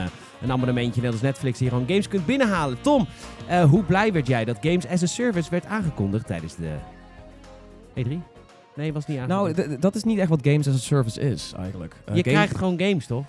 een 0.42 0.52
abonnementje 0.52 1.00
net 1.00 1.12
als 1.12 1.20
Netflix 1.20 1.58
die 1.58 1.66
je 1.66 1.72
gewoon 1.72 1.88
games 1.88 2.08
kunt 2.08 2.26
binnenhalen. 2.26 2.80
Tom, 2.80 3.06
hoe 3.68 3.82
blij 3.82 4.12
werd 4.12 4.26
jij 4.26 4.44
dat 4.44 4.56
Games 4.60 4.86
as 4.86 5.02
a 5.02 5.06
Service 5.06 5.50
werd 5.50 5.66
aangekondigd 5.66 6.26
tijdens 6.26 6.54
de 6.56 6.70
E3? 7.94 8.38
Nee, 8.76 8.92
was 8.92 9.06
niet 9.06 9.16
Nou, 9.26 9.30
aangekondigd. 9.48 9.78
d- 9.78 9.82
dat 9.82 9.94
is 9.94 10.04
niet 10.04 10.18
echt 10.18 10.28
wat 10.28 10.40
games 10.42 10.68
as 10.68 10.74
a 10.74 10.78
service 10.78 11.20
is, 11.20 11.52
eigenlijk. 11.56 11.94
Eh, 12.04 12.14
je 12.16 12.22
krijgt 12.22 12.56
gewoon 12.56 12.80
games, 12.80 13.06
toch? 13.06 13.24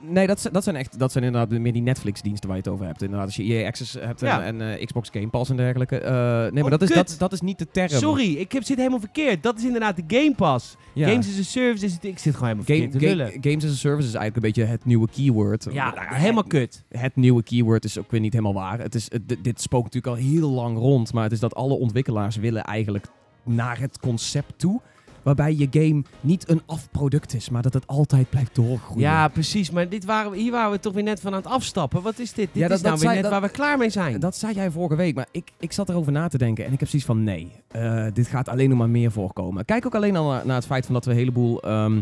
Nee, 0.00 0.26
dat, 0.26 0.48
dat 0.52 0.64
zijn 0.64 0.76
echt, 0.76 0.98
dat 0.98 1.12
zijn 1.12 1.24
inderdaad 1.24 1.58
meer 1.60 1.72
die 1.72 1.82
Netflix-diensten 1.82 2.48
waar 2.48 2.56
je 2.58 2.62
het 2.62 2.72
over 2.72 2.86
hebt. 2.86 3.02
Inderdaad, 3.02 3.26
als 3.26 3.36
je 3.36 3.42
EA 3.42 3.66
Access 3.66 3.92
hebt 4.00 4.22
en, 4.22 4.28
Ja. 4.28 4.42
en 4.42 4.60
eh, 4.78 4.84
Xbox 4.86 5.08
Game 5.12 5.28
Pass 5.28 5.50
en 5.50 5.56
dergelijke. 5.56 5.98
Eh, 5.98 6.12
nee, 6.12 6.50
maar 6.52 6.62
Oh, 6.64 6.70
dat 6.70 6.82
is, 6.82 6.88
dat, 6.88 7.14
dat 7.18 7.32
is 7.32 7.40
niet 7.40 7.58
de 7.58 7.66
term. 7.70 7.88
Sorry, 7.88 8.34
ik 8.34 8.52
heb, 8.52 8.62
zit 8.64 8.76
helemaal 8.76 9.00
verkeerd. 9.00 9.42
Dat 9.42 9.58
is 9.58 9.64
inderdaad 9.64 9.96
de 9.96 10.02
Game 10.16 10.34
Pass. 10.34 10.76
Ja. 10.92 11.08
Games 11.08 11.28
as 11.28 11.38
a 11.38 11.42
Service 11.42 11.84
is 11.84 11.92
het... 11.92 12.04
Ik 12.04 12.18
zit 12.18 12.34
gewoon 12.34 12.48
helemaal 12.48 12.76
Game, 12.76 12.90
verkeerd 12.90 13.18
te 13.18 13.40
ga- 13.40 13.50
games 13.50 13.64
as 13.64 13.70
a 13.70 13.74
service 13.74 14.08
is 14.08 14.14
eigenlijk 14.14 14.36
een 14.36 14.42
beetje 14.52 14.64
het 14.72 14.84
nieuwe 14.84 15.08
keyword. 15.10 15.66
Ja, 15.72 15.94
helemaal 15.96 16.42
het, 16.42 16.52
kut. 16.52 16.84
het 16.88 17.16
nieuwe 17.16 17.42
keyword 17.42 17.84
is 17.84 17.98
ook 17.98 18.10
weer 18.10 18.20
niet 18.20 18.32
helemaal 18.32 18.54
waar. 18.54 18.78
Het 18.78 18.94
is, 18.94 19.10
het- 19.12 19.36
dit 19.42 19.60
spookt 19.60 19.84
natuurlijk 19.94 20.22
al 20.22 20.28
heel 20.30 20.48
lang 20.50 20.78
rond. 20.78 21.12
Maar 21.12 21.22
het 21.22 21.32
is 21.32 21.40
dat 21.40 21.54
alle 21.54 21.74
ontwikkelaars 21.74 22.36
willen 22.36 22.62
eigenlijk 22.64 23.06
naar 23.46 23.78
het 23.80 23.98
concept 23.98 24.58
toe. 24.58 24.80
Waarbij 25.22 25.54
je 25.54 25.66
game 25.70 26.02
niet 26.20 26.48
een 26.50 26.62
afproduct 26.66 27.34
is, 27.34 27.48
maar 27.50 27.62
dat 27.62 27.74
het 27.74 27.86
altijd 27.86 28.30
blijft 28.30 28.54
doorgroeien. 28.54 29.00
Ja, 29.02 29.28
precies. 29.28 29.70
Maar 29.70 29.88
dit 29.88 30.04
waren, 30.04 30.30
we- 30.30 30.36
hier 30.36 30.50
waren 30.52 30.70
we 30.70 30.80
toch 30.80 30.92
weer 30.92 31.02
net 31.02 31.20
van 31.20 31.32
aan 31.32 31.38
het 31.42 31.46
afstappen. 31.50 32.02
Wat 32.02 32.18
is 32.18 32.32
dit? 32.32 32.48
Dit 32.52 32.62
Ja, 32.62 32.68
dat- 32.68 32.76
is 32.76 32.82
nou 32.82 32.94
dat 32.94 33.02
weer 33.02 33.10
zei- 33.12 33.22
net 33.22 33.30
dat- 33.30 33.40
waar 33.40 33.50
we 33.50 33.56
klaar 33.56 33.78
mee 33.78 33.90
zijn. 33.90 34.20
Dat 34.20 34.36
zei 34.36 34.54
jij 34.54 34.70
vorige 34.70 34.96
week, 34.96 35.14
maar 35.14 35.26
ik, 35.30 35.50
ik 35.58 35.72
zat 35.72 35.88
erover 35.88 36.12
na 36.12 36.28
te 36.28 36.38
denken 36.38 36.64
en 36.64 36.72
ik 36.72 36.80
heb 36.80 36.88
zoiets 36.88 37.08
van 37.08 37.24
nee, 37.24 37.52
eh, 37.68 38.06
dit 38.12 38.26
gaat 38.26 38.48
alleen 38.48 38.68
nog 38.68 38.78
maar 38.78 38.88
meer 38.90 39.12
voorkomen. 39.12 39.64
Kijk 39.64 39.86
ook 39.86 39.94
alleen 39.94 40.16
al 40.16 40.30
naar, 40.30 40.46
naar 40.46 40.56
het 40.56 40.66
feit 40.66 40.84
van 40.84 40.94
dat 40.94 41.04
we 41.04 41.10
een 41.10 41.16
heleboel... 41.16 41.62
ehm, 41.62 41.94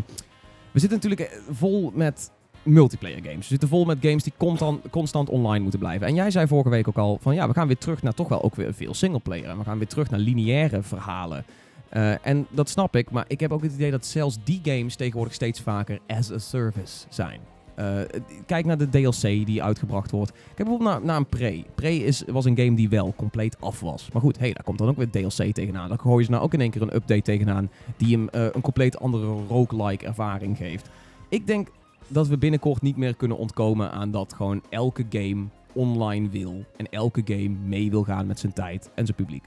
we 0.71 0.79
zitten 0.79 0.99
natuurlijk 1.01 1.21
eh, 1.31 1.37
vol 1.51 1.91
met 1.95 2.31
multiplayer 2.65 3.19
games. 3.23 3.37
We 3.37 3.43
zitten 3.43 3.69
vol 3.69 3.85
met 3.85 3.97
games 4.01 4.23
die 4.23 4.33
constant, 4.37 4.89
constant 4.89 5.29
online 5.29 5.59
moeten 5.59 5.79
blijven. 5.79 6.07
En 6.07 6.15
jij 6.15 6.31
zei 6.31 6.47
vorige 6.47 6.69
week 6.69 6.87
ook 6.87 6.97
al 6.97 7.17
van 7.21 7.35
ja, 7.35 7.47
we 7.47 7.53
gaan 7.53 7.67
weer 7.67 7.77
terug 7.77 8.03
naar 8.03 8.13
toch 8.13 8.27
wel 8.27 8.43
ook 8.43 8.55
weer 8.55 8.73
veel 8.73 8.93
singleplayer. 8.93 9.57
We 9.57 9.63
gaan 9.63 9.77
weer 9.77 9.87
terug 9.87 10.09
naar 10.09 10.19
lineaire 10.19 10.81
verhalen. 10.81 11.45
Eh, 11.89 12.27
en 12.27 12.47
dat 12.49 12.69
snap 12.69 12.95
ik, 12.95 13.11
maar 13.11 13.25
ik 13.27 13.39
heb 13.39 13.51
ook 13.51 13.63
het 13.63 13.73
idee 13.73 13.91
dat 13.91 14.05
zelfs 14.05 14.37
die 14.43 14.59
games 14.63 14.95
tegenwoordig 14.95 15.33
steeds 15.33 15.61
vaker 15.61 15.99
as 16.07 16.31
a 16.31 16.37
service 16.37 17.05
zijn. 17.09 17.39
Eh, 17.75 17.99
kijk 18.45 18.65
naar 18.65 18.77
de 18.77 18.89
DLC 18.89 19.21
die 19.21 19.63
uitgebracht 19.63 20.11
wordt. 20.11 20.31
Kijk 20.31 20.55
bijvoorbeeld 20.55 20.89
naar, 20.89 21.01
naar 21.01 21.17
een 21.17 21.25
Prey. 21.25 21.65
Prey 21.75 21.97
is, 21.97 22.23
was 22.27 22.45
een 22.45 22.57
game 22.57 22.75
die 22.75 22.89
wel 22.89 23.13
compleet 23.15 23.57
af 23.59 23.79
was. 23.79 24.09
Maar 24.13 24.21
goed, 24.21 24.39
hey, 24.39 24.53
daar 24.53 24.63
komt 24.63 24.77
dan 24.77 24.87
ook 24.87 24.97
weer 24.97 25.09
DLC 25.09 25.53
tegenaan. 25.53 25.89
Dan 25.89 25.99
gooien 25.99 26.25
ze 26.25 26.31
nou 26.31 26.43
ook 26.43 26.53
in 26.53 26.61
één 26.61 26.71
keer 26.71 26.81
een 26.81 26.95
update 26.95 27.21
tegenaan 27.21 27.69
die 27.97 28.17
hem 28.17 28.29
eh, 28.29 28.43
een 28.51 28.61
compleet 28.61 28.99
andere 28.99 29.25
roguelike 29.47 30.05
ervaring 30.05 30.57
geeft. 30.57 30.89
Ik 31.29 31.47
denk 31.47 31.67
dat 32.07 32.27
we 32.27 32.37
binnenkort 32.37 32.81
niet 32.81 32.97
meer 32.97 33.15
kunnen 33.15 33.37
ontkomen 33.37 33.91
aan 33.91 34.11
dat 34.11 34.33
gewoon 34.33 34.61
elke 34.69 35.05
game 35.09 35.45
online 35.73 36.29
wil. 36.29 36.63
En 36.77 36.89
elke 36.89 37.21
game 37.25 37.49
mee 37.49 37.89
wil 37.89 38.03
gaan 38.03 38.27
met 38.27 38.39
zijn 38.39 38.53
tijd 38.53 38.89
en 38.95 39.05
zijn 39.05 39.17
publiek. 39.17 39.43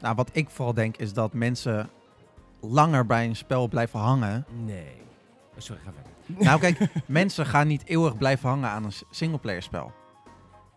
Nou, 0.00 0.14
wat 0.14 0.30
ik 0.32 0.50
vooral 0.50 0.74
denk 0.74 0.96
is 0.96 1.12
dat 1.12 1.32
mensen 1.32 1.88
langer 2.60 3.06
bij 3.06 3.26
een 3.26 3.36
spel 3.36 3.68
blijven 3.68 3.98
hangen. 4.00 4.44
Nee. 4.64 4.92
Oh, 5.54 5.58
sorry, 5.58 5.82
ga 5.84 5.90
verder. 5.92 6.06
Nou 6.46 6.60
kijk, 6.60 6.78
mensen 7.06 7.46
gaan 7.46 7.66
niet 7.66 7.82
eeuwig 7.86 8.16
blijven 8.16 8.48
hangen 8.48 8.68
aan 8.68 8.84
een 8.84 8.92
singleplayer 9.10 9.62
spel. 9.62 9.92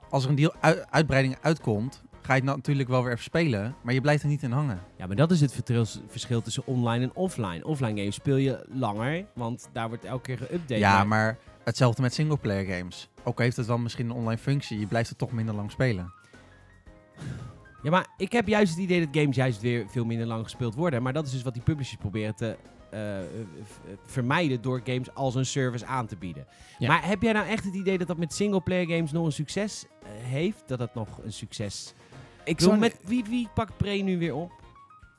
Als 0.09 0.23
er 0.23 0.29
een 0.29 0.35
deel 0.35 0.53
ui- 0.59 0.83
uitbreiding 0.89 1.37
uitkomt, 1.41 2.03
ga 2.21 2.33
je 2.33 2.41
het 2.41 2.55
natuurlijk 2.55 2.89
wel 2.89 3.03
weer 3.03 3.11
even 3.11 3.23
spelen, 3.23 3.75
maar 3.81 3.93
je 3.93 4.01
blijft 4.01 4.23
er 4.23 4.29
niet 4.29 4.43
in 4.43 4.51
hangen. 4.51 4.79
Ja, 4.97 5.07
maar 5.07 5.15
dat 5.15 5.31
is 5.31 5.41
het 5.41 5.61
verschil 6.07 6.41
tussen 6.41 6.65
online 6.65 7.03
en 7.03 7.15
offline. 7.15 7.65
Offline 7.65 7.99
games 7.99 8.15
speel 8.15 8.35
je 8.35 8.65
langer, 8.69 9.25
want 9.33 9.69
daar 9.71 9.87
wordt 9.87 10.05
elke 10.05 10.35
keer 10.35 10.47
geüpdate. 10.47 10.77
Ja, 10.77 11.03
maar 11.03 11.37
hetzelfde 11.63 12.01
met 12.01 12.13
singleplayer 12.13 12.77
games. 12.77 13.09
Ook 13.23 13.39
heeft 13.39 13.57
het 13.57 13.67
dan 13.67 13.83
misschien 13.83 14.05
een 14.05 14.15
online 14.15 14.41
functie, 14.41 14.79
je 14.79 14.87
blijft 14.87 15.09
er 15.09 15.15
toch 15.15 15.31
minder 15.31 15.55
lang 15.55 15.71
spelen. 15.71 16.13
Ja, 17.83 17.89
maar 17.89 18.07
ik 18.17 18.31
heb 18.31 18.47
juist 18.47 18.73
het 18.73 18.83
idee 18.83 19.05
dat 19.05 19.21
games 19.21 19.35
juist 19.35 19.61
weer 19.61 19.85
veel 19.89 20.05
minder 20.05 20.27
lang 20.27 20.43
gespeeld 20.43 20.75
worden. 20.75 21.03
Maar 21.03 21.13
dat 21.13 21.25
is 21.25 21.31
dus 21.31 21.41
wat 21.41 21.53
die 21.53 21.63
publishers 21.63 21.99
proberen 21.99 22.35
te 22.35 22.55
eh, 22.91 23.19
vermijden 24.05 24.61
door 24.61 24.81
games 24.83 25.13
als 25.13 25.35
een 25.35 25.45
service 25.45 25.85
aan 25.85 26.07
te 26.07 26.15
bieden. 26.15 26.47
Ja. 26.77 26.87
Maar 26.87 27.07
heb 27.07 27.21
jij 27.21 27.33
nou 27.33 27.47
echt 27.47 27.63
het 27.63 27.73
idee 27.73 27.97
dat 27.97 28.07
dat 28.07 28.17
met 28.17 28.33
singleplayer 28.33 28.87
games 28.87 29.11
nog 29.11 29.25
een 29.25 29.31
succes 29.31 29.85
eh, 30.03 30.09
heeft? 30.09 30.63
Dat 30.65 30.79
dat 30.79 30.95
nog 30.95 31.07
een 31.23 31.33
succes... 31.33 31.93
Ik, 32.43 32.57
bedoel, 32.57 32.77
met 32.77 32.99
wie, 33.05 33.23
wie 33.29 33.47
pakt 33.53 33.77
Pre 33.77 33.91
nu 33.91 34.17
weer 34.17 34.35
op? 34.35 34.61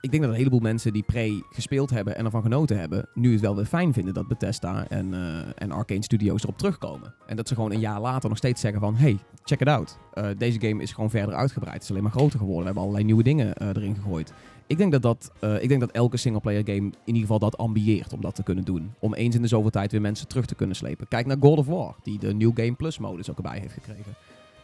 ik 0.02 0.10
denk 0.10 0.22
dat 0.22 0.32
een 0.32 0.38
heleboel 0.38 0.60
mensen 0.60 0.92
die 0.92 1.02
Prey 1.02 1.42
gespeeld 1.50 1.90
hebben 1.90 2.16
en 2.16 2.24
ervan 2.24 2.42
genoten 2.42 2.78
hebben, 2.78 3.08
nu 3.14 3.32
het 3.32 3.40
wel 3.40 3.56
weer 3.56 3.64
fijn 3.64 3.92
vinden 3.92 4.14
dat 4.14 4.28
Bethesda 4.28 4.88
en, 4.88 5.14
eh, 5.14 5.62
en 5.62 5.70
Arcane 5.70 6.02
Studios 6.02 6.42
erop 6.42 6.58
terugkomen. 6.58 7.14
En 7.26 7.36
dat 7.36 7.48
ze 7.48 7.54
gewoon 7.54 7.72
een 7.72 7.80
jaar 7.80 8.00
later 8.00 8.28
nog 8.28 8.38
steeds 8.38 8.60
zeggen 8.60 8.80
van, 8.80 8.96
hey, 8.96 9.18
check 9.44 9.60
it 9.60 9.68
out. 9.68 9.98
Eh, 10.12 10.26
deze 10.38 10.60
game 10.60 10.82
is 10.82 10.92
gewoon 10.92 11.10
verder 11.10 11.34
uitgebreid. 11.34 11.74
Het 11.74 11.82
is 11.82 11.90
alleen 11.90 12.02
maar 12.02 12.12
groter 12.12 12.38
geworden. 12.38 12.58
We 12.58 12.64
hebben 12.64 12.82
allerlei 12.82 13.04
nieuwe 13.04 13.22
dingen 13.22 13.54
eh, 13.54 13.68
erin 13.68 13.94
gegooid. 13.94 14.32
Ik 14.66 14.78
denk 14.78 14.92
dat, 14.92 15.02
dat, 15.02 15.32
ik 15.60 15.68
denk 15.68 15.80
dat 15.80 15.90
elke 15.90 16.16
singleplayer 16.16 16.62
game 16.64 16.76
in 16.86 16.94
ieder 17.04 17.20
geval 17.20 17.38
dat 17.38 17.58
ambieert 17.58 18.12
om 18.12 18.20
dat 18.20 18.34
te 18.34 18.42
kunnen 18.42 18.64
doen. 18.64 18.94
Om 18.98 19.14
eens 19.14 19.34
in 19.34 19.42
de 19.42 19.48
zoveel 19.48 19.70
tijd 19.70 19.92
weer 19.92 20.00
mensen 20.00 20.28
terug 20.28 20.46
te 20.46 20.54
kunnen 20.54 20.76
slepen. 20.76 21.08
Kijk 21.08 21.26
naar 21.26 21.36
God 21.40 21.58
of 21.58 21.66
War, 21.66 21.94
die 22.02 22.18
de 22.18 22.34
New 22.34 22.50
Game 22.54 22.72
Plus 22.72 22.98
modus 22.98 23.30
ook 23.30 23.36
erbij 23.36 23.58
heeft 23.58 23.72
gekregen. 23.72 24.14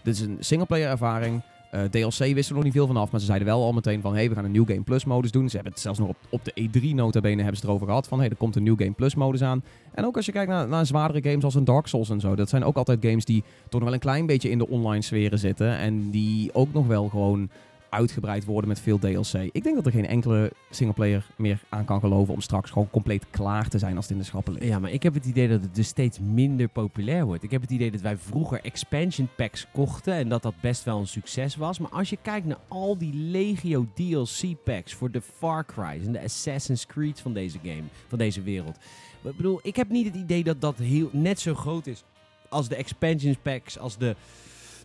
Dit 0.03 0.15
is 0.15 0.21
een 0.21 0.37
singleplayer 0.41 0.91
ervaring. 0.91 1.43
Eh, 1.71 1.83
DLC 1.83 2.19
wisten 2.19 2.49
we 2.49 2.55
nog 2.55 2.65
niet 2.65 2.73
veel 2.73 2.87
vanaf, 2.87 3.11
maar 3.11 3.21
ze 3.21 3.27
zeiden 3.27 3.49
wel 3.49 3.63
al 3.63 3.73
meteen 3.73 4.01
van... 4.01 4.15
hey, 4.15 4.29
we 4.29 4.35
gaan 4.35 4.45
een 4.45 4.53
New 4.53 4.69
Game 4.69 4.83
Plus 4.83 5.05
modus 5.05 5.31
doen. 5.31 5.49
Ze 5.49 5.55
hebben 5.55 5.73
het 5.73 5.83
zelfs 5.83 5.99
nog 5.99 6.09
op, 6.09 6.17
op 6.31 6.45
de 6.45 6.53
E3 6.61 6.95
notabene 6.95 7.43
hebben 7.43 7.61
ze 7.61 7.67
erover 7.67 7.87
gehad 7.87 8.09
van... 8.09 8.19
hey, 8.19 8.29
er 8.29 8.37
komt 8.37 8.57
een 8.57 8.63
New 8.63 8.79
Game 8.79 8.93
Plus 8.93 9.15
modus 9.15 9.43
aan. 9.43 9.63
En 9.95 10.07
ook 10.07 10.17
als 10.17 10.27
je 10.27 10.33
kijkt 10.33 10.51
naar, 10.51 10.69
naar 10.69 10.87
zwaardere 10.87 11.29
games 11.29 11.45
als 11.45 11.55
een 11.55 11.65
Dark 11.65 11.87
Souls 11.87 12.11
en 12.11 12.21
zo... 12.21 12.35
dat 12.35 12.49
zijn 12.49 12.65
ook 12.65 12.77
altijd 12.77 12.99
games 13.03 13.25
die 13.25 13.43
toch 13.69 13.81
nog 13.81 13.83
wel 13.83 13.93
een 13.93 13.99
klein 13.99 14.27
beetje 14.27 14.51
in 14.51 14.59
de 14.59 14.69
online 14.69 15.03
sferen 15.03 15.39
zitten... 15.39 15.77
en 15.77 16.11
die 16.11 16.55
ook 16.55 16.73
nog 16.73 16.87
wel 16.87 17.09
gewoon 17.09 17.49
uitgebreid 17.91 18.45
worden 18.45 18.69
met 18.69 18.81
veel 18.81 18.99
DLC. 18.99 19.33
Ik 19.53 19.63
denk 19.63 19.75
dat 19.75 19.87
er 19.87 19.93
geen 19.93 20.07
enkele 20.07 20.53
singleplayer 20.71 21.27
meer 21.37 21.61
aan 21.69 21.85
kan 21.85 22.01
geloven... 22.01 22.35
om 22.35 22.41
straks 22.41 22.71
gewoon 22.71 22.91
compleet 22.91 23.27
klaar 23.31 23.69
te 23.69 23.79
zijn 23.79 23.97
als 23.97 24.05
het 24.05 24.13
in 24.13 24.19
de 24.19 24.25
schappen 24.25 24.53
ligt. 24.53 24.67
Ja, 24.67 24.79
maar 24.79 24.91
ik 24.91 25.03
heb 25.03 25.15
het 25.15 25.27
idee 25.27 25.49
dat 25.49 25.63
het 25.63 25.75
dus 25.75 25.87
steeds 25.87 26.19
minder 26.19 26.69
populair 26.69 27.25
wordt. 27.25 27.43
Ik 27.43 27.51
heb 27.51 27.61
het 27.61 27.71
idee 27.71 27.91
dat 27.91 28.01
wij 28.01 28.17
vroeger 28.17 28.61
expansion 28.61 29.29
packs 29.37 29.67
kochten 29.73 30.15
en 30.15 30.29
dat 30.29 30.43
dat 30.43 30.55
best 30.61 30.85
wel 30.85 30.99
een 30.99 31.07
succes 31.07 31.57
was. 31.57 31.79
Maar 31.79 31.91
als 31.91 32.11
je 32.11 32.19
kijkt 32.23 32.47
naar 32.47 32.61
al 32.69 32.99
die 32.99 33.15
legio 33.15 33.87
DLC 33.95 34.63
packs 34.65 34.95
voor 34.95 35.11
de 35.11 35.21
Far 35.21 35.65
Cry's 35.65 36.07
en 36.07 36.13
de 36.13 36.23
Assassin's 36.23 36.87
Creed 36.87 37.21
van 37.21 37.33
deze 37.33 37.59
game, 37.63 37.85
van 38.09 38.19
deze 38.19 38.43
wereld. 38.43 38.77
Ik 39.23 39.37
bedoel, 39.37 39.61
ik 39.63 39.77
heb 39.77 39.89
niet 39.89 40.07
het 40.07 40.15
idee 40.15 40.45
dat 40.45 40.61
dat 40.61 40.79
heel, 40.79 41.09
net 41.13 41.41
zo 41.41 41.55
groot 41.55 41.87
is 41.87 42.05
als 42.49 42.69
de 42.69 42.77
expansion 42.77 43.37
packs, 43.43 43.79
als 43.79 43.99
de, 43.99 44.17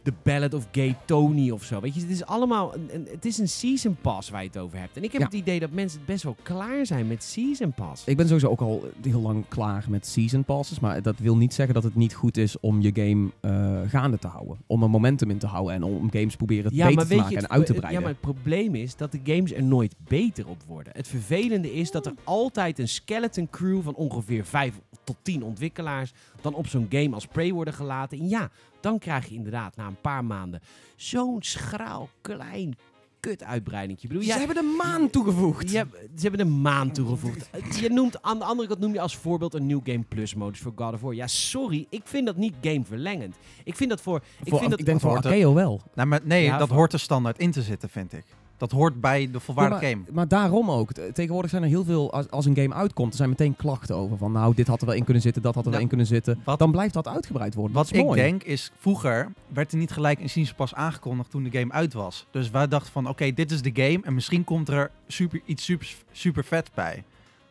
de 0.04 0.14
Ballad 0.24 0.54
of 0.54 0.68
Gay 0.72 0.96
Tony 1.06 1.50
of 1.52 1.64
zo. 1.64 1.80
Weet 1.80 1.94
je, 1.96 2.02
het 2.02 2.10
is 2.10 2.26
allemaal, 2.26 2.76
een, 2.76 2.90
een- 2.94 3.08
het 3.12 3.26
is 3.26 3.38
een 3.38 3.48
season 3.50 3.96
pass 4.02 4.30
waar 4.30 4.42
je 4.42 4.48
het 4.48 4.58
over 4.58 4.80
hebt. 4.80 4.98
En 4.98 5.04
ik 5.04 5.12
heb 5.12 5.22
Ja. 5.22 5.28
het 5.28 5.36
idee 5.36 5.60
dat 5.60 5.72
mensen 5.72 6.02
best 6.06 6.24
wel 6.24 6.36
klaar 6.44 6.86
zijn 6.86 7.08
met 7.08 7.24
season 7.24 7.74
pass. 7.74 8.04
Ik 8.06 8.18
ben 8.18 8.26
sowieso 8.28 8.48
ook 8.50 8.62
al 8.62 8.90
heel 9.02 9.22
lang 9.22 9.46
klaar 9.48 9.86
met 9.90 10.08
season 10.08 10.44
passes. 10.44 10.80
Maar 10.80 11.02
dat 11.02 11.20
wil 11.20 11.38
niet 11.38 11.54
zeggen 11.54 11.74
dat 11.74 11.84
het 11.84 11.96
niet 11.96 12.14
goed 12.14 12.38
is 12.38 12.60
om 12.60 12.82
je 12.82 12.92
game 12.94 13.30
eh, 13.42 13.90
gaande 13.90 14.20
te 14.20 14.28
houden. 14.28 14.58
Om 14.68 14.84
een 14.84 14.90
momentum 14.90 15.30
in 15.30 15.38
te 15.38 15.48
houden 15.48 15.74
en 15.76 15.84
om 15.84 16.12
games 16.12 16.36
proberen 16.36 16.72
beter 16.72 17.08
te 17.08 17.16
maken 17.16 17.36
en 17.36 17.42
het- 17.44 17.50
uit 17.52 17.66
te 17.66 17.72
het- 17.72 17.82
breiden. 17.82 17.92
Ja, 17.92 18.00
maar 18.00 18.10
het 18.22 18.34
probleem 18.34 18.76
is 18.76 18.96
dat 18.96 19.12
de 19.12 19.20
games 19.24 19.54
er 19.54 19.64
nooit 19.64 19.96
beter 20.08 20.48
op 20.48 20.64
worden. 20.68 20.94
Het 20.96 21.08
vervelende 21.08 21.74
is 21.74 21.92
dat 21.92 22.06
er 22.06 22.14
altijd 22.24 22.80
een 22.80 22.88
skeleton 22.88 23.50
crew 23.50 23.82
van 23.82 23.96
ongeveer 23.96 24.46
5 24.46 24.80
tot 25.04 25.16
10 25.22 25.44
ontwikkelaars 25.44 26.14
dan 26.44 26.54
op 26.54 26.68
zo'n 26.68 26.86
game 26.90 27.14
als 27.14 27.26
Prey 27.28 27.52
worden 27.54 27.74
gelaten. 27.74 28.20
En 28.20 28.30
ja, 28.30 28.50
dan 28.80 29.00
krijg 29.00 29.28
je 29.28 29.36
inderdaad 29.36 29.76
na 29.76 29.88
een 29.88 30.02
paar 30.02 30.26
maanden 30.26 30.62
zo'n 30.96 31.38
schraal, 31.40 32.10
klein, 32.22 32.78
kut 33.20 33.44
uitbreiding. 33.44 34.02
Ik 34.02 34.08
bedoel, 34.08 34.24
Ze 34.24 34.30
ja, 34.30 34.38
hebben 34.38 34.56
de 34.56 34.76
maan 34.84 35.10
toegevoegd. 35.10 35.72
ja, 35.72 35.86
ze 36.16 36.22
hebben 36.22 36.40
een 36.40 36.62
maan 36.62 36.92
toegevoegd. 36.92 37.50
Je 37.80 37.90
noemt, 37.90 38.22
aan 38.22 38.40
de 38.40 38.46
andere 38.46 38.68
kant 38.68 38.80
noem 38.80 38.94
je 38.94 39.00
als 39.02 39.16
voorbeeld 39.18 39.54
een 39.54 39.68
New 39.68 39.80
Game 39.84 40.04
Plus 40.08 40.34
modus 40.36 40.60
voor 40.60 40.72
God 40.76 40.94
of 40.94 41.02
War. 41.02 41.14
Ja, 41.14 41.28
sorry, 41.28 41.86
ik 41.90 42.02
vind 42.04 42.26
dat 42.26 42.36
niet 42.36 42.54
gameverlengend. 42.62 43.36
Ik 43.64 43.76
vind 43.76 43.90
dat 43.90 44.02
voor... 44.02 44.18
Ik 44.44 44.50
Voor- 44.50 44.58
vind 44.60 44.70
dat, 44.72 44.80
ik 44.80 44.86
denk 44.86 45.00
voor 45.00 45.16
Arkeo 45.16 45.54
wel. 45.54 45.82
Nou, 45.96 46.08
maar 46.08 46.20
nee, 46.24 46.44
Ja, 46.44 46.58
dat 46.58 46.70
hoort 46.70 46.94
er 46.94 47.00
standaard 47.00 47.38
in 47.40 47.52
te 47.52 47.62
zitten, 47.62 47.90
vind 47.90 48.14
ik. 48.14 48.26
Dat 48.64 48.72
hoort 48.72 49.02
bij 49.02 49.32
de 49.32 49.40
volwaardige 49.40 49.86
Ja, 49.86 49.90
game. 49.92 50.04
maar 50.12 50.28
daarom 50.28 50.72
ook. 50.72 50.92
Tegenwoordig 50.92 51.50
zijn 51.52 51.64
er 51.64 51.70
heel 51.70 51.84
veel, 51.84 52.12
als, 52.14 52.30
als 52.30 52.46
een 52.46 52.56
game 52.56 52.74
uitkomt, 52.74 53.12
er 53.12 53.18
zijn 53.18 53.30
meteen 53.30 53.56
klachten 53.56 53.96
over. 53.96 54.18
Van 54.18 54.32
nou, 54.32 54.54
dit 54.56 54.68
had 54.68 54.82
er 54.82 54.88
wel 54.88 54.96
in 54.96 55.04
kunnen 55.04 55.22
zitten, 55.22 55.42
dat 55.42 55.56
had 55.56 55.66
er 55.66 55.72
wel 55.72 55.80
in 55.80 55.88
kunnen 55.88 56.06
zitten. 56.06 56.42
wat- 56.44 56.60
Dan 56.60 56.72
blijft 56.72 56.94
dat 56.94 57.08
uitgebreid 57.08 57.54
worden. 57.54 57.76
Wat 57.76 57.90
ik 57.94 58.04
mooi. 58.06 58.22
denk 58.22 58.44
is, 58.44 58.72
vroeger 58.78 59.32
werd 59.48 59.72
er 59.72 59.78
niet 59.78 59.92
gelijk 59.92 60.20
een 60.20 60.30
season 60.30 60.56
pas 60.56 60.74
aangekondigd 60.74 61.30
toen 61.32 61.44
de 61.44 61.60
game 61.60 61.72
uit 61.74 61.94
was. 61.94 62.26
Dus 62.32 62.50
wij 62.50 62.68
dachten 62.68 62.92
van, 62.92 63.08
oké, 63.10 63.32
dit 63.34 63.52
is 63.52 63.62
de 63.62 63.72
game 63.74 64.00
en 64.04 64.14
misschien 64.14 64.44
komt 64.44 64.70
er 64.70 64.92
super, 65.08 65.42
iets 65.46 65.64
super, 65.66 65.94
super 66.12 66.44
vet 66.44 66.70
bij. 66.74 67.04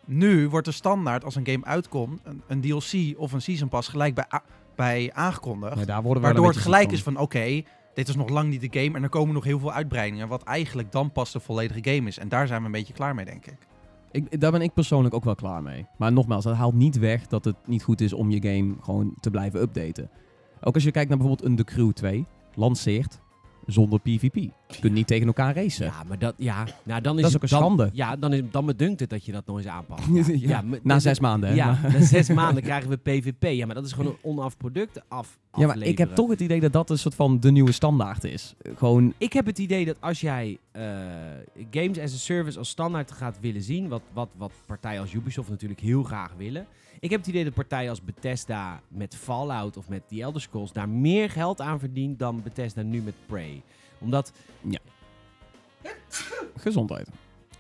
Nu 0.05 0.49
wordt 0.49 0.67
er 0.67 0.73
standaard, 0.75 1.25
als 1.25 1.35
een 1.35 1.47
game 1.47 1.65
uitkomt, 1.65 2.21
een, 2.25 2.43
een 2.47 2.61
DLC 2.61 3.19
of 3.21 3.33
een 3.33 3.43
season 3.43 3.69
pass 3.69 3.89
gelijk 3.89 4.15
bij, 4.15 4.27
bij 4.77 5.11
aangekondigd. 5.15 5.79
Ja, 5.79 5.85
daar 5.85 6.03
worden 6.03 6.23
we 6.23 6.29
waardoor 6.29 6.49
het 6.49 6.57
gelijk 6.57 6.93
is 6.93 7.03
van, 7.03 7.17
oké, 7.17 7.63
dit 7.95 8.09
is 8.09 8.17
nog 8.17 8.29
lang 8.29 8.49
niet 8.49 8.73
de 8.73 8.81
game 8.81 8.97
en 8.97 9.03
er 9.03 9.09
komen 9.09 9.35
nog 9.35 9.45
heel 9.45 9.59
veel 9.59 9.73
uitbreidingen. 9.73 10.29
Wat 10.29 10.43
eigenlijk 10.43 10.93
dan 10.93 11.13
pas 11.13 11.33
de 11.33 11.41
volledige 11.41 11.95
game 11.95 12.09
is. 12.09 12.19
En 12.19 12.29
daar 12.29 12.47
zijn 12.47 12.61
we 12.61 12.67
een 12.67 12.73
beetje 12.73 12.93
klaar 12.93 13.15
mee, 13.15 13.25
denk 13.25 13.47
ik. 13.47 13.59
Ik, 14.11 14.41
daar 14.41 14.51
ben 14.51 14.63
ik 14.63 14.75
persoonlijk 14.75 15.15
ook 15.15 15.25
wel 15.25 15.35
klaar 15.35 15.63
mee. 15.63 15.87
Maar 15.97 16.13
nogmaals, 16.13 16.45
dat 16.45 16.55
haalt 16.55 16.75
niet 16.75 16.99
weg 16.99 17.27
dat 17.27 17.45
het 17.45 17.57
niet 17.67 17.83
goed 17.83 18.01
is 18.01 18.13
om 18.13 18.31
je 18.31 18.43
game 18.43 18.75
gewoon 18.81 19.15
te 19.21 19.31
blijven 19.31 19.61
updaten. 19.61 20.11
Ook 20.61 20.75
als 20.75 20.85
je 20.85 20.91
kijkt 20.91 21.09
naar 21.09 21.19
bijvoorbeeld 21.19 21.49
een 21.49 21.57
The 21.57 21.65
Crew 21.65 21.93
2, 21.93 22.27
lanceert 22.55 23.21
zonder 23.67 24.01
PvP. 24.01 24.35
Je 24.35 24.51
kunt 24.81 24.93
niet 24.93 25.07
tegen 25.07 25.27
elkaar 25.27 25.55
racen. 25.55 25.87
Ja, 25.87 26.03
maar 26.09 26.19
dat, 26.19 26.35
ja, 26.37 26.67
nou 26.83 27.01
dan 27.01 27.17
is 27.17 27.23
Dat 27.23 27.31
is 27.31 27.37
ook 27.37 27.43
een 27.43 27.49
dan- 27.49 27.59
schande. 27.59 27.91
Ja, 27.93 28.17
dan, 28.17 28.33
is, 28.33 28.41
dan 28.51 28.67
bedunkt 28.67 29.01
het 29.01 29.11
dat 29.11 29.25
je 29.25 29.33
dat 29.33 29.47
nog 29.47 29.57
eens 29.57 29.67
aanpast. 29.67 30.05
Ja, 30.35 30.65
Na 30.83 30.99
zes 30.99 31.21
maanden. 31.21 31.55
Ja, 31.55 31.79
na 31.83 32.01
zes 32.05 32.29
maanden 32.29 32.63
krijgen 32.63 32.91
we 32.91 32.97
PvP. 32.97 33.43
Ja, 33.45 33.67
maar 33.67 33.75
dat 33.75 33.85
is 33.87 33.93
gewoon 33.93 34.13
een 34.13 34.19
onaf 34.31 34.57
product 34.57 35.01
af. 35.09 35.39
ja, 35.55 35.67
maar 35.67 35.79
ik 35.83 35.99
heb 35.99 36.15
toch 36.15 36.31
het 36.31 36.41
idee 36.41 36.61
dat 36.61 36.73
dat 36.73 36.91
een 36.91 36.99
soort 36.99 37.15
van 37.15 37.41
de 37.41 37.51
nieuwe 37.53 37.73
standaard 37.73 38.25
is. 38.25 38.55
Gewoon, 38.77 39.15
Ik 39.19 39.33
heb 39.33 39.47
het 39.47 39.59
idee 39.59 39.85
dat 39.85 39.97
als 40.01 40.21
jij 40.21 40.59
eh, 40.73 40.83
games 41.71 41.99
as 41.99 42.15
a 42.15 42.17
service 42.17 42.59
als 42.59 42.69
standaard 42.69 43.13
gaat 43.13 43.39
willen 43.41 43.63
zien, 43.63 43.89
wat, 43.89 44.03
wat, 44.13 44.29
wat 44.37 44.53
partijen 44.67 45.01
als 45.01 45.13
Ubisoft 45.13 45.49
natuurlijk 45.51 45.81
heel 45.81 46.03
graag 46.03 46.33
willen. 46.37 46.67
Ik 47.03 47.11
heb 47.11 47.19
het 47.21 47.29
idee 47.29 47.45
dat 47.45 47.55
partijen 47.55 47.91
als 47.91 48.03
Bethesda 48.03 48.81
met 48.89 49.17
Fallout 49.17 49.77
of 49.77 49.89
met 49.89 50.09
The 50.09 50.21
Elder 50.23 50.41
Scrolls 50.41 50.73
daar 50.73 50.89
meer 50.89 51.31
geld 51.31 51.61
aan 51.61 51.79
verdient 51.79 52.19
dan 52.19 52.43
Bethesda 52.43 52.83
nu 52.83 53.01
met 53.03 53.15
Prey. 53.27 53.63
Omdat 53.99 54.33
gezondheid. 56.57 57.09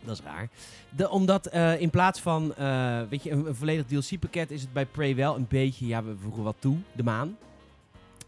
Dat 0.05 0.18
is 0.18 0.24
raar. 0.24 0.48
De, 0.96 1.11
omdat 1.11 1.46
eh, 1.46 1.81
in 1.81 1.90
plaats 1.90 2.20
van, 2.20 2.55
eh, 2.55 3.00
weet 3.11 3.22
je, 3.22 3.31
een, 3.31 3.46
een 3.46 3.55
volledig 3.55 3.87
DLC-pakket 3.87 4.50
is 4.50 4.61
het 4.61 4.72
bij 4.72 4.87
Prey 4.87 5.14
wel 5.16 5.37
een 5.37 5.46
beetje, 5.48 5.87
ja, 5.87 6.05
we 6.05 6.16
voegen 6.16 6.42
wat 6.42 6.57
toe, 6.59 6.76
de 6.92 7.02
maan. 7.02 7.37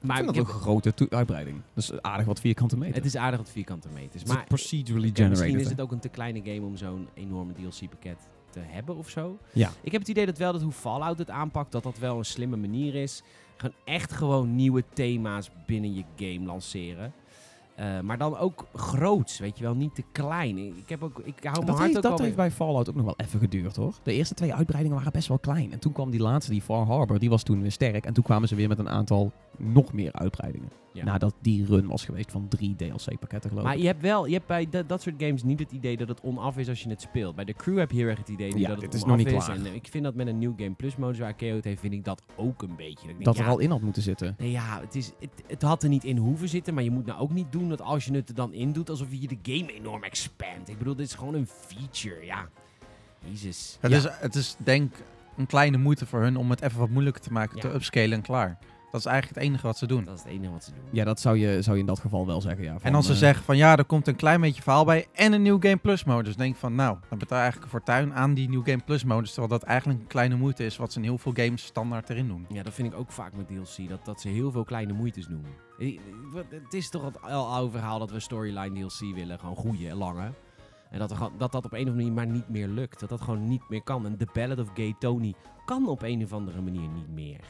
Maar 0.00 0.18
ik 0.18 0.24
vind 0.24 0.36
ik 0.36 0.36
dat 0.36 0.36
heb- 0.36 0.44
ook 0.46 0.54
een 0.54 0.92
grote 0.92 1.16
uitbreiding. 1.16 1.60
Dat 1.74 1.84
is 1.84 2.00
aardig 2.00 2.26
wat 2.26 2.40
vierkante 2.40 2.76
meter. 2.76 2.94
het 2.94 3.04
is 3.04 3.16
aardig 3.16 3.38
wat 3.38 3.50
vierkante 3.50 3.88
meters. 3.88 4.12
Het 4.20 4.28
is 4.30 4.34
Maar 4.36 4.44
procedurally 4.44 5.08
generated. 5.08 5.30
misschien 5.30 5.58
is 5.60 5.68
het 5.68 5.80
ook 5.80 5.92
een 5.92 5.98
te 6.00 6.08
kleine 6.08 6.40
game 6.44 6.60
om 6.66 6.76
zo'n 6.76 7.08
enorme 7.14 7.52
DLC-pakket 7.52 8.16
te 8.54 8.60
hebben 8.72 8.96
of 8.96 9.08
zo. 9.08 9.38
Ja. 9.52 9.70
Ik 9.82 9.92
heb 9.92 10.00
het 10.00 10.10
idee 10.10 10.26
dat 10.26 10.38
wel 10.38 10.52
dat 10.52 10.62
hoe 10.62 10.72
Fallout 10.72 11.18
het 11.18 11.30
aanpakt, 11.30 11.72
dat 11.72 11.82
dat 11.82 11.98
wel 11.98 12.18
een 12.18 12.24
slimme 12.24 12.56
manier 12.56 12.94
is. 12.94 13.22
Gewoon 13.56 13.76
echt 13.84 14.12
gewoon 14.12 14.54
nieuwe 14.54 14.84
thema's 14.92 15.50
binnen 15.66 15.94
je 15.94 16.04
game 16.16 16.46
lanceren. 16.46 17.12
Eh, 17.74 18.00
maar 18.00 18.18
dan 18.18 18.38
ook 18.38 18.66
groots, 18.74 19.38
weet 19.38 19.58
je 19.58 19.64
wel, 19.64 19.74
niet 19.74 19.94
te 19.94 20.04
klein. 20.12 20.58
Ik, 20.58 20.88
heb 20.88 21.02
ook, 21.02 21.18
ik 21.18 21.44
hou 21.44 21.54
mijn 21.54 21.66
Dat, 21.66 21.76
hart 21.76 21.80
heeft, 21.80 21.96
ook 21.96 22.02
dat 22.02 22.20
heeft 22.20 22.36
bij 22.36 22.50
Fallout 22.50 22.88
ook 22.88 22.94
nog 22.94 23.04
wel 23.04 23.14
even 23.16 23.38
geduurd 23.38 23.76
hoor. 23.76 23.94
De 24.02 24.12
eerste 24.12 24.34
twee 24.34 24.54
uitbreidingen 24.54 24.96
waren 24.96 25.12
best 25.12 25.28
wel 25.28 25.38
klein. 25.38 25.72
En 25.72 25.78
toen 25.78 25.92
kwam 25.92 26.10
die 26.10 26.20
laatste, 26.20 26.50
die 26.50 26.62
Far 26.62 26.86
Harbor, 26.86 27.18
die 27.18 27.30
was 27.30 27.42
toen 27.42 27.60
weer 27.60 27.72
sterk. 27.72 28.04
En 28.04 28.12
toen 28.12 28.24
kwamen 28.24 28.48
ze 28.48 28.54
weer 28.54 28.68
met 28.68 28.78
een 28.78 28.88
aantal 28.88 29.32
nog 29.56 29.92
meer 29.92 30.12
uitbreidingen. 30.12 30.83
Ja. 30.94 31.04
Nadat 31.04 31.34
die 31.40 31.66
run 31.66 31.86
was 31.86 32.04
geweest 32.04 32.30
van 32.30 32.48
drie 32.48 32.76
DLC-pakketten 32.76 33.50
geloof 33.50 33.64
Maar 33.64 33.74
ik. 33.74 33.80
je 33.80 33.86
hebt 33.86 34.00
wel, 34.02 34.26
je 34.26 34.32
hebt 34.32 34.46
bij 34.46 34.66
dat, 34.70 34.88
dat 34.88 35.02
soort 35.02 35.14
games 35.18 35.42
niet 35.42 35.58
het 35.58 35.72
idee 35.72 35.96
dat 35.96 36.08
het 36.08 36.20
onaf 36.20 36.56
is 36.58 36.68
als 36.68 36.82
je 36.82 36.88
het 36.88 37.00
speelt. 37.00 37.34
Bij 37.34 37.44
de 37.44 37.52
crew 37.54 37.78
heb 37.78 37.90
je 37.90 37.96
heel 37.96 38.06
erg 38.08 38.18
het 38.18 38.28
idee 38.28 38.58
Ja, 38.58 38.68
dat 38.68 38.70
het 38.70 38.80
dit 38.80 38.94
is 38.94 39.02
onaf 39.02 39.16
nog 39.16 39.26
niet 39.26 39.34
is. 39.36 39.44
klaar. 39.44 39.56
En 39.56 39.74
ik 39.74 39.86
vind 39.90 40.04
dat 40.04 40.14
met 40.14 40.26
een 40.26 40.38
New 40.38 40.52
Game 40.56 40.74
Plus 40.74 40.96
modus 40.96 41.18
waar 41.18 41.34
KO 41.34 41.46
het 41.46 41.64
heeft, 41.64 41.80
vind 41.80 41.92
ik 41.92 42.04
dat 42.04 42.22
ook 42.36 42.62
een 42.62 42.76
beetje. 42.76 42.94
Dat, 42.94 43.02
ik 43.02 43.08
denk, 43.12 43.24
Dat 43.24 43.36
er 43.38 43.44
ja, 43.44 43.48
al 43.50 43.58
in 43.58 43.70
had 43.70 43.80
moeten 43.80 44.02
zitten. 44.02 44.34
Nee, 44.38 44.50
ja, 44.50 44.80
het, 44.80 44.94
is, 44.94 45.12
het, 45.20 45.30
het 45.46 45.62
had 45.62 45.82
er 45.82 45.88
niet 45.88 46.04
in 46.04 46.16
hoeven 46.16 46.48
zitten, 46.48 46.74
maar 46.74 46.82
je 46.84 46.90
moet 46.90 47.06
nou 47.06 47.20
ook 47.20 47.32
niet 47.32 47.52
doen 47.52 47.68
dat 47.68 47.80
als 47.80 48.04
je 48.04 48.12
het 48.14 48.28
er 48.28 48.34
dan 48.34 48.52
in 48.52 48.72
doet, 48.72 48.90
alsof 48.90 49.08
je 49.10 49.28
de 49.28 49.38
game 49.52 49.72
enorm 49.72 50.02
expand. 50.04 50.68
Ik 50.68 50.78
bedoel, 50.78 50.94
dit 50.96 51.06
is 51.06 51.14
gewoon 51.14 51.34
een 51.34 51.46
feature, 51.46 52.24
ja. 52.24 52.48
Jezus. 53.30 53.78
Het, 53.80 53.90
Ja. 53.90 53.96
is, 53.96 54.06
het 54.10 54.34
is 54.34 54.56
denk 54.58 54.94
een 55.36 55.46
kleine 55.46 55.76
moeite 55.76 56.06
voor 56.06 56.20
hun 56.20 56.36
om 56.36 56.50
het 56.50 56.62
even 56.62 56.78
wat 56.78 56.88
moeilijker 56.90 57.22
te 57.22 57.32
maken, 57.32 57.56
Ja. 57.56 57.62
te 57.62 57.74
upscalen 57.74 58.12
en 58.12 58.22
klaar. 58.22 58.58
Dat 58.94 59.02
is 59.04 59.08
eigenlijk 59.08 59.38
het 59.40 59.48
enige 59.48 59.66
wat 59.66 59.78
ze 59.78 59.86
doen. 59.86 60.04
Dat 60.04 60.14
is 60.14 60.22
het 60.22 60.32
enige 60.32 60.52
wat 60.52 60.64
ze 60.64 60.70
doen. 60.70 60.82
Ja, 60.90 61.04
dat 61.04 61.20
zou 61.20 61.36
je, 61.38 61.62
zou 61.62 61.74
je 61.76 61.80
in 61.80 61.86
dat 61.88 61.98
geval 62.00 62.26
wel 62.26 62.40
zeggen. 62.40 62.64
Ja, 62.64 62.76
En 62.82 62.94
als 62.94 63.06
ze 63.06 63.12
eh, 63.12 63.18
zeggen 63.18 63.44
van 63.44 63.56
ja, 63.56 63.76
er 63.76 63.84
komt 63.84 64.06
een 64.08 64.16
klein 64.16 64.40
beetje 64.40 64.62
verhaal 64.62 64.84
bij 64.84 65.06
en 65.12 65.32
een 65.32 65.42
New 65.42 65.56
Game 65.62 65.76
Plus 65.76 66.04
modus. 66.04 66.28
Dan 66.34 66.42
denk 66.42 66.54
ik 66.54 66.60
van 66.60 66.74
nou, 66.74 66.96
dan 67.08 67.18
betaal 67.18 67.38
je 67.38 67.42
eigenlijk 67.44 67.72
een 67.72 67.78
fortuin 67.78 68.14
aan 68.14 68.34
die 68.34 68.48
New 68.48 68.64
Game 68.64 68.82
Plus 68.84 69.04
modus. 69.04 69.28
Terwijl 69.32 69.48
dat 69.48 69.62
eigenlijk 69.62 70.00
een 70.00 70.06
kleine 70.06 70.36
moeite 70.36 70.64
is 70.64 70.76
wat 70.76 70.92
ze 70.92 70.98
in 70.98 71.04
heel 71.04 71.18
veel 71.18 71.32
games 71.34 71.64
standaard 71.64 72.10
erin 72.10 72.28
doen. 72.28 72.46
Ja, 72.48 72.62
dat 72.62 72.72
vind 72.74 72.92
ik 72.92 72.98
ook 72.98 73.12
vaak 73.12 73.32
met 73.36 73.46
DLC, 73.46 73.88
dat, 73.88 74.04
dat 74.04 74.20
ze 74.20 74.28
heel 74.28 74.50
veel 74.52 74.64
kleine 74.64 74.92
moeites 74.92 75.28
noemen. 75.28 75.50
Het 76.48 76.74
is 76.74 76.90
toch 76.90 77.04
het 77.04 77.22
al 77.22 77.46
oude 77.52 77.70
verhaal 77.70 77.98
dat 77.98 78.10
we 78.10 78.20
storyline 78.20 78.86
DLC 78.86 79.14
willen, 79.14 79.38
gewoon 79.38 79.56
goede, 79.56 79.94
lange. 79.94 80.32
En 80.90 80.98
dat, 80.98 81.10
er 81.10 81.16
gewoon- 81.16 81.32
dat 81.38 81.52
dat 81.52 81.64
op 81.64 81.72
een 81.72 81.80
of 81.82 81.88
andere 81.88 82.10
manier 82.10 82.12
maar 82.12 82.34
niet 82.34 82.48
meer 82.48 82.68
lukt. 82.68 83.00
Dat 83.00 83.08
dat 83.08 83.20
gewoon 83.20 83.48
niet 83.48 83.62
meer 83.68 83.82
kan. 83.82 84.06
En 84.06 84.16
The 84.16 84.26
Ballad 84.32 84.58
of 84.58 84.68
Gay 84.74 84.94
Tony 84.98 85.34
kan 85.64 85.88
op 85.88 86.02
een 86.02 86.24
of 86.24 86.32
andere 86.32 86.60
manier 86.60 86.88
niet 86.88 87.08
meer. 87.08 87.40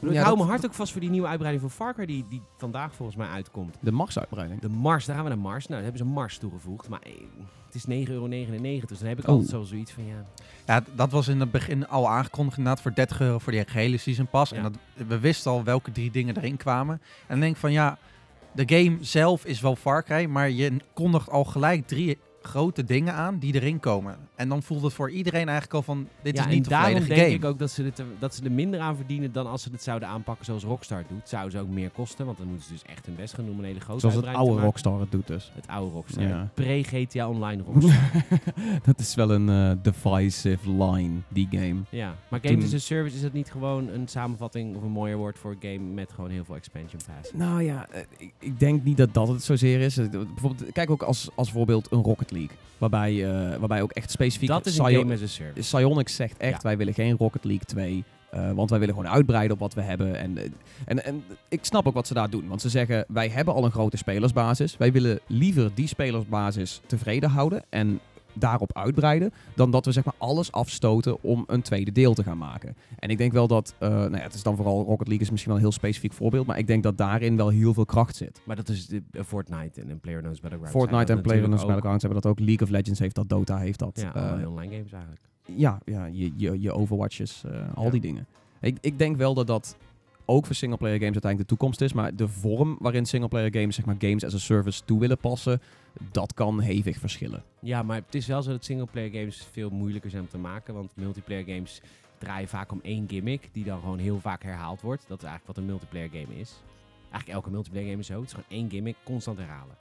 Ik, 0.00 0.12
Ja, 0.12 0.14
hou 0.14 0.26
dat- 0.28 0.36
mijn 0.36 0.48
hart 0.48 0.66
ook 0.66 0.74
vast 0.74 0.92
voor 0.92 1.00
die 1.00 1.10
nieuwe 1.10 1.26
uitbreiding 1.26 1.64
van 1.68 1.76
Far 1.76 1.94
Cry 1.94 2.06
die, 2.06 2.24
die 2.28 2.42
vandaag 2.56 2.94
volgens 2.94 3.16
mij 3.18 3.28
uitkomt. 3.28 3.76
De 3.80 3.92
Mars-uitbreiding. 3.92 4.60
De 4.60 4.68
Mars, 4.68 5.04
daar 5.04 5.14
gaan 5.14 5.24
we 5.24 5.30
naar 5.30 5.38
Mars. 5.40 5.66
Nou, 5.66 5.82
daar 5.82 5.90
hebben 5.90 6.08
ze 6.08 6.14
Mars 6.14 6.38
toegevoegd. 6.38 6.88
Maar 6.88 7.00
eh, 7.02 7.12
het 7.66 7.74
is 7.74 7.84
9,99 7.84 8.08
euro. 8.12 8.28
Dus 8.86 8.98
dan 8.98 9.08
heb 9.08 9.18
ik 9.18 9.24
Oh. 9.24 9.30
altijd 9.30 9.48
zo 9.48 9.62
zoiets 9.62 9.92
van 9.92 10.06
ja. 10.06 10.24
Ja, 10.66 10.82
dat 10.94 11.10
was 11.10 11.28
in 11.28 11.40
het 11.40 11.50
begin 11.50 11.88
al 11.88 12.08
aangekondigd 12.08 12.56
inderdaad 12.58 12.82
voor 12.82 12.94
30 12.94 13.20
euro 13.20 13.38
voor 13.38 13.52
die 13.52 13.64
gehele 13.66 13.96
season 13.96 14.26
pass. 14.26 14.50
Ja. 14.50 14.56
En 14.56 14.62
dat, 14.62 14.72
we 15.08 15.18
wisten 15.18 15.50
al 15.50 15.64
welke 15.64 15.92
drie 15.92 16.10
dingen 16.10 16.36
erin 16.36 16.56
kwamen. 16.56 16.94
En 17.20 17.26
dan 17.28 17.40
denk 17.40 17.54
ik 17.54 17.60
van 17.60 17.72
ja, 17.72 17.98
de 18.52 18.62
game 18.76 18.96
zelf 19.00 19.44
is 19.44 19.60
wel 19.60 19.76
Far 19.76 20.02
Cry, 20.04 20.24
maar 20.24 20.50
je 20.50 20.76
kondigt 20.92 21.30
al 21.30 21.44
gelijk 21.44 21.86
drie 21.86 22.18
grote 22.46 22.84
dingen 22.84 23.14
aan 23.14 23.38
die 23.38 23.54
erin 23.54 23.80
komen. 23.80 24.16
En 24.34 24.48
dan 24.48 24.62
voelt 24.62 24.82
het 24.82 24.92
voor 24.92 25.10
iedereen 25.10 25.44
eigenlijk 25.48 25.74
al 25.74 25.82
van 25.82 26.08
dit 26.22 26.36
ja, 26.36 26.46
is 26.46 26.54
niet 26.54 26.64
de 26.64 26.70
daarom 26.70 26.90
volledige 26.90 27.14
denk 27.14 27.26
game. 27.26 27.38
ik 27.38 27.44
ook 27.44 27.58
dat 27.58 27.70
ze, 27.70 27.82
het, 27.82 27.98
er- 27.98 28.04
dat 28.18 28.34
ze 28.34 28.44
er 28.44 28.52
minder 28.52 28.80
aan 28.80 28.96
verdienen 28.96 29.32
dan 29.32 29.46
als 29.46 29.62
ze 29.62 29.68
het 29.72 29.82
zouden 29.82 30.08
aanpakken 30.08 30.44
zoals 30.44 30.64
Rockstar 30.64 30.98
het 30.98 31.08
doet. 31.08 31.28
Zouden 31.28 31.52
ze 31.52 31.58
ook 31.58 31.68
meer 31.68 31.90
kosten, 31.90 32.26
want 32.26 32.38
dan 32.38 32.46
moeten 32.46 32.66
ze 32.66 32.72
dus 32.72 32.82
echt 32.82 33.06
hun 33.06 33.14
best 33.16 33.34
gaan 33.34 33.44
doen 33.44 33.52
om 33.54 33.58
een 33.60 33.64
hele 33.66 33.80
grote 33.80 34.00
Zoals 34.00 34.14
het 34.14 34.24
oude. 34.26 34.60
Rockstar 34.62 35.00
het 35.00 35.10
doet 35.12 35.26
dus. 35.26 35.50
Het 35.54 35.66
oude 35.68 35.92
Rockstar. 35.92 36.22
Ja. 36.22 36.50
Pre-GTA 36.54 37.28
Online 37.28 37.62
Rockstar. 37.72 38.10
dat 38.84 38.98
is 39.00 39.14
wel 39.14 39.30
een 39.30 39.48
eh, 39.48 39.70
divisive 39.82 40.70
line, 40.84 41.14
die 41.28 41.48
game. 41.50 41.76
ja. 41.90 42.14
Maar 42.28 42.40
Toen- 42.40 42.62
as 42.62 42.74
a 42.74 42.78
Service, 42.78 43.16
is 43.16 43.22
dat 43.22 43.32
niet 43.32 43.50
gewoon 43.50 43.88
een 43.88 44.08
samenvatting 44.08 44.76
of 44.76 44.82
een 44.82 44.90
mooier 44.90 45.16
woord 45.16 45.38
voor 45.38 45.56
een 45.60 45.70
game 45.78 45.92
met 45.92 46.12
gewoon 46.12 46.30
heel 46.30 46.44
veel 46.44 46.56
expansion 46.56 47.00
pass? 47.06 47.32
Nou 47.34 47.62
ja, 47.62 47.86
eh, 47.90 48.00
ik, 48.18 48.32
ik 48.38 48.60
denk 48.60 48.84
niet 48.84 48.96
dat 48.96 49.14
dat 49.14 49.28
het 49.28 49.42
zozeer 49.42 49.80
is. 49.80 49.98
Eh, 49.98 50.08
Bijvoorbeeld, 50.10 50.72
kijk 50.72 50.90
ook 50.90 51.02
als, 51.02 51.28
als 51.34 51.50
voorbeeld 51.50 51.92
een 51.92 52.02
Rocket 52.02 52.30
League. 52.30 52.35
Waarbij, 52.78 53.24
eh, 53.24 53.58
waarbij 53.58 53.82
ook 53.82 53.92
echt 53.92 54.10
specifiek... 54.10 54.48
Dat 54.48 54.66
is 54.66 54.78
een 54.78 54.84
game 54.84 55.14
as 55.14 55.22
a 55.22 55.26
service. 55.26 55.60
Psyonix 55.76 56.16
zegt 56.16 56.36
echt, 56.36 56.52
Ja. 56.52 56.58
wij 56.68 56.76
willen 56.76 56.94
geen 56.94 57.16
Rocket 57.16 57.44
League 57.44 57.64
2. 57.66 58.04
eh, 58.30 58.50
want 58.52 58.70
wij 58.70 58.78
willen 58.78 58.94
gewoon 58.94 59.10
uitbreiden 59.10 59.52
op 59.52 59.58
wat 59.58 59.74
we 59.74 59.80
hebben. 59.80 60.16
En, 60.18 60.38
eh, 60.38 60.44
en, 60.84 61.04
en 61.04 61.24
ik 61.48 61.64
snap 61.64 61.86
ook 61.86 61.94
wat 61.94 62.06
ze 62.06 62.14
daar 62.14 62.30
doen. 62.30 62.48
Want 62.48 62.60
ze 62.60 62.68
zeggen, 62.68 63.04
wij 63.08 63.28
hebben 63.28 63.54
al 63.54 63.64
een 63.64 63.70
grote 63.70 63.96
spelersbasis. 63.96 64.76
Wij 64.76 64.92
willen 64.92 65.18
liever 65.26 65.70
die 65.74 65.86
spelersbasis 65.86 66.80
tevreden 66.86 67.30
houden. 67.30 67.62
En 67.68 68.00
daarop 68.38 68.76
uitbreiden. 68.76 69.32
Dan 69.54 69.70
dat 69.70 69.84
we 69.84 69.92
zeg 69.92 70.04
maar 70.04 70.14
alles 70.18 70.52
afstoten 70.52 71.22
om 71.22 71.44
een 71.46 71.62
tweede 71.62 71.92
deel 71.92 72.14
te 72.14 72.22
gaan 72.22 72.38
maken. 72.38 72.76
En 72.98 73.08
ik 73.10 73.18
denk 73.18 73.32
wel 73.32 73.46
dat, 73.46 73.74
eh, 73.78 73.88
nou 73.88 74.16
ja, 74.16 74.22
het 74.22 74.34
is 74.34 74.42
dan 74.42 74.56
vooral 74.56 74.84
Rocket 74.84 75.06
League 75.06 75.24
is 75.24 75.30
misschien 75.30 75.52
wel 75.52 75.60
een 75.60 75.66
heel 75.68 75.76
specifiek 75.78 76.12
voorbeeld. 76.12 76.46
Maar 76.46 76.58
ik 76.58 76.66
denk 76.66 76.82
dat 76.82 76.98
daarin 76.98 77.36
wel 77.36 77.48
heel 77.48 77.74
veel 77.74 77.84
kracht 77.84 78.16
zit. 78.16 78.40
Maar 78.44 78.56
dat 78.56 78.68
is 78.68 78.86
de, 78.86 79.02
eh, 79.10 79.22
Fortnite 79.22 79.80
en, 79.80 79.90
en 79.90 80.00
PlayerUnknown's 80.00 80.40
Battlegrounds. 80.40 80.78
Fortnite 80.78 81.12
en 81.12 81.20
PlayerUnknown's. 81.20 81.64
Battlegrounds 81.64 82.02
hebben 82.02 82.22
dat 82.22 82.30
ook. 82.30 82.38
League 82.38 82.66
of 82.66 82.70
Legends 82.72 82.98
heeft 83.00 83.14
dat. 83.14 83.28
Dota 83.28 83.58
heeft 83.58 83.78
dat. 83.78 84.00
Ja, 84.00 84.14
Eh, 84.14 84.48
online 84.48 84.74
games 84.74 84.92
eigenlijk. 84.92 85.22
ja, 85.46 85.78
ja 85.84 86.04
je, 86.06 86.32
je, 86.36 86.60
je 86.60 86.72
Overwatches, 86.72 87.42
al 87.74 87.84
Ja. 87.84 87.90
die 87.90 88.00
dingen. 88.00 88.26
Ik, 88.60 88.78
ik 88.80 88.98
denk 88.98 89.16
wel 89.16 89.34
dat 89.34 89.46
dat 89.46 89.76
ook 90.26 90.46
voor 90.46 90.54
singleplayer 90.54 90.98
games 90.98 91.12
uiteindelijk 91.12 91.50
de 91.50 91.56
toekomst 91.56 91.80
is. 91.80 91.92
Maar 91.92 92.14
de 92.16 92.28
vorm 92.28 92.76
waarin 92.80 93.06
singleplayer 93.06 93.50
games, 93.52 93.74
zeg 93.74 93.84
maar 93.84 93.96
games 93.98 94.24
as 94.24 94.34
a 94.34 94.38
service 94.38 94.82
toe 94.84 95.00
willen 95.00 95.18
passen, 95.18 95.60
dat 96.10 96.34
kan 96.34 96.60
hevig 96.60 96.98
verschillen. 96.98 97.42
Ja, 97.60 97.82
maar 97.82 97.96
het 98.06 98.14
is 98.14 98.26
wel 98.26 98.42
zo 98.42 98.50
dat 98.50 98.64
singleplayer 98.64 99.10
games 99.10 99.46
veel 99.52 99.70
moeilijker 99.70 100.10
zijn 100.10 100.22
om 100.22 100.28
te 100.28 100.38
maken. 100.38 100.74
Want 100.74 100.90
multiplayer 100.96 101.44
games 101.44 101.80
draaien 102.18 102.48
vaak 102.48 102.72
om 102.72 102.80
één 102.82 103.04
gimmick, 103.08 103.48
die 103.52 103.64
dan 103.64 103.80
gewoon 103.80 103.98
heel 103.98 104.20
vaak 104.20 104.42
herhaald 104.42 104.80
wordt. 104.80 105.04
Dat 105.08 105.18
is 105.18 105.24
eigenlijk 105.24 105.56
wat 105.56 105.64
een 105.64 105.70
multiplayer 105.70 106.08
game 106.08 106.40
is. 106.40 106.52
Eigenlijk 107.10 107.28
elke 107.28 107.50
multiplayer 107.50 107.86
game 107.88 108.00
is 108.00 108.06
zo. 108.06 108.14
Het 108.20 108.24
is 108.26 108.30
gewoon 108.32 108.48
één 108.60 108.70
gimmick, 108.70 108.96
constant 109.04 109.38
herhalen. 109.38 109.74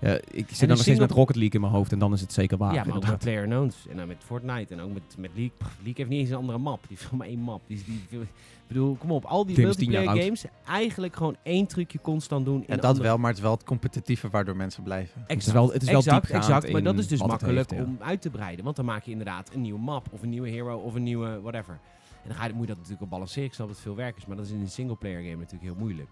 Ja, 0.00 0.18
ik 0.30 0.48
zit 0.48 0.58
dan 0.58 0.68
nog 0.68 0.78
steeds 0.78 0.98
met 0.98 1.10
Rocket 1.10 1.36
League 1.36 1.54
in 1.54 1.60
mijn 1.60 1.72
hoofd 1.72 1.92
en 1.92 1.98
dan 1.98 2.12
is 2.12 2.20
het 2.20 2.32
zeker 2.32 2.56
waar. 2.58 2.68
ja, 2.68 2.74
maar 2.74 2.86
ook 2.86 2.86
met 2.86 2.94
inderdaad. 2.94 3.20
PlayerUnknown's 3.24 3.76
en 3.90 3.96
dan 3.96 4.06
met 4.08 4.16
Fortnite 4.24 4.74
en 4.74 4.80
ook 4.80 4.92
met, 4.92 5.02
met 5.18 5.30
League. 5.34 5.52
Pff, 5.58 5.74
League 5.76 5.94
heeft 5.96 6.08
niet 6.08 6.20
eens 6.20 6.30
een 6.30 6.36
andere 6.36 6.58
map. 6.58 6.84
Die 6.88 6.96
heeft 6.96 7.12
maar 7.18 7.26
één 7.26 7.38
map. 7.40 7.60
Die, 7.66 7.76
is- 7.76 7.84
die, 7.84 8.02
ik 8.20 8.28
bedoel, 8.68 8.94
kom 8.94 9.10
op. 9.10 9.24
Al 9.24 9.46
die 9.46 9.60
multiplayer 9.60 10.22
games 10.22 10.44
eigenlijk 10.66 11.16
gewoon 11.16 11.36
één 11.42 11.66
trucje 11.66 12.00
constant 12.00 12.44
doen. 12.44 12.64
En 12.66 12.76
dat 12.76 12.84
andere- 12.84 13.04
wel, 13.04 13.16
maar 13.18 13.28
het 13.28 13.36
is 13.36 13.42
wel 13.42 13.52
het 13.52 13.64
competitieve 13.64 14.28
waardoor 14.28 14.56
mensen 14.56 14.82
blijven. 14.82 15.24
Het 15.26 15.46
is 15.46 15.52
wel, 15.52 15.72
het 15.72 15.82
is 15.82 15.88
wel 15.88 15.98
exact, 15.98 16.22
diepgaand 16.22 16.44
exact. 16.44 16.72
Maar 16.72 16.82
dat 16.82 16.98
is 16.98 17.08
dus 17.08 17.20
makkelijk 17.22 17.56
heeft, 17.56 17.70
ja. 17.70 17.86
om 17.86 17.96
uit 18.00 18.22
te 18.22 18.30
breiden. 18.30 18.64
Want 18.64 18.76
dan 18.76 18.84
maak 18.84 19.02
je 19.04 19.10
inderdaad 19.10 19.54
een 19.54 19.60
nieuwe 19.60 19.80
map 19.80 20.06
of 20.10 20.22
een 20.22 20.28
nieuwe 20.28 20.48
hero 20.48 20.76
of 20.76 20.94
een 20.94 21.02
nieuwe 21.02 21.40
whatever. 21.40 21.78
En 22.22 22.28
dan 22.28 22.34
ga 22.36 22.44
je, 22.44 22.52
moet 22.52 22.60
je 22.60 22.66
dat 22.66 22.76
natuurlijk 22.76 23.02
op 23.02 23.10
balanceren. 23.10 23.44
Ik 23.44 23.54
snap 23.54 23.66
dat 23.66 23.76
het 23.76 23.84
veel 23.84 23.96
werk 23.96 24.16
is, 24.16 24.26
maar 24.26 24.36
dat 24.36 24.46
is 24.46 24.52
in 24.52 24.60
een 24.60 24.70
singleplayer 24.70 25.22
game 25.22 25.36
natuurlijk 25.36 25.62
heel 25.62 25.78
moeilijk. 25.78 26.08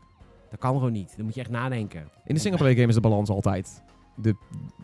Dat 0.51 0.59
kan 0.59 0.73
gewoon 0.73 0.93
niet. 0.93 1.17
Dan 1.17 1.25
moet 1.25 1.35
je 1.35 1.41
echt 1.41 1.51
nadenken. 1.51 2.09
In 2.25 2.35
de 2.35 2.41
singleplayer 2.41 2.77
game 2.77 2.89
is 2.89 2.95
de 2.95 3.01
balans 3.01 3.29
altijd. 3.29 3.83
De, 4.15 4.35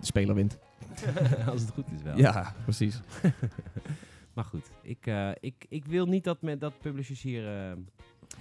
de 0.01 0.07
speler 0.07 0.35
wint. 0.35 0.59
Als 1.51 1.61
het 1.61 1.71
goed 1.71 1.85
is 1.95 2.03
wel. 2.03 2.17
Ja, 2.17 2.55
precies. 2.65 3.01
Maar 4.35 4.45
goed, 4.45 4.71
ik, 4.83 5.07
eh, 5.07 5.31
ik, 5.41 5.55
ik 5.69 5.85
wil 5.87 6.07
niet 6.07 6.25
dat, 6.25 6.43
met, 6.43 6.61
dat 6.61 6.73
publishers 6.81 7.23
hier... 7.23 7.47
eh, 7.47 7.73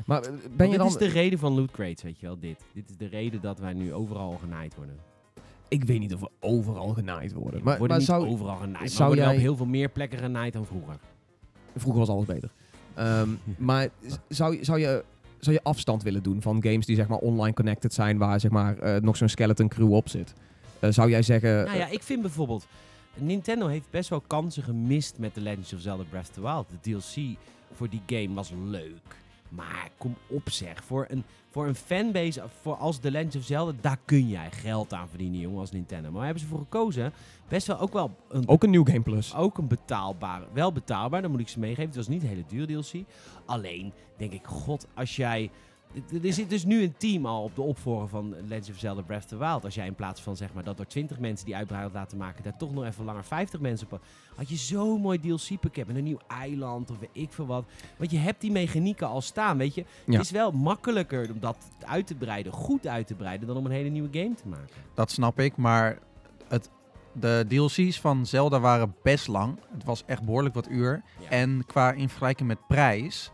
Maar 0.06 0.22
eh, 0.22 0.30
ben 0.56 0.66
je 0.66 0.72
dit 0.72 0.78
dan... 0.78 0.88
is 0.88 0.98
de 0.98 1.06
reden 1.08 1.40
van 1.40 1.54
loot 1.54 1.72
crates, 1.72 2.04
weet 2.04 2.20
je 2.20 2.26
wel, 2.26 2.40
dit. 2.40 2.60
Dit 2.74 2.90
is 2.90 2.98
de 2.98 3.08
reden 3.08 3.42
dat 3.42 3.60
wij 3.60 3.74
nu 3.74 3.94
overal 3.94 4.32
genaaid 4.42 4.76
worden. 4.76 4.96
Ik 5.68 5.84
weet 5.84 6.00
niet 6.00 6.14
of 6.14 6.20
we 6.20 6.30
overal 6.40 6.88
genaaid 6.90 7.34
worden. 7.34 7.60
we 7.60 7.66
Maar, 7.66 7.78
worden 7.78 7.88
maar 7.88 7.98
niet 7.98 8.08
zou, 8.08 8.28
overal 8.28 8.56
genaaid, 8.56 8.74
maar 8.74 8.82
we 8.82 8.88
zou 8.90 9.08
worden 9.08 9.26
jij- 9.26 9.36
op 9.36 9.42
heel 9.42 9.56
veel 9.56 9.66
meer 9.66 9.90
plekken 9.90 10.20
genaaid 10.20 10.54
dan 10.54 10.66
vroeger. 10.66 10.96
Vroeger 11.76 12.00
was 12.00 12.10
alles 12.10 12.26
beter. 12.26 12.52
Ehm, 12.94 13.30
maar 13.58 13.90
zou, 14.28 14.58
je- 14.58 14.64
zou, 14.64 14.80
je, 14.80 15.04
zou 15.40 15.56
je 15.56 15.64
afstand 15.64 16.04
willen 16.04 16.24
doen 16.24 16.42
van 16.42 16.64
games 16.64 16.86
die 16.86 16.96
zeg 16.96 17.08
maar 17.08 17.18
online 17.18 17.54
connected 17.54 17.94
zijn, 17.94 18.18
waar 18.18 18.40
zeg 18.40 18.52
maar 18.52 19.02
nog 19.02 19.18
zo'n 19.18 19.30
skeleton 19.30 19.68
crew 19.68 19.94
op 19.94 20.10
zit? 20.10 20.34
Zou 20.90 21.10
jij 21.10 21.22
zeggen... 21.22 21.66
Nou 21.66 21.78
ja, 21.78 21.88
ik 21.88 22.04
vind 22.04 22.22
bijvoorbeeld... 22.22 22.68
Nintendo 23.16 23.68
heeft 23.68 23.90
best 23.90 24.10
wel 24.10 24.22
kansen 24.22 24.64
gemist 24.64 25.18
met 25.18 25.34
The 25.34 25.42
Legend 25.42 25.74
of 25.74 25.80
Zelda 25.80 26.04
Breath 26.04 26.28
of 26.28 26.34
the 26.34 26.42
Wild. 26.42 26.70
De 26.70 26.80
DLC 26.80 27.38
voor 27.74 27.90
die 27.90 28.02
game 28.06 28.34
was 28.34 28.52
leuk. 28.66 29.20
Maar 29.50 29.90
kom 29.98 30.16
op 30.28 30.50
zeg. 30.50 30.84
Voor 30.84 31.06
een, 31.10 31.24
voor 31.50 31.68
een 31.68 31.76
fanbase 31.76 32.44
voor 32.62 32.76
als 32.76 33.00
The 33.00 33.12
Legend 33.12 33.36
of 33.36 33.44
Zelda, 33.44 33.78
daar 33.82 33.98
kun 34.06 34.28
jij 34.28 34.52
geld 34.52 34.94
aan 34.94 35.10
verdienen, 35.10 35.40
jongen, 35.40 35.60
als 35.60 35.72
Nintendo. 35.72 36.04
Maar 36.04 36.14
waar 36.14 36.24
hebben 36.24 36.44
ze 36.44 36.50
voor 36.50 36.60
gekozen? 36.60 37.14
Best 37.48 37.68
wel 37.68 37.80
ook 37.80 37.94
wel 37.94 38.16
een, 38.30 38.48
ook 38.48 38.64
een 38.64 38.70
New 38.70 38.88
Game 38.88 39.02
Plus. 39.02 39.36
ook 39.36 39.58
een 39.58 39.68
betaalbare. 39.68 40.46
Wel 40.54 40.72
betaalbaar, 40.72 41.22
dan 41.22 41.32
moet 41.32 41.40
ik 41.40 41.48
ze 41.48 41.60
meegeven. 41.60 41.86
Het 41.86 41.96
was 41.96 42.08
niet 42.08 42.22
een 42.22 42.28
hele 42.28 42.46
duur 42.48 42.68
DLC. 42.68 43.04
Alleen 43.46 43.94
denk 44.18 44.32
ik, 44.32 44.46
god, 44.46 44.88
als 44.94 45.16
jij... 45.16 45.52
Er 46.24 46.34
zit 46.34 46.50
dus 46.50 46.66
nu 46.66 46.84
een 46.84 46.98
team 46.98 47.26
al 47.26 47.44
op 47.44 47.56
de 47.56 47.62
opvolger 47.62 48.08
van 48.08 48.36
Legend 48.48 48.70
of 48.70 48.78
Zelda 48.78 49.02
Breath 49.02 49.24
of 49.24 49.30
the 49.30 49.38
Wild. 49.38 49.64
Als 49.64 49.76
jij 49.76 49.86
in 49.86 49.96
plaats 49.96 50.22
van 50.22 50.38
zeg 50.38 50.54
maar 50.54 50.64
dat 50.64 50.78
door 50.78 50.88
20 50.88 51.20
mensen 51.20 51.46
die 51.46 51.56
uitbreiding 51.56 51.94
laten 51.94 52.18
maken, 52.18 52.44
daar 52.44 52.58
toch 52.58 52.74
nog 52.74 52.86
even 52.86 53.06
langer 53.06 53.24
50 53.24 53.60
mensen 53.60 53.88
op. 53.92 54.02
Had 54.36 54.50
je 54.50 54.56
zo'n 54.56 55.02
mooi 55.02 55.20
DLC-pakket 55.20 55.88
met 55.88 55.96
een 55.96 56.04
nieuw 56.04 56.20
eiland 56.28 56.92
of 56.92 57.00
weet 57.00 57.10
ik 57.12 57.34
veel 57.34 57.46
wat. 57.46 57.66
Want 57.98 58.12
je 58.12 58.18
hebt 58.18 58.42
die 58.42 58.52
mechanieken 58.52 59.08
al 59.08 59.22
staan, 59.22 59.58
weet 59.58 59.76
je. 59.76 59.86
Ja. 60.06 60.12
Het 60.14 60.22
is 60.22 60.32
wel 60.32 60.52
makkelijker 60.52 61.32
om 61.32 61.40
dat 61.40 61.58
uit 61.86 62.08
te 62.08 62.16
breiden, 62.16 62.52
goed 62.54 62.88
uit 62.88 63.08
te 63.08 63.16
breiden, 63.16 63.48
dan 63.48 63.58
om 63.58 63.66
een 63.66 63.72
hele 63.72 63.90
nieuwe 63.90 64.10
game 64.12 64.34
te 64.34 64.48
maken. 64.48 64.76
Dat 64.94 65.12
snap 65.12 65.40
ik, 65.40 65.58
maar 65.58 66.00
het, 66.48 66.70
de 67.14 67.46
DLC's 67.48 68.00
van 68.00 68.26
Zelda 68.26 68.60
waren 68.60 68.96
best 69.04 69.28
lang. 69.28 69.58
Het 69.74 69.84
was 69.84 70.04
echt 70.06 70.24
behoorlijk 70.24 70.56
wat 70.56 70.70
uur. 70.70 71.04
Ja. 71.20 71.30
En 71.30 71.64
qua 71.66 71.92
in 71.92 72.10
vergelijking 72.10 72.48
met 72.48 72.68
prijs 72.68 73.32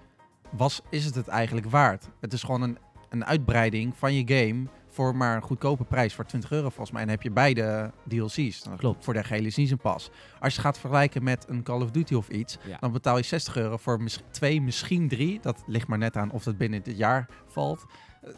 was, 0.57 0.81
is 0.89 1.05
het 1.05 1.15
het 1.15 1.27
eigenlijk 1.27 1.69
waard. 1.69 2.09
Het 2.19 2.33
is 2.33 2.43
gewoon 2.43 2.61
een, 2.61 2.77
een 3.09 3.25
uitbreiding 3.25 3.97
van 3.97 4.13
je 4.13 4.35
game 4.37 4.63
voor 4.89 5.15
maar 5.15 5.35
een 5.35 5.41
goedkope 5.41 5.83
prijs, 5.83 6.13
voor 6.13 6.25
20 6.25 6.51
euro 6.51 6.69
volgens 6.69 6.91
mij. 6.91 7.01
En 7.01 7.07
dan 7.07 7.15
heb 7.15 7.23
je 7.25 7.31
beide 7.31 7.91
DLC's. 8.07 8.63
Dan 8.63 8.77
Klopt. 8.77 9.03
Voor 9.03 9.13
de 9.13 9.23
gehele 9.23 9.49
season 9.49 9.77
pass. 9.77 10.09
Als 10.39 10.55
je 10.55 10.61
gaat 10.61 10.79
vergelijken 10.79 11.23
met 11.23 11.45
een 11.49 11.63
Call 11.63 11.81
of 11.81 11.91
Duty 11.91 12.13
of 12.13 12.29
iets, 12.29 12.57
Ja. 12.67 12.77
dan 12.79 12.91
betaal 12.91 13.17
je 13.17 13.23
60 13.23 13.55
euro 13.57 13.77
voor 13.77 14.01
mis- 14.01 14.23
twee, 14.31 14.61
misschien 14.61 15.07
drie. 15.07 15.39
Dat 15.41 15.63
ligt 15.65 15.87
maar 15.87 15.97
net 15.97 16.17
aan 16.17 16.31
of 16.31 16.43
dat 16.43 16.57
binnen 16.57 16.83
dit 16.83 16.97
jaar 16.97 17.27
valt. 17.47 17.85
Eh, 18.21 18.29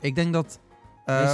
ik 0.00 0.14
denk 0.14 0.32
dat... 0.32 0.60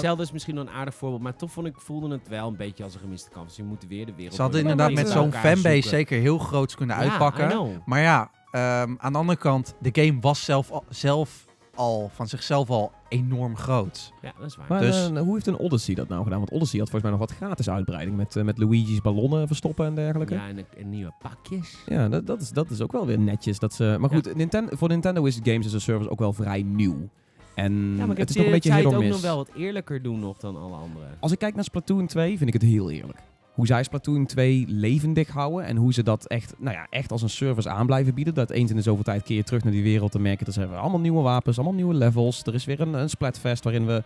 Zelda 0.00 0.22
is 0.22 0.32
misschien 0.32 0.54
wel 0.54 0.66
een 0.66 0.72
aardig 0.72 0.94
voorbeeld, 0.94 1.22
maar 1.22 1.36
toch 1.36 1.50
vond 1.50 1.66
ik, 1.66 1.80
voelde 1.80 2.10
het 2.10 2.28
wel 2.28 2.48
een 2.48 2.56
beetje 2.56 2.84
als 2.84 2.94
een 2.94 3.00
gemiste 3.00 3.30
kans. 3.30 3.56
Je 3.56 3.62
moet 3.62 3.84
weer 3.88 4.06
de 4.06 4.14
wereld... 4.14 4.34
ze 4.34 4.42
hadden 4.42 4.60
inderdaad 4.60 4.92
met 4.92 5.08
zo'n 5.08 5.32
fanbase 5.32 5.60
zoeken. 5.62 5.82
zeker 5.90 6.20
heel 6.20 6.38
groots 6.38 6.74
kunnen 6.74 6.96
Ja, 6.96 7.02
uitpakken. 7.02 7.82
Maar 7.86 8.00
ja, 8.00 8.30
ehm, 8.50 8.94
aan 8.98 9.12
de 9.12 9.18
andere 9.18 9.38
kant, 9.38 9.74
de 9.80 10.02
game 10.04 10.20
was 10.20 10.44
zelf 10.44 10.70
al, 10.70 10.84
zelf 10.88 11.46
al 11.74 12.10
van 12.14 12.28
zichzelf 12.28 12.70
al 12.70 12.92
enorm 13.08 13.56
groot. 13.56 14.12
Ja, 14.22 14.32
dat 14.38 14.46
is 14.46 14.56
waar. 14.56 14.66
Maar 14.68 14.80
Dus- 14.80 15.10
eh, 15.10 15.20
hoe 15.20 15.34
heeft 15.34 15.46
een 15.46 15.58
Odyssey 15.58 15.94
dat 15.94 16.08
nou 16.08 16.22
gedaan? 16.22 16.38
Want 16.38 16.50
Odyssey 16.50 16.78
had 16.78 16.90
volgens 16.90 17.10
mij 17.10 17.20
nog 17.20 17.28
wat 17.28 17.38
gratis 17.38 17.70
uitbreiding 17.70 18.16
met, 18.16 18.36
eh, 18.36 18.44
met 18.44 18.58
Luigi's 18.58 19.00
ballonnen 19.00 19.46
verstoppen 19.46 19.86
en 19.86 19.94
dergelijke. 19.94 20.34
Ja, 20.34 20.46
ja, 20.46 20.48
en, 20.48 20.66
en 20.78 20.90
nieuwe 20.90 21.12
pakjes. 21.18 21.76
dat, 22.10 22.26
dat, 22.26 22.40
is, 22.40 22.50
dat 22.50 22.70
is 22.70 22.80
ook 22.80 22.92
wel 22.92 23.06
weer 23.06 23.18
netjes. 23.18 23.58
Dat 23.58 23.74
ze, 23.74 23.96
maar 24.00 24.10
goed, 24.10 24.34
Ninten- 24.34 24.68
voor 24.78 24.88
Nintendo 24.88 25.24
is 25.24 25.40
Games 25.42 25.66
as 25.66 25.74
a 25.74 25.78
Service 25.78 26.10
ook 26.10 26.18
wel 26.18 26.32
vrij 26.32 26.62
nieuw. 26.62 27.08
En 27.54 27.94
Ja, 27.96 28.06
maar 28.06 28.16
het 28.16 28.30
is 28.30 28.36
nog 28.36 28.44
een 28.44 28.50
beetje 28.52 28.72
het 28.72 28.84
or 28.86 28.96
ook 28.96 29.04
nog 29.04 29.20
wel 29.20 29.36
wat 29.36 29.50
eerlijker 29.56 30.02
doen 30.02 30.18
nog 30.20 30.36
dan 30.38 30.56
alle 30.56 30.76
anderen. 30.76 31.08
Als 31.20 31.32
ik 31.32 31.38
kijk 31.38 31.54
naar 31.54 31.64
Splatoon 31.64 32.06
2, 32.06 32.36
vind 32.36 32.54
ik 32.54 32.60
het 32.60 32.70
heel 32.70 32.90
eerlijk. 32.90 33.18
Hoe 33.58 33.66
zij 33.66 33.82
Splatoon 33.82 34.26
2 34.26 34.64
levendig 34.68 35.28
houden 35.28 35.64
en 35.66 35.76
hoe 35.76 35.92
ze 35.92 36.02
dat 36.02 36.26
echt, 36.26 36.54
nou 36.58 36.76
ja, 36.76 36.86
echt 36.90 37.12
als 37.12 37.22
een 37.22 37.30
service 37.30 37.68
aan 37.68 37.86
blijven 37.86 38.14
bieden. 38.14 38.34
Dat 38.34 38.50
eens 38.50 38.70
in 38.70 38.76
de 38.76 38.82
zoveel 38.82 39.04
tijd 39.04 39.22
keer 39.22 39.36
je 39.36 39.42
terug 39.42 39.62
naar 39.62 39.72
die 39.72 39.82
wereld 39.82 40.12
te 40.12 40.18
merken. 40.18 40.44
Dat 40.44 40.54
ze 40.54 40.60
hebben 40.60 40.78
allemaal 40.80 41.00
nieuwe 41.00 41.22
wapens, 41.22 41.56
allemaal 41.56 41.74
nieuwe 41.76 41.94
levels. 41.94 42.42
Er 42.44 42.54
is 42.54 42.64
weer 42.64 42.80
een, 42.80 42.94
een 42.94 43.08
splatfest 43.10 43.64
waarin 43.64 43.86
we 43.86 44.02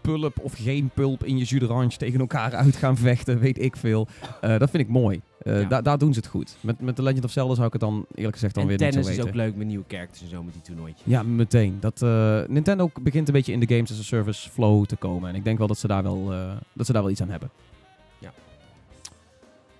pulp 0.00 0.38
of 0.38 0.52
geen 0.56 0.90
pulp 0.94 1.24
in 1.24 1.38
je 1.38 1.44
jus 1.44 1.60
d'orange 1.60 1.96
tegen 1.96 2.20
elkaar 2.20 2.54
uit 2.54 2.76
gaan 2.76 2.96
vechten, 2.96 3.38
weet 3.38 3.62
ik 3.62 3.76
veel. 3.76 4.06
Eh, 4.40 4.58
dat 4.58 4.70
vind 4.70 4.82
ik 4.82 4.88
mooi. 4.88 5.20
Eh, 5.38 5.60
Ja. 5.60 5.68
da- 5.68 5.82
daar 5.82 5.98
doen 5.98 6.12
ze 6.14 6.18
het 6.20 6.28
goed. 6.28 6.56
Met, 6.60 6.80
met 6.80 6.96
The 6.96 7.02
Legend 7.02 7.24
of 7.24 7.30
Zelda 7.30 7.54
zou 7.54 7.66
ik 7.66 7.72
het 7.72 7.82
dan 7.82 8.06
eerlijk 8.14 8.34
gezegd 8.34 8.54
dan 8.54 8.62
en 8.62 8.68
weer 8.68 8.78
niet 8.78 8.86
zo 8.86 8.92
tennis 9.00 9.10
is 9.10 9.16
weten. 9.24 9.30
ook 9.40 9.46
leuk 9.46 9.56
met 9.56 9.66
nieuwe 9.66 9.84
characters 9.88 10.22
en 10.22 10.28
zo 10.28 10.42
met 10.42 10.52
die 10.52 10.62
toernooitjes. 10.62 11.02
Ja, 11.06 11.22
meteen. 11.22 11.76
Dat, 11.80 12.02
eh, 12.02 12.40
Nintendo 12.48 12.90
begint 13.00 13.26
een 13.28 13.34
beetje 13.34 13.52
in 13.52 13.60
de 13.60 13.74
games 13.74 13.90
as 13.92 13.98
a 13.98 14.02
service 14.02 14.50
flow 14.50 14.84
te 14.84 14.96
komen. 14.96 15.28
En 15.28 15.34
ik 15.34 15.44
denk 15.44 15.58
wel 15.58 15.66
dat 15.66 15.78
ze 15.78 15.86
daar 15.86 16.02
wel, 16.02 16.32
dat 16.72 16.86
ze 16.86 16.92
daar 16.92 17.02
wel 17.02 17.10
iets 17.10 17.22
aan 17.22 17.30
hebben. 17.30 17.50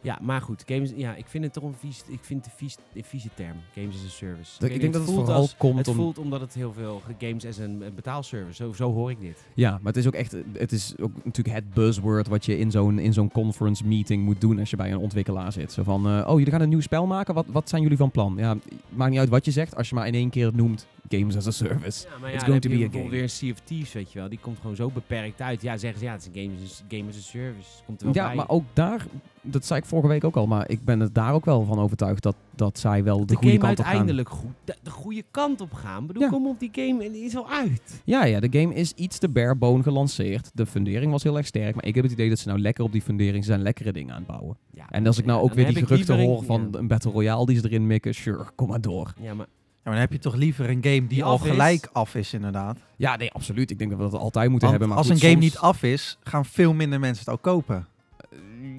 Ja, 0.04 0.18
maar 0.22 0.40
goed, 0.40 0.62
games, 0.66 0.92
ja, 0.96 1.14
ik 1.14 1.26
vind 1.26 1.44
het 1.44 1.52
toch 1.52 1.62
een 1.64 1.74
vies, 1.78 2.02
ik 2.08 2.18
vind 2.22 2.44
het 2.44 2.52
een 2.52 2.58
vies, 2.58 2.76
een 2.94 3.04
vieze 3.04 3.28
term, 3.34 3.56
games 3.74 3.94
as 3.94 4.04
a 4.04 4.08
service. 4.08 4.66
ik 4.72 4.80
denk 4.80 4.92
dat 4.92 5.02
het 5.06 5.10
vooral 5.14 5.34
als- 5.34 5.56
komt 5.56 5.78
Het 5.78 5.88
om... 5.88 5.94
voelt 5.94 6.18
omdat 6.18 6.40
het 6.40 6.54
heel 6.54 6.72
veel 6.72 7.02
games 7.18 7.46
as 7.46 7.58
een, 7.58 7.82
betaalservice, 7.94 8.62
zo, 8.64 8.72
zo 8.72 8.92
hoor 8.92 9.10
ik 9.10 9.20
dit. 9.20 9.44
Ja, 9.54 9.70
maar 9.70 9.92
het 9.92 9.96
is 9.96 10.06
ook 10.06 10.14
echt, 10.14 10.36
het 10.52 10.72
is 10.72 10.94
ook 11.00 11.12
natuurlijk 11.24 11.56
het 11.56 11.74
buzzword 11.74 12.28
wat 12.28 12.44
je 12.44 12.58
in 12.58 12.70
zo'n, 12.70 12.98
in 12.98 13.12
zo'n 13.12 13.30
conference 13.30 13.86
meeting 13.86 14.24
moet 14.24 14.40
doen 14.40 14.58
als 14.58 14.70
je 14.70 14.76
bij 14.76 14.92
een 14.92 14.98
ontwikkelaar 14.98 15.52
zit. 15.52 15.72
Zo 15.72 15.82
van, 15.82 16.06
eh, 16.08 16.26
oh, 16.28 16.36
jullie 16.38 16.52
gaan 16.52 16.60
een 16.60 16.68
nieuw 16.68 16.80
spel 16.80 17.06
maken, 17.06 17.34
wat, 17.34 17.46
wat 17.48 17.68
zijn 17.68 17.82
jullie 17.82 17.96
van 17.96 18.10
plan? 18.10 18.34
Ja, 18.36 18.56
maakt 18.88 19.10
niet 19.10 19.20
uit 19.20 19.28
wat 19.28 19.44
je 19.44 19.50
zegt, 19.50 19.76
als 19.76 19.88
je 19.88 19.94
maar 19.94 20.06
in 20.06 20.14
één 20.14 20.30
keer 20.30 20.46
het 20.46 20.56
noemt, 20.56 20.86
games 21.08 21.36
as 21.36 21.46
a 21.46 21.50
service. 21.50 22.06
Ja, 22.08 22.18
maar 22.20 22.30
It's 22.32 22.40
ja, 22.40 22.46
going 22.46 22.62
dan 22.62 22.70
to 22.72 22.78
be 22.78 22.84
a 22.84 23.00
game. 23.00 23.10
weer 23.10 23.30
Thieves, 23.64 23.92
weet 23.92 24.12
je 24.12 24.18
wel. 24.18 24.28
Die 24.28 24.38
komt 24.38 24.58
gewoon 24.60 24.76
zo 24.76 24.90
beperkt 24.90 25.40
uit. 25.40 25.62
Ja, 25.62 25.76
zeggen 25.76 25.98
ze, 25.98 26.04
ja, 26.04 26.12
het 26.12 26.20
is 26.20 26.26
een 26.26 26.48
game, 26.50 26.64
as- 26.64 26.82
game 26.88 27.08
as 27.08 27.16
a 27.16 27.20
service. 27.20 27.68
Komt 27.86 28.00
er 28.00 28.06
wel 28.06 28.14
Ja, 28.14 28.26
bij. 28.26 28.36
maar 28.36 28.48
ook 28.48 28.64
daar, 28.72 29.06
dat 29.46 29.64
zei 29.66 29.80
ik 29.80 29.86
vorige 29.86 30.08
week 30.08 30.24
ook 30.24 30.36
al, 30.36 30.46
maar 30.46 30.68
ik 30.70 30.84
ben 30.84 31.00
er 31.00 31.12
daar 31.12 31.32
ook 31.32 31.44
wel 31.44 31.64
van 31.64 31.78
overtuigd 31.78 32.22
dat, 32.22 32.34
dat 32.56 32.78
zij 32.78 33.04
wel 33.04 33.18
de, 33.18 33.24
de 33.26 33.34
goede 33.34 33.58
kant 33.58 33.70
op 33.70 33.76
gaan. 33.76 33.86
uiteindelijk 33.86 34.28
goed, 34.28 34.50
de, 34.64 34.76
de 34.82 34.90
goede 34.90 35.24
kant 35.30 35.60
op 35.60 35.72
gaan. 35.72 36.00
Ik 36.00 36.06
bedoel, 36.06 36.22
Ja. 36.22 36.28
kom 36.28 36.46
op, 36.46 36.60
die 36.60 36.70
game 36.72 37.10
die 37.10 37.24
is 37.24 37.36
al 37.36 37.50
uit. 37.50 38.00
Ja, 38.04 38.24
ja, 38.24 38.40
de 38.40 38.58
game 38.60 38.74
is 38.74 38.92
iets 38.92 39.18
te 39.18 39.28
barebone 39.28 39.82
gelanceerd. 39.82 40.50
De 40.54 40.66
fundering 40.66 41.10
was 41.12 41.22
heel 41.22 41.36
erg 41.36 41.46
sterk, 41.46 41.74
maar 41.74 41.84
ik 41.84 41.94
heb 41.94 42.04
het 42.04 42.12
idee 42.12 42.28
dat 42.28 42.38
ze 42.38 42.48
nou 42.48 42.60
lekker 42.60 42.84
op 42.84 42.92
die 42.92 43.02
fundering 43.02 43.44
zijn 43.44 43.62
lekkere 43.62 43.92
dingen 43.92 44.10
aan 44.14 44.18
het 44.22 44.26
bouwen. 44.26 44.56
Ja, 44.70 44.90
En 44.90 45.06
als 45.06 45.18
ik 45.18 45.24
nou 45.24 45.38
ja, 45.38 45.44
ook 45.44 45.54
weer 45.54 45.66
die 45.74 45.86
geruchten 45.86 46.18
hoor 46.20 46.44
van 46.44 46.68
een 46.72 46.86
Battle 46.86 47.10
Royale 47.10 47.46
die 47.46 47.56
ze 47.58 47.64
erin 47.64 47.86
mikken, 47.86 48.14
sure, 48.14 48.44
kom 48.54 48.68
maar 48.68 48.80
door. 48.80 49.12
Ja, 49.20 49.34
maar 49.34 49.46
Ja, 49.46 49.90
maar 49.90 49.98
dan 49.98 50.08
heb 50.08 50.12
je 50.12 50.18
toch 50.28 50.34
liever 50.34 50.64
een 50.70 50.82
game 50.82 50.98
die, 51.00 51.08
Die 51.08 51.24
al 51.24 51.34
is. 51.34 51.40
gelijk 51.50 51.88
af 51.92 52.14
is, 52.14 52.32
inderdaad. 52.34 52.78
Ja, 52.96 53.16
nee, 53.16 53.30
absoluut. 53.32 53.70
Ik 53.70 53.78
denk 53.78 53.90
dat 53.90 53.98
we 54.00 54.10
dat 54.10 54.20
altijd 54.20 54.50
moeten 54.50 54.68
Want 54.68 54.80
hebben. 54.80 54.88
Maar 54.88 54.96
als 54.98 55.06
goed, 55.06 55.16
een 55.16 55.28
game 55.30 55.42
soms- 55.42 55.52
niet 55.52 55.62
af 55.62 55.82
is, 55.82 56.18
gaan 56.22 56.44
veel 56.44 56.72
minder 56.74 57.00
mensen 57.00 57.24
het 57.24 57.34
ook 57.34 57.42
kopen. 57.42 57.86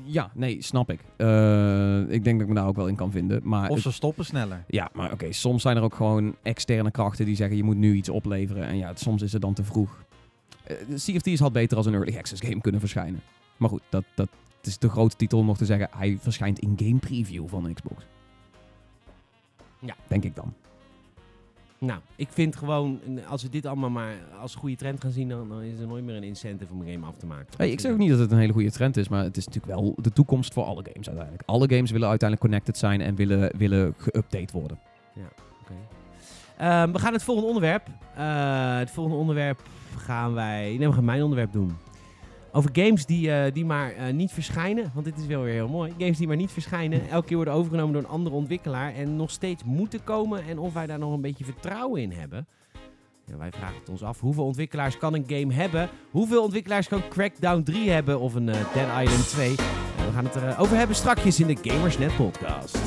Ja, 0.04 0.32
nee, 0.34 0.62
snap 0.62 0.90
ik. 0.92 1.00
Eh, 1.18 2.00
ik 2.00 2.24
denk 2.24 2.40
dat 2.40 2.42
ik 2.42 2.48
me 2.48 2.54
daar 2.54 2.68
ook 2.68 2.76
wel 2.76 2.88
in 2.88 2.96
kan 2.96 3.12
vinden. 3.12 3.42
Maar 3.44 3.70
Of 3.70 3.76
het- 3.76 3.84
ze 3.84 3.92
stoppen 3.92 4.26
sneller. 4.26 4.64
ja, 4.68 4.90
maar 4.94 5.12
oké, 5.12 5.32
soms 5.32 5.62
zijn 5.62 5.78
er 5.78 5.84
ook 5.84 5.96
gewoon 5.96 6.36
externe 6.42 6.92
krachten 6.92 7.26
die 7.26 7.36
zeggen 7.36 7.58
je 7.58 7.64
moet 7.64 7.78
nu 7.78 7.94
iets 7.94 8.10
opleveren. 8.10 8.64
En 8.68 8.78
ja, 8.78 8.92
soms 8.96 9.22
is 9.22 9.34
het 9.34 9.42
dan 9.42 9.54
te 9.54 9.64
vroeg. 9.64 10.04
Eh 10.64 10.76
Sea 10.96 11.16
of 11.16 11.22
Thieves 11.22 11.40
had 11.42 11.54
beter 11.54 11.78
als 11.78 11.86
een 11.86 11.94
early 11.94 12.18
access 12.18 12.42
game 12.42 12.62
kunnen 12.62 12.80
verschijnen. 12.82 13.22
Maar 13.58 13.70
goed, 13.70 13.82
dat, 13.90 14.04
dat 14.16 14.30
het 14.58 14.68
is 14.68 14.78
de 14.78 14.90
grote 14.90 15.16
titel 15.16 15.40
om 15.40 15.46
nog 15.46 15.58
te 15.58 15.66
zeggen. 15.66 15.90
Hij 15.98 16.18
verschijnt 16.22 16.60
in 16.60 16.74
game 16.78 16.98
preview 17.00 17.48
van 17.48 17.74
Xbox. 17.74 18.06
Ja. 19.80 19.96
Denk 20.08 20.24
ik 20.24 20.36
dan. 20.36 20.54
Nou, 21.80 22.00
ik 22.16 22.28
vind 22.32 22.56
gewoon, 22.56 23.00
als 23.28 23.44
we 23.44 23.50
dit 23.50 23.66
allemaal 23.66 23.90
maar 23.90 24.16
als 24.42 24.56
goede 24.56 24.76
trend 24.76 25.02
gaan 25.02 25.12
zien, 25.12 25.30
dan, 25.30 25.50
dan 25.50 25.62
is 25.62 25.80
er 25.80 25.88
nooit 25.88 26.04
meer 26.04 26.16
een 26.16 26.24
incentive 26.24 26.74
om 26.74 26.82
een 26.82 26.94
game 26.94 27.06
af 27.06 27.18
te 27.18 27.26
maken. 27.26 27.48
Hey, 27.58 27.72
ik 27.72 27.80
zeg 27.80 27.92
ook 27.92 27.98
niet 27.98 28.10
dat 28.10 28.20
het 28.20 28.32
een 28.32 28.38
hele 28.38 28.54
goede 28.54 28.72
trend 28.72 28.98
is, 28.98 29.08
maar 29.08 29.24
het 29.24 29.38
is 29.38 29.46
natuurlijk 29.46 29.80
wel 29.80 29.96
de 30.02 30.12
toekomst 30.12 30.54
voor 30.54 30.64
alle 30.64 30.84
games 30.84 31.08
uiteindelijk. 31.08 31.44
Alle 31.46 31.70
games 31.70 31.92
willen 31.92 32.10
uiteindelijk 32.10 32.50
connected 32.50 32.78
zijn 32.78 33.02
en 33.02 33.16
willen, 33.16 33.58
willen 33.58 33.94
geüpdate 33.94 34.52
worden. 34.52 34.80
Ehm, 36.58 36.92
we 36.92 37.00
gaan 37.00 37.14
het 37.14 37.24
volgende 37.24 37.48
onderwerp. 37.48 37.88
Eh, 38.16 38.78
het 38.78 38.92
volgende 38.92 39.20
onderwerp 39.20 39.62
gaan 39.98 40.34
wij. 40.34 40.76
Nee, 40.78 40.88
we 40.88 40.94
gaan 40.94 41.06
mijn 41.06 41.24
onderwerp 41.24 41.54
doen. 41.54 41.78
Over 42.56 42.70
games 42.74 43.06
die, 43.06 43.32
eh, 43.32 43.54
die 43.54 43.66
maar 43.66 43.92
eh, 43.92 44.14
niet 44.14 44.32
verschijnen. 44.32 44.92
Want 44.94 45.06
dit 45.06 45.18
is 45.18 45.26
wel 45.26 45.42
weer 45.42 45.54
heel 45.54 45.68
mooi. 45.68 45.94
Games 45.98 46.18
die 46.18 46.28
maar 46.28 46.36
niet 46.36 46.52
verschijnen. 46.52 47.08
Elke 47.10 47.28
keer 47.28 47.36
worden 47.36 47.54
overgenomen 47.54 47.94
door 47.94 48.04
een 48.04 48.10
andere 48.10 48.36
ontwikkelaar. 48.36 48.94
En 48.94 49.16
nog 49.16 49.32
steeds 49.32 49.64
moeten 49.64 50.04
komen. 50.04 50.44
En 50.48 50.60
of 50.60 50.74
wij 50.74 50.86
daar 50.86 51.00
nog 51.00 51.14
een 51.14 51.22
beetje 51.22 51.46
vertrouwen 51.46 52.02
in 52.02 52.12
hebben. 52.12 52.48
Ja, 53.26 53.38
wij 53.38 53.52
vragen 53.52 53.76
het 53.80 53.90
ons 53.90 54.04
af. 54.04 54.20
Hoeveel 54.20 54.44
ontwikkelaars 54.44 54.98
kan 54.98 55.14
een 55.14 55.24
game 55.28 55.54
hebben? 55.54 55.90
Hoeveel 56.12 56.44
ontwikkelaars 56.44 56.88
kan 56.88 57.02
Crackdown 57.10 57.64
3 57.64 57.90
hebben? 57.90 58.20
Of 58.20 58.34
een 58.34 58.50
eh, 58.50 58.74
Dead 58.74 59.02
Island 59.02 59.30
2? 59.30 59.50
Eh, 59.50 59.56
we 60.06 60.12
gaan 60.14 60.26
het 60.26 60.36
erover 60.36 60.78
hebben 60.78 60.96
strakjes 60.96 61.40
in 61.40 61.48
de 61.48 61.58
Gamersnet 61.62 62.16
podcast. 62.16 62.78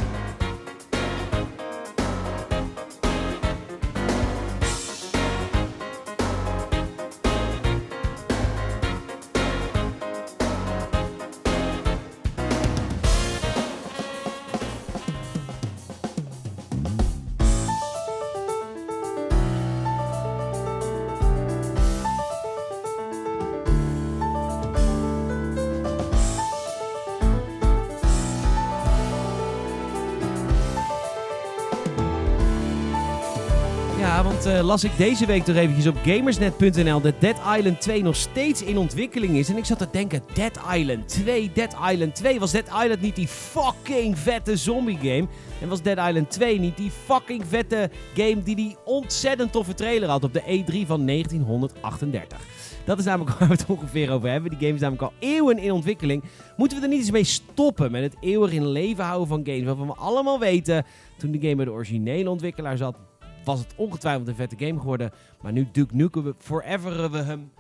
Eh, 34.47 34.65
las 34.65 34.85
ik 34.85 34.97
deze 34.97 35.27
week 35.27 35.45
toch 35.45 35.57
eventjes 35.57 35.87
op 35.87 35.97
gamersnet.nl 36.05 37.01
dat 37.01 37.21
Dead 37.21 37.37
Island 37.57 37.81
2 37.81 38.03
nog 38.03 38.17
steeds 38.17 38.63
in 38.63 38.79
ontwikkeling 38.79 39.37
is. 39.37 39.49
En 39.49 39.57
ik 39.57 39.65
zat 39.65 39.79
te 39.79 39.89
denken, 39.91 40.23
Dead 40.35 40.59
Island 40.75 41.09
2, 41.09 41.51
Dead 41.55 41.77
Island 41.93 42.15
2. 42.15 42.39
Was 42.39 42.51
Dead 42.51 42.67
Island 42.67 43.01
niet 43.01 43.17
die 43.17 43.29
fucking 43.29 44.19
vette 44.19 44.57
zombie 44.57 44.97
game? 44.97 45.27
En 45.61 45.69
was 45.69 45.83
Dead 45.83 46.09
Island 46.09 46.31
2 46.31 46.59
niet 46.59 46.77
die 46.77 46.91
fucking 47.05 47.45
vette 47.49 47.91
game 48.15 48.43
die 48.43 48.57
die 48.57 48.77
ontzettend 48.85 49.53
toffe 49.53 49.75
trailer 49.75 50.09
had 50.09 50.25
op 50.25 50.33
de 50.33 50.43
E3 50.43 50.87
van 50.87 51.07
1938? 51.07 52.39
Dat 52.85 52.99
is 52.99 53.05
namelijk 53.05 53.31
waar 53.39 53.49
we 53.49 53.55
het 53.55 53.67
ongeveer 53.67 54.11
over 54.11 54.31
hebben. 54.31 54.51
Die 54.51 54.61
game 54.61 54.75
is 54.75 54.81
namelijk 54.81 55.03
al 55.03 55.13
eeuwen 55.19 55.59
in 55.59 55.73
ontwikkeling. 55.73 56.25
Moeten 56.57 56.79
we 56.79 56.83
er 56.83 56.91
niet 56.91 57.01
eens 57.01 57.11
mee 57.11 57.25
stoppen 57.25 57.91
met 57.91 58.03
het 58.03 58.15
eeuwig 58.21 58.53
in 58.53 58.69
leven 58.69 59.05
houden 59.05 59.29
van 59.29 59.41
games? 59.45 59.65
Waarvan 59.65 59.87
we 59.87 59.95
allemaal 59.95 60.39
weten, 60.39 60.85
toen 61.17 61.31
de 61.31 61.41
game 61.41 61.55
bij 61.55 61.65
de 61.65 61.71
originele 61.71 62.31
ontwikkelaar 62.31 62.77
zat, 62.77 62.97
was 63.45 63.59
het 63.59 63.75
ongetwijfeld 63.77 64.29
een 64.29 64.35
vette 64.35 64.57
game 64.67 64.81
geworden. 64.81 65.11
Maar 65.43 65.53
nu 65.53 65.69
Duke 65.73 65.97
Nukem 65.97 66.23
we, 66.23 66.35
foreveren 66.39 67.11
we 67.11 67.19
hem 67.19 67.51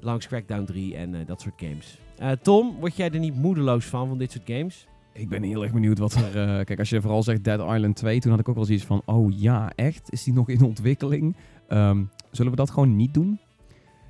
langs 0.00 0.26
Crackdown 0.26 0.64
3 0.64 0.96
en 0.96 1.14
eh, 1.14 1.26
dat 1.26 1.40
soort 1.40 1.54
games. 1.56 1.98
Eh, 2.18 2.30
Tom, 2.30 2.76
word 2.80 2.96
jij 2.96 3.10
er 3.10 3.18
niet 3.18 3.34
moedeloos 3.34 3.84
van, 3.84 4.08
van 4.08 4.18
dit 4.18 4.32
soort 4.32 4.44
games? 4.50 4.86
Ik 5.12 5.28
ben 5.28 5.42
heel 5.42 5.62
erg 5.62 5.72
benieuwd 5.72 5.98
wat 5.98 6.14
er... 6.14 6.24
eh, 6.58 6.64
kijk, 6.64 6.78
als 6.78 6.88
je 6.90 7.00
vooral 7.00 7.22
zegt 7.22 7.44
Dead 7.44 7.60
Island 7.74 7.96
2, 7.96 8.20
toen 8.20 8.30
had 8.30 8.40
ik 8.40 8.48
ook 8.48 8.54
wel 8.54 8.64
zoiets 8.64 8.84
van... 8.84 9.02
Oh 9.04 9.32
ja, 9.40 9.72
echt? 9.74 10.12
Is 10.12 10.22
die 10.24 10.34
nog 10.34 10.48
in 10.48 10.62
ontwikkeling? 10.62 11.36
Ehm, 11.68 12.02
zullen 12.30 12.50
we 12.50 12.56
dat 12.56 12.70
gewoon 12.70 12.96
niet 12.96 13.14
doen? 13.14 13.38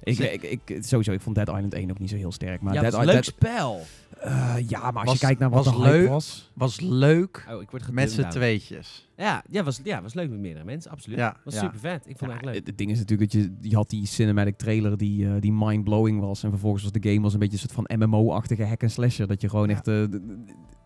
Ik, 0.02 0.18
ik, 0.18 0.42
ik, 0.42 0.78
sowieso, 0.84 1.12
ik 1.12 1.20
vond 1.20 1.36
Dead 1.36 1.48
Island 1.48 1.74
1 1.74 1.90
ook 1.90 1.98
niet 1.98 2.10
zo 2.10 2.16
heel 2.16 2.32
sterk. 2.32 2.60
Maar 2.60 2.74
ja, 2.74 2.80
Dead 2.80 2.92
dat 2.92 3.00
is 3.00 3.06
een 3.08 3.12
I- 3.12 3.14
leuk 3.16 3.24
Dead- 3.24 3.34
spel. 3.34 3.80
Eh, 4.20 4.54
ja, 4.68 4.80
maar 4.80 4.92
als 4.94 5.04
Was- 5.04 5.12
je 5.20 5.26
kijkt 5.26 5.40
naar 5.40 5.50
wat 5.50 5.64
was 5.64 5.74
de 5.74 5.80
hype 5.82 5.92
leuk. 5.96 6.08
was... 6.08 6.50
Was 6.54 6.80
leuk 6.80 7.46
Oh, 7.50 7.62
ik 7.62 7.70
word 7.70 7.90
met 7.92 8.12
z'n 8.12 8.28
tweetjes. 8.28 9.08
Ja, 9.16 9.44
ja, 9.50 9.62
was, 9.62 9.80
ja, 9.84 10.02
was 10.02 10.14
leuk 10.14 10.30
met 10.30 10.38
meerdere 10.38 10.64
mensen, 10.64 10.90
absoluut. 10.90 11.18
Ja, 11.18 11.36
was 11.44 11.54
ja. 11.54 11.60
super 11.60 11.78
vet. 11.78 12.08
Ik 12.08 12.18
vond 12.18 12.30
het 12.30 12.30
echt 12.30 12.44
leuk. 12.44 12.54
het, 12.54 12.66
het 12.66 12.78
ding 12.78 12.90
is 12.90 12.98
natuurlijk 12.98 13.32
dat 13.32 13.42
je, 13.42 13.52
je 13.60 13.76
had 13.76 13.90
die 13.90 14.06
cinematic 14.06 14.56
trailer 14.56 14.96
die, 14.96 15.26
eh, 15.26 15.32
die 15.40 15.52
mind-blowing 15.52 16.20
was. 16.20 16.42
En 16.42 16.50
vervolgens 16.50 16.82
was 16.82 16.92
de 16.92 17.08
game 17.08 17.20
was 17.20 17.32
een 17.32 17.38
beetje 17.38 17.58
een 17.62 17.68
soort 17.68 17.86
van 17.88 17.98
MMO-achtige 17.98 18.64
hack 18.64 18.82
en 18.82 18.90
slasher. 18.90 19.26
Dat 19.26 19.40
je 19.40 19.48
gewoon 19.48 19.68
echt... 19.68 19.88
eh, 19.88 20.02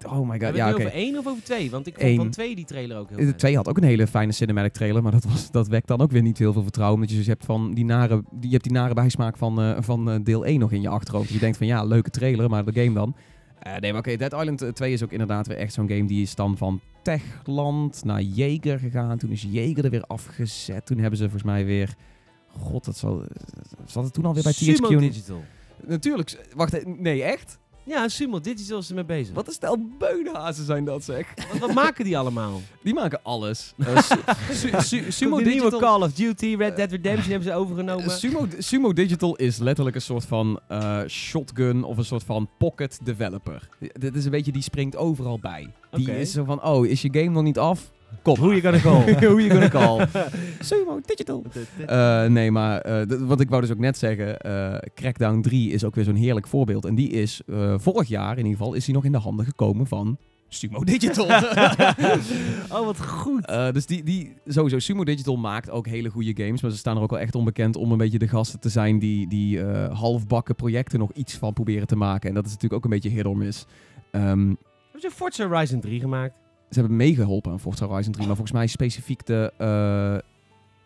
oh 0.07 0.29
my 0.29 0.41
god, 0.41 0.57
ja 0.57 0.67
het 0.67 0.75
oké. 0.75 0.83
nu 0.83 0.89
over 0.89 0.99
één 0.99 1.19
of 1.19 1.27
over 1.27 1.43
twee? 1.43 1.71
Want 1.71 1.87
ik 1.87 1.95
vond 1.95 2.07
Eén. 2.07 2.17
van 2.17 2.31
twee 2.31 2.55
die 2.55 2.65
trailer 2.65 2.99
ook 2.99 3.09
heel 3.09 3.19
De. 3.27 3.35
2 3.35 3.57
had 3.57 3.69
ook 3.69 3.77
een 3.77 3.85
hele 3.85 4.07
fijne 4.07 4.33
cinematic 4.33 4.73
trailer, 4.73 5.03
maar 5.03 5.13
dat, 5.13 5.25
was, 5.25 5.51
dat 5.51 5.69
wekt 5.69 5.87
dan 5.87 6.01
ook 6.01 6.11
weer 6.11 6.23
niet 6.23 6.39
heel 6.39 6.53
veel 6.53 6.63
vertrouwen. 6.63 6.97
Omdat 6.97 7.11
je 7.11 7.19
dus 7.19 7.27
hebt 7.27 7.45
van 7.45 7.75
die 7.75 7.85
nare, 7.85 8.23
die, 8.31 8.47
je 8.49 8.51
hebt 8.51 8.65
die 8.65 8.73
nare 8.73 8.95
bijsmaak 8.95 9.37
van, 9.37 9.61
eh, 9.61 9.77
van 9.81 10.23
deel 10.23 10.47
1 10.47 10.59
nog 10.61 10.73
in 10.73 10.81
je 10.81 10.89
achterhoofd. 10.89 11.29
Je 11.31 11.39
denkt 11.39 11.57
van 11.57 11.67
ja, 11.67 11.85
leuke 11.85 12.11
trailer, 12.11 12.51
maar 12.51 12.65
de 12.65 12.83
game 12.83 12.95
dan. 12.95 13.15
Nee, 13.81 13.91
maar 13.93 14.01
oké, 14.01 14.17
Dead 14.17 14.33
Island 14.33 14.63
eh, 14.63 14.69
2 14.69 14.93
is 14.93 15.03
ook 15.03 15.13
inderdaad 15.13 15.47
weer 15.47 15.57
echt 15.57 15.73
zo'n 15.73 15.89
game 15.89 16.05
die 16.05 16.23
is 16.23 16.35
dan 16.35 16.57
van 16.57 16.81
Techland 17.07 18.05
naar 18.05 18.23
Jaeger 18.23 18.79
gegaan. 18.79 19.19
Toen 19.19 19.31
is 19.31 19.47
Jaeger 19.51 19.85
er 19.85 19.91
weer 19.91 20.05
afgezet. 20.07 20.87
Toen 20.87 20.99
hebben 20.99 21.17
ze 21.19 21.23
volgens 21.23 21.43
mij 21.43 21.65
weer... 21.65 21.95
God, 22.49 22.85
dat 22.85 22.97
zal... 22.97 23.25
Zat 23.85 24.05
het 24.05 24.13
toen 24.13 24.25
alweer 24.25 24.43
bij 24.43 24.53
THQ? 24.53 24.57
Sumo 24.57 24.99
Digital. 24.99 25.45
Natuurlijk. 25.87 26.49
Wacht, 26.55 26.87
nee, 26.87 27.23
echt? 27.23 27.59
Ja, 27.87 28.09
Sumo 28.09 28.41
Digital 28.41 28.79
is 28.79 28.89
ermee 28.89 29.05
bezig. 29.05 29.35
Wat 29.35 29.47
een 29.47 29.53
stel 29.53 29.79
beunhazen 29.99 30.65
zijn 30.65 30.85
dat, 30.85 31.05
zeg. 31.05 31.27
Wat, 31.51 31.59
wat 31.59 31.75
maken 31.75 32.05
die 32.05 32.19
allemaal? 32.19 32.61
Die 32.83 32.95
maken 32.95 33.21
alles. 33.23 33.75
Eh, 33.87 34.03
su- 34.03 34.17
su- 34.53 34.81
su- 35.03 35.11
Sumo 35.11 35.37
de 35.39 35.43
nieuwe 35.45 35.59
Digital... 35.71 35.81
Call 35.81 36.03
of 36.03 36.13
Duty, 36.13 36.55
Red 36.59 36.77
Dead 36.77 36.91
Redemption 36.91 37.31
hebben 37.31 37.49
ze 37.49 37.55
overgenomen. 37.55 38.05
Eh, 38.05 38.11
Sumo, 38.11 38.47
Sumo 38.59 38.93
Digital 38.93 39.37
is 39.37 39.59
letterlijk 39.59 39.97
een 39.97 40.03
soort 40.03 40.25
van 40.25 40.61
eh, 40.69 41.01
shotgun 41.07 41.85
of 41.85 41.97
een 41.97 42.05
soort 42.05 42.23
van 42.25 42.49
pocket 42.59 42.99
developer. 43.05 43.69
Dit 43.93 44.15
is 44.17 44.25
een 44.25 44.31
beetje, 44.31 44.53
die 44.53 44.63
springt 44.63 44.97
overal 44.97 45.39
bij. 45.39 45.73
Die 45.91 46.19
is 46.19 46.33
zo 46.33 46.45
van, 46.45 46.63
oh, 46.65 46.87
is 46.87 47.03
je 47.03 47.09
game 47.13 47.31
nog 47.31 47.43
niet 47.43 47.59
af? 47.59 47.91
Kom. 48.23 48.35
Who 48.35 48.53
you 48.53 48.61
gonna 48.61 48.81
call? 48.81 49.01
Who 49.29 49.39
you 49.39 49.51
gonna 49.51 49.69
call? 49.69 50.07
Sumo 50.61 51.01
Digital. 51.07 51.45
Eh, 51.87 52.25
nee, 52.25 52.51
maar 52.51 52.81
eh, 52.81 53.19
wat 53.19 53.41
ik 53.41 53.49
wou 53.49 53.61
dus 53.61 53.71
ook 53.71 53.79
net 53.79 53.99
zeggen, 53.99 54.41
eh, 54.41 54.79
Crackdown 54.95 55.41
3 55.41 55.71
is 55.71 55.85
ook 55.85 55.95
weer 55.95 56.05
zo'n 56.05 56.15
heerlijk 56.15 56.47
voorbeeld. 56.47 56.85
En 56.85 56.95
die 56.95 57.11
is 57.11 57.41
vorig 57.77 58.09
jaar 58.09 58.39
in 58.39 58.45
ieder 58.45 58.59
geval, 58.59 58.75
is 58.75 58.85
die 58.85 58.95
nog 58.95 59.05
in 59.05 59.13
de 59.13 59.19
handen 59.19 59.45
gekomen 59.45 59.87
van 59.87 60.19
Sumo 60.49 60.85
Digital. 60.85 61.25
oh, 62.79 62.85
wat 62.85 63.07
goed. 63.07 63.47
Dus 63.47 63.87
die, 63.87 64.03
die, 64.03 64.35
sowieso, 64.47 64.79
Sumo 64.79 65.05
Digital 65.05 65.37
maakt 65.37 65.71
ook 65.71 65.87
hele 65.87 66.09
goede 66.09 66.45
games. 66.45 66.63
Maar 66.63 66.71
ze 66.71 66.77
staan 66.77 66.97
er 66.97 67.03
ook 67.03 67.11
wel 67.11 67.21
echt 67.21 67.35
onbekend 67.35 67.77
om 67.77 67.93
een 67.93 67.99
beetje 67.99 68.19
de 68.19 68.29
gasten 68.29 68.61
te 68.61 68.69
zijn 68.69 68.99
die, 68.99 69.29
die 69.29 69.63
halfbakken 69.93 70.55
projecten 70.55 70.99
nog 70.99 71.13
iets 71.13 71.35
van 71.35 71.53
proberen 71.53 71.87
te 71.87 71.97
maken. 71.97 72.29
En 72.29 72.35
dat 72.35 72.45
is 72.45 72.51
natuurlijk 72.51 72.85
ook 72.85 72.85
een 72.85 73.01
beetje 73.01 73.17
hit 73.17 73.27
or 73.27 73.37
miss. 73.37 73.67
Ehm, 74.11 74.55
Hebben 74.97 75.11
ze 75.11 75.17
Forza 75.17 75.49
Horizon 75.49 75.81
3 75.81 76.01
gemaakt? 76.01 76.46
Ze 76.71 76.79
hebben 76.79 76.97
meegeholpen 76.97 77.53
aan 77.53 77.61
Forza 77.61 77.87
Horizon 77.87 78.13
3, 78.13 78.27
maar 78.27 78.37
volgens 78.37 78.57
mij 78.57 78.67
specifiek 78.67 79.27
de 79.27 79.53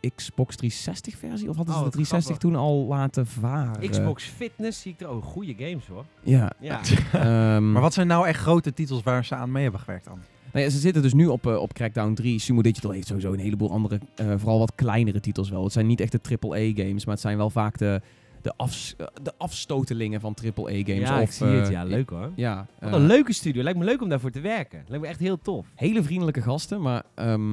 eh, 0.01 0.11
Xbox 0.15 0.57
360 0.57 1.17
versie. 1.19 1.49
Of 1.49 1.57
hadden 1.57 1.75
ze 1.75 1.81
Oh, 1.81 1.91
de 1.91 1.97
wat 1.97 2.07
360 2.07 2.37
toen 2.37 2.57
al 2.57 2.87
laten 2.87 3.27
varen? 3.27 3.91
Xbox 3.91 4.25
Fitness 4.25 4.81
zie 4.81 4.93
ik 4.93 5.01
er 5.01 5.07
ook 5.07 5.25
goede 5.25 5.55
games 5.59 5.87
hoor. 5.87 6.05
Ja. 6.23 6.53
Ja. 6.61 6.81
ehm, 7.13 7.73
Maar 7.73 7.83
wat 7.83 7.95
zijn 7.95 8.07
nou 8.07 8.27
echt 8.27 8.41
grote 8.41 8.73
titels 8.75 9.03
waar 9.03 9.25
ze 9.25 9.35
aan 9.35 9.53
mee 9.53 9.63
hebben 9.63 9.81
gewerkt 9.81 10.05
dan? 10.05 10.19
Nou 10.53 10.65
ja, 10.65 10.71
ze 10.71 10.79
zitten 10.79 11.03
dus 11.03 11.15
nu 11.15 11.27
op, 11.27 11.47
eh, 11.47 11.57
op 11.57 11.73
Crackdown 11.73 12.15
3. 12.15 12.39
Sumo 12.39 12.63
Digital 12.63 12.91
heeft 12.91 13.07
sowieso 13.07 13.33
een 13.33 13.39
heleboel 13.39 13.71
andere, 13.71 14.01
eh, 14.15 14.27
vooral 14.37 14.59
wat 14.59 14.73
kleinere 14.75 15.21
titels 15.21 15.51
wel. 15.51 15.65
Het 15.65 15.73
zijn 15.73 15.87
niet 15.87 16.01
echt 16.01 16.13
de 16.13 16.21
AAA-games, 16.23 17.05
maar 17.05 17.15
het 17.15 17.23
zijn 17.23 17.37
wel 17.37 17.51
vaak 17.51 17.79
de, 17.79 18.01
de, 18.43 18.53
afs- 18.57 18.97
de 19.23 19.33
afstotelingen 19.39 20.21
van 20.21 20.35
AAA-games. 20.45 21.09
ja, 21.09 21.17
of, 21.17 21.23
ik 21.29 21.33
zie 21.33 21.47
het. 21.47 21.67
eh, 21.67 21.73
Ja, 21.73 21.85
leuk 21.85 22.11
hoor. 22.11 22.31
Ja, 22.37 22.67
Wat 22.81 22.91
eh, 22.93 22.97
een 22.99 23.07
leuke 23.07 23.33
studio. 23.33 23.63
Lijkt 23.63 23.79
me 23.79 23.85
leuk 23.85 24.03
om 24.03 24.09
daarvoor 24.09 24.31
te 24.31 24.41
werken. 24.41 24.85
Lijkt 24.87 25.03
me 25.05 25.11
echt 25.11 25.21
heel 25.21 25.39
tof. 25.39 25.67
hele 25.75 26.03
vriendelijke 26.03 26.43
gasten, 26.43 26.81
maar 26.81 27.03
ehm, 27.15 27.51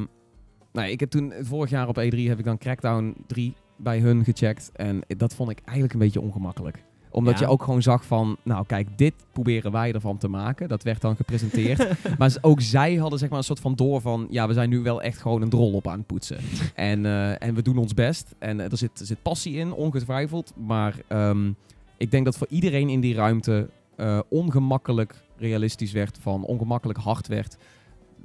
nou, 0.72 0.90
ik 0.90 1.00
heb 1.00 1.10
toen 1.10 1.34
vorig 1.42 1.70
jaar 1.70 1.88
op 1.88 1.96
E3 2.00 2.18
heb 2.18 2.40
ik 2.40 2.46
dan 2.46 2.58
Crackdown 2.58 3.16
3 3.28 3.54
bij 3.78 4.00
hun 4.00 4.24
gecheckt 4.24 4.72
en 4.76 5.02
dat 5.08 5.36
vond 5.36 5.50
ik 5.50 5.60
eigenlijk 5.64 5.94
een 5.94 6.00
beetje 6.00 6.22
ongemakkelijk 6.22 6.84
omdat 7.18 7.40
Ja. 7.40 7.46
je 7.46 7.52
ook 7.52 7.64
gewoon 7.64 7.82
zag 7.82 8.06
van, 8.06 8.38
nou 8.44 8.66
kijk, 8.66 8.88
dit 8.96 9.14
proberen 9.32 9.72
wij 9.72 9.94
ervan 9.94 10.18
te 10.18 10.28
maken. 10.28 10.68
Dat 10.68 10.84
werd 10.84 11.02
dan 11.02 11.16
gepresenteerd. 11.16 11.88
maar 12.20 12.38
ook 12.42 12.62
zij 12.62 12.96
hadden 12.96 13.20
zeg 13.20 13.30
maar 13.30 13.38
een 13.38 13.44
soort 13.44 13.60
van 13.60 13.76
door 13.76 14.02
van, 14.02 14.28
ja, 14.30 14.48
we 14.48 14.54
zijn 14.54 14.70
nu 14.70 14.80
wel 14.80 15.02
echt 15.02 15.22
gewoon 15.22 15.42
een 15.42 15.50
drol 15.50 15.74
op 15.74 15.88
aan 15.88 15.98
het 15.98 16.08
poetsen. 16.08 16.38
en, 16.76 17.06
eh, 17.06 17.42
en 17.42 17.56
we 17.56 17.62
doen 17.62 17.78
ons 17.78 17.94
best. 17.94 18.36
En 18.40 18.60
eh, 18.60 18.72
er, 18.72 18.78
zit, 18.78 19.00
er 19.00 19.06
zit 19.06 19.22
passie 19.22 19.56
in, 19.56 19.74
ongetwijfeld. 19.74 20.54
Maar 20.66 20.96
ehm, 21.08 21.52
ik 21.98 22.12
denk 22.12 22.26
dat 22.26 22.38
voor 22.38 22.48
iedereen 22.50 22.90
in 22.90 23.00
die 23.00 23.16
ruimte 23.16 23.70
eh, 23.96 24.20
ongemakkelijk 24.30 25.16
realistisch 25.38 25.92
werd, 25.92 26.18
van 26.22 26.44
ongemakkelijk 26.44 27.00
hard 27.00 27.28
werd, 27.28 27.58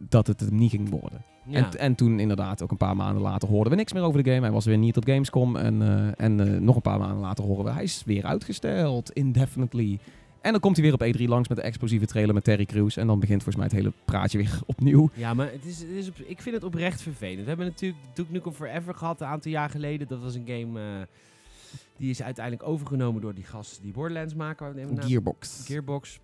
dat 0.08 0.26
het 0.26 0.40
hem 0.40 0.54
niet 0.54 0.70
ging 0.70 0.90
worden. 0.90 1.24
Ja. 1.46 1.56
En, 1.70 1.78
en 1.78 1.94
toen 1.94 2.20
inderdaad, 2.20 2.62
ook 2.62 2.70
een 2.70 2.76
paar 2.76 2.96
maanden 2.96 3.22
later, 3.22 3.48
hoorden 3.48 3.72
we 3.72 3.78
niks 3.78 3.92
meer 3.92 4.02
over 4.02 4.22
de 4.22 4.30
game. 4.30 4.42
Hij 4.42 4.52
was 4.52 4.64
weer 4.64 4.78
niet 4.78 4.96
op 4.96 5.04
Gamescom. 5.04 5.56
En, 5.56 5.82
eh, 5.82 6.24
en 6.24 6.40
eh, 6.54 6.60
nog 6.60 6.76
een 6.76 6.82
paar 6.82 6.98
maanden 6.98 7.18
later 7.20 7.44
horen 7.44 7.64
we, 7.64 7.70
hij 7.70 7.82
is 7.82 8.02
weer 8.06 8.24
uitgesteld, 8.24 9.10
indefinitely. 9.10 9.98
En 10.40 10.50
dan 10.52 10.60
komt 10.60 10.76
hij 10.76 10.84
weer 10.84 10.94
op 10.94 11.04
E3 11.16 11.24
langs 11.28 11.48
met 11.48 11.58
de 11.58 11.64
explosieve 11.64 12.06
trailer 12.06 12.34
met 12.34 12.44
Terry 12.44 12.64
Crews. 12.64 12.96
En 12.96 13.06
dan 13.06 13.20
begint 13.20 13.42
volgens 13.42 13.56
mij 13.56 13.64
het 13.64 13.74
hele 13.84 13.92
praatje 14.04 14.38
weer 14.38 14.58
opnieuw. 14.66 15.10
Ja, 15.14 15.34
maar 15.34 15.52
het 15.52 15.64
is, 15.64 15.80
het 15.80 15.90
is 15.90 16.08
op- 16.08 16.18
ik 16.18 16.42
vind 16.42 16.54
het 16.54 16.64
oprecht 16.64 17.02
vervelend. 17.02 17.40
We 17.42 17.48
hebben 17.48 17.66
natuurlijk 17.66 18.00
Duke 18.14 18.32
Nukem 18.32 18.52
Forever 18.52 18.94
gehad 18.94 19.20
een 19.20 19.26
aantal 19.26 19.50
jaar 19.50 19.70
geleden. 19.70 20.08
Dat 20.08 20.20
was 20.20 20.34
een 20.34 20.44
game 20.46 20.80
eh, 20.80 20.86
die 21.96 22.10
is 22.10 22.22
uiteindelijk 22.22 22.68
overgenomen 22.68 23.20
door 23.20 23.34
die 23.34 23.44
gasten 23.44 23.82
die 23.82 23.92
Borderlands 23.92 24.34
maken. 24.34 24.74
Gearbox. 24.98 25.62
Gearbox. 25.66 26.18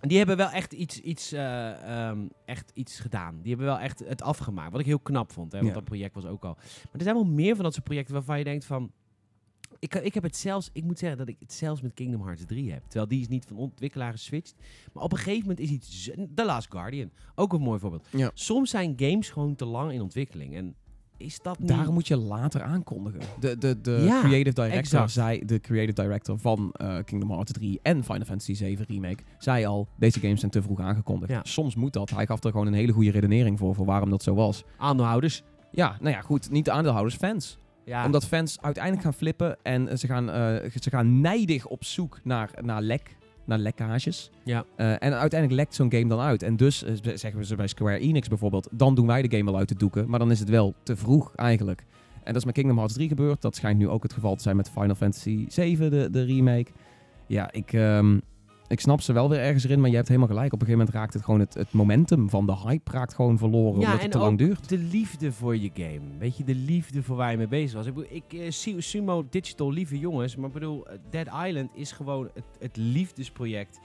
En 0.00 0.08
die 0.08 0.18
hebben 0.18 0.36
wel 0.36 0.50
echt 0.50 0.72
iets, 0.72 1.00
iets, 1.00 1.32
eh, 1.32 2.08
ehm, 2.08 2.26
echt 2.44 2.70
iets 2.74 3.00
gedaan. 3.00 3.38
Die 3.42 3.48
hebben 3.48 3.66
wel 3.66 3.78
echt 3.78 3.98
het 3.98 4.22
afgemaakt. 4.22 4.70
Wat 4.72 4.80
ik 4.80 4.86
heel 4.86 4.98
knap 4.98 5.32
vond. 5.32 5.52
Hè, 5.52 5.58
want 5.58 5.70
Ja. 5.70 5.76
dat 5.78 5.84
project 5.84 6.14
was 6.14 6.24
ook 6.24 6.44
al. 6.44 6.54
Maar 6.54 6.92
er 6.92 7.02
zijn 7.02 7.14
wel 7.14 7.24
meer 7.24 7.54
van 7.54 7.64
dat 7.64 7.72
soort 7.72 7.84
projecten 7.84 8.14
waarvan 8.14 8.38
je 8.38 8.44
denkt 8.44 8.64
van... 8.64 8.92
Ik, 9.78 9.94
ik 9.94 10.14
heb 10.14 10.22
het 10.22 10.36
zelfs... 10.36 10.70
Ik 10.72 10.84
moet 10.84 10.98
zeggen 10.98 11.18
dat 11.18 11.28
ik 11.28 11.36
het 11.38 11.52
zelfs 11.52 11.80
met 11.80 11.94
Kingdom 11.94 12.22
Hearts 12.22 12.44
3 12.46 12.72
heb. 12.72 12.82
Terwijl 12.82 13.08
die 13.08 13.20
is 13.20 13.28
niet 13.28 13.44
van 13.46 13.56
ontwikkelaar 13.56 14.12
geswitcht. 14.12 14.54
Maar 14.92 15.02
op 15.02 15.12
een 15.12 15.18
gegeven 15.18 15.40
moment 15.40 15.60
is 15.60 15.70
iets... 15.70 16.10
The 16.34 16.44
Last 16.44 16.70
Guardian. 16.70 17.10
Ook 17.34 17.52
een 17.52 17.60
mooi 17.60 17.78
voorbeeld. 17.78 18.06
Ja. 18.10 18.30
Soms 18.34 18.70
zijn 18.70 18.92
games 18.96 19.30
gewoon 19.30 19.54
te 19.54 19.64
lang 19.64 19.92
in 19.92 20.00
ontwikkeling. 20.00 20.54
En 20.54 20.74
is 21.18 21.40
dat 21.42 21.58
niet... 21.58 21.68
Daarom 21.68 21.94
moet 21.94 22.08
je 22.08 22.16
later 22.16 22.62
aankondigen. 22.62 23.20
De, 23.40 23.58
de, 23.58 23.80
de 23.80 24.02
Ja, 24.06 24.20
creative 24.20 24.54
director 24.54 24.78
exact. 24.78 25.10
zei, 25.10 25.44
de 25.44 25.60
creative 25.60 26.02
director 26.02 26.38
van 26.38 26.72
eh, 26.72 26.96
Kingdom 27.04 27.30
Hearts 27.30 27.52
3 27.52 27.80
en 27.82 28.04
Final 28.04 28.24
Fantasy 28.24 28.54
7 28.54 28.84
remake, 28.88 29.22
zei 29.38 29.64
al, 29.66 29.88
deze 29.96 30.20
games 30.20 30.40
zijn 30.40 30.50
te 30.52 30.62
vroeg 30.62 30.80
aangekondigd. 30.80 31.32
Ja. 31.32 31.40
Soms 31.42 31.74
moet 31.74 31.92
dat. 31.92 32.10
Hij 32.10 32.26
gaf 32.26 32.44
er 32.44 32.50
gewoon 32.50 32.66
een 32.66 32.72
hele 32.72 32.92
goede 32.92 33.10
redenering 33.10 33.58
voor, 33.58 33.74
voor 33.74 33.86
waarom 33.86 34.10
dat 34.10 34.22
zo 34.22 34.34
was. 34.34 34.64
Aandeelhouders. 34.76 35.42
Ja, 35.70 35.96
nou 36.00 36.14
ja, 36.14 36.20
goed. 36.20 36.50
Niet 36.50 36.64
de 36.64 36.70
aandeelhouders, 36.70 37.16
fans. 37.16 37.58
Ja. 37.84 38.04
Omdat 38.04 38.26
fans 38.26 38.58
uiteindelijk 38.60 39.04
gaan 39.04 39.14
flippen 39.14 39.56
en 39.62 39.88
eh, 39.88 39.96
ze 39.96 40.06
gaan, 40.06 40.30
eh, 40.30 40.70
ze 40.80 40.90
gaan 40.90 41.20
nijdig 41.20 41.66
op 41.66 41.84
zoek 41.84 42.20
naar, 42.24 42.50
naar 42.60 42.82
lek, 42.82 43.16
naar 43.48 43.58
lekkages. 43.58 44.30
Ja. 44.44 44.64
Eh, 44.76 44.90
en 44.90 45.00
uiteindelijk 45.00 45.52
lekt 45.52 45.74
zo'n 45.74 45.92
game 45.92 46.06
dan 46.06 46.20
uit. 46.20 46.42
En 46.42 46.56
dus 46.56 46.84
eh, 46.84 46.94
zeggen 47.14 47.44
ze 47.44 47.56
bij 47.56 47.66
Square 47.66 47.98
Enix 47.98 48.28
bijvoorbeeld, 48.28 48.68
dan 48.70 48.94
doen 48.94 49.06
wij 49.06 49.22
de 49.22 49.36
game 49.36 49.50
wel 49.50 49.58
uit 49.58 49.68
de 49.68 49.74
doeken. 49.74 50.10
Maar 50.10 50.18
dan 50.18 50.30
is 50.30 50.40
het 50.40 50.48
wel 50.48 50.74
te 50.82 50.96
vroeg 50.96 51.34
eigenlijk. 51.34 51.84
En 52.14 52.32
dat 52.32 52.36
is 52.36 52.44
met 52.44 52.54
Kingdom 52.54 52.76
Hearts 52.76 52.94
3 52.94 53.08
gebeurd. 53.08 53.42
Dat 53.42 53.56
schijnt 53.56 53.78
nu 53.78 53.88
ook 53.88 54.02
het 54.02 54.12
geval 54.12 54.36
te 54.36 54.42
zijn 54.42 54.56
met 54.56 54.70
Final 54.70 54.94
Fantasy 54.94 55.44
7, 55.48 55.90
de, 55.90 56.10
de 56.10 56.22
remake. 56.24 56.70
Ja, 57.26 57.52
ik, 57.52 57.72
ehm, 57.72 58.18
ik 58.68 58.80
snap 58.80 59.00
ze 59.00 59.12
wel 59.12 59.28
weer 59.28 59.38
ergens 59.38 59.64
erin, 59.64 59.80
maar 59.80 59.90
je 59.90 59.96
hebt 59.96 60.08
helemaal 60.08 60.28
gelijk. 60.28 60.52
Op 60.52 60.60
een 60.60 60.66
gegeven 60.66 60.86
moment 60.86 60.96
raakt 61.02 61.14
het 61.14 61.24
gewoon 61.24 61.40
het, 61.40 61.54
het 61.54 61.72
momentum 61.72 62.30
van 62.30 62.46
de 62.46 62.56
hype 62.56 62.90
raakt 62.92 63.14
gewoon 63.14 63.38
verloren, 63.38 63.72
omdat 63.72 64.02
het 64.02 64.10
te 64.10 64.18
lang 64.18 64.38
duurt. 64.38 64.68
De 64.68 64.78
liefde 64.78 65.32
voor 65.32 65.56
je 65.56 65.70
game. 65.74 66.00
Weet 66.18 66.36
je, 66.36 66.44
de 66.44 66.54
liefde 66.54 67.02
voor 67.02 67.16
waar 67.16 67.30
je 67.30 67.36
mee 67.36 67.48
bezig 67.48 67.76
was. 67.76 67.86
Ik, 67.86 67.94
bedoel, 67.94 68.10
ik 68.16 68.32
eh, 68.32 68.50
zie 68.50 68.80
Sumo 68.80 69.26
Digital 69.30 69.72
lieve 69.72 69.98
jongens, 69.98 70.36
maar 70.36 70.46
ik 70.46 70.52
bedoel, 70.52 70.86
eh, 70.86 70.98
Dead 71.10 71.26
Island 71.46 71.70
is 71.74 71.92
gewoon 71.92 72.30
het, 72.34 72.44
het 72.58 72.76
liefdesproject 72.76 73.80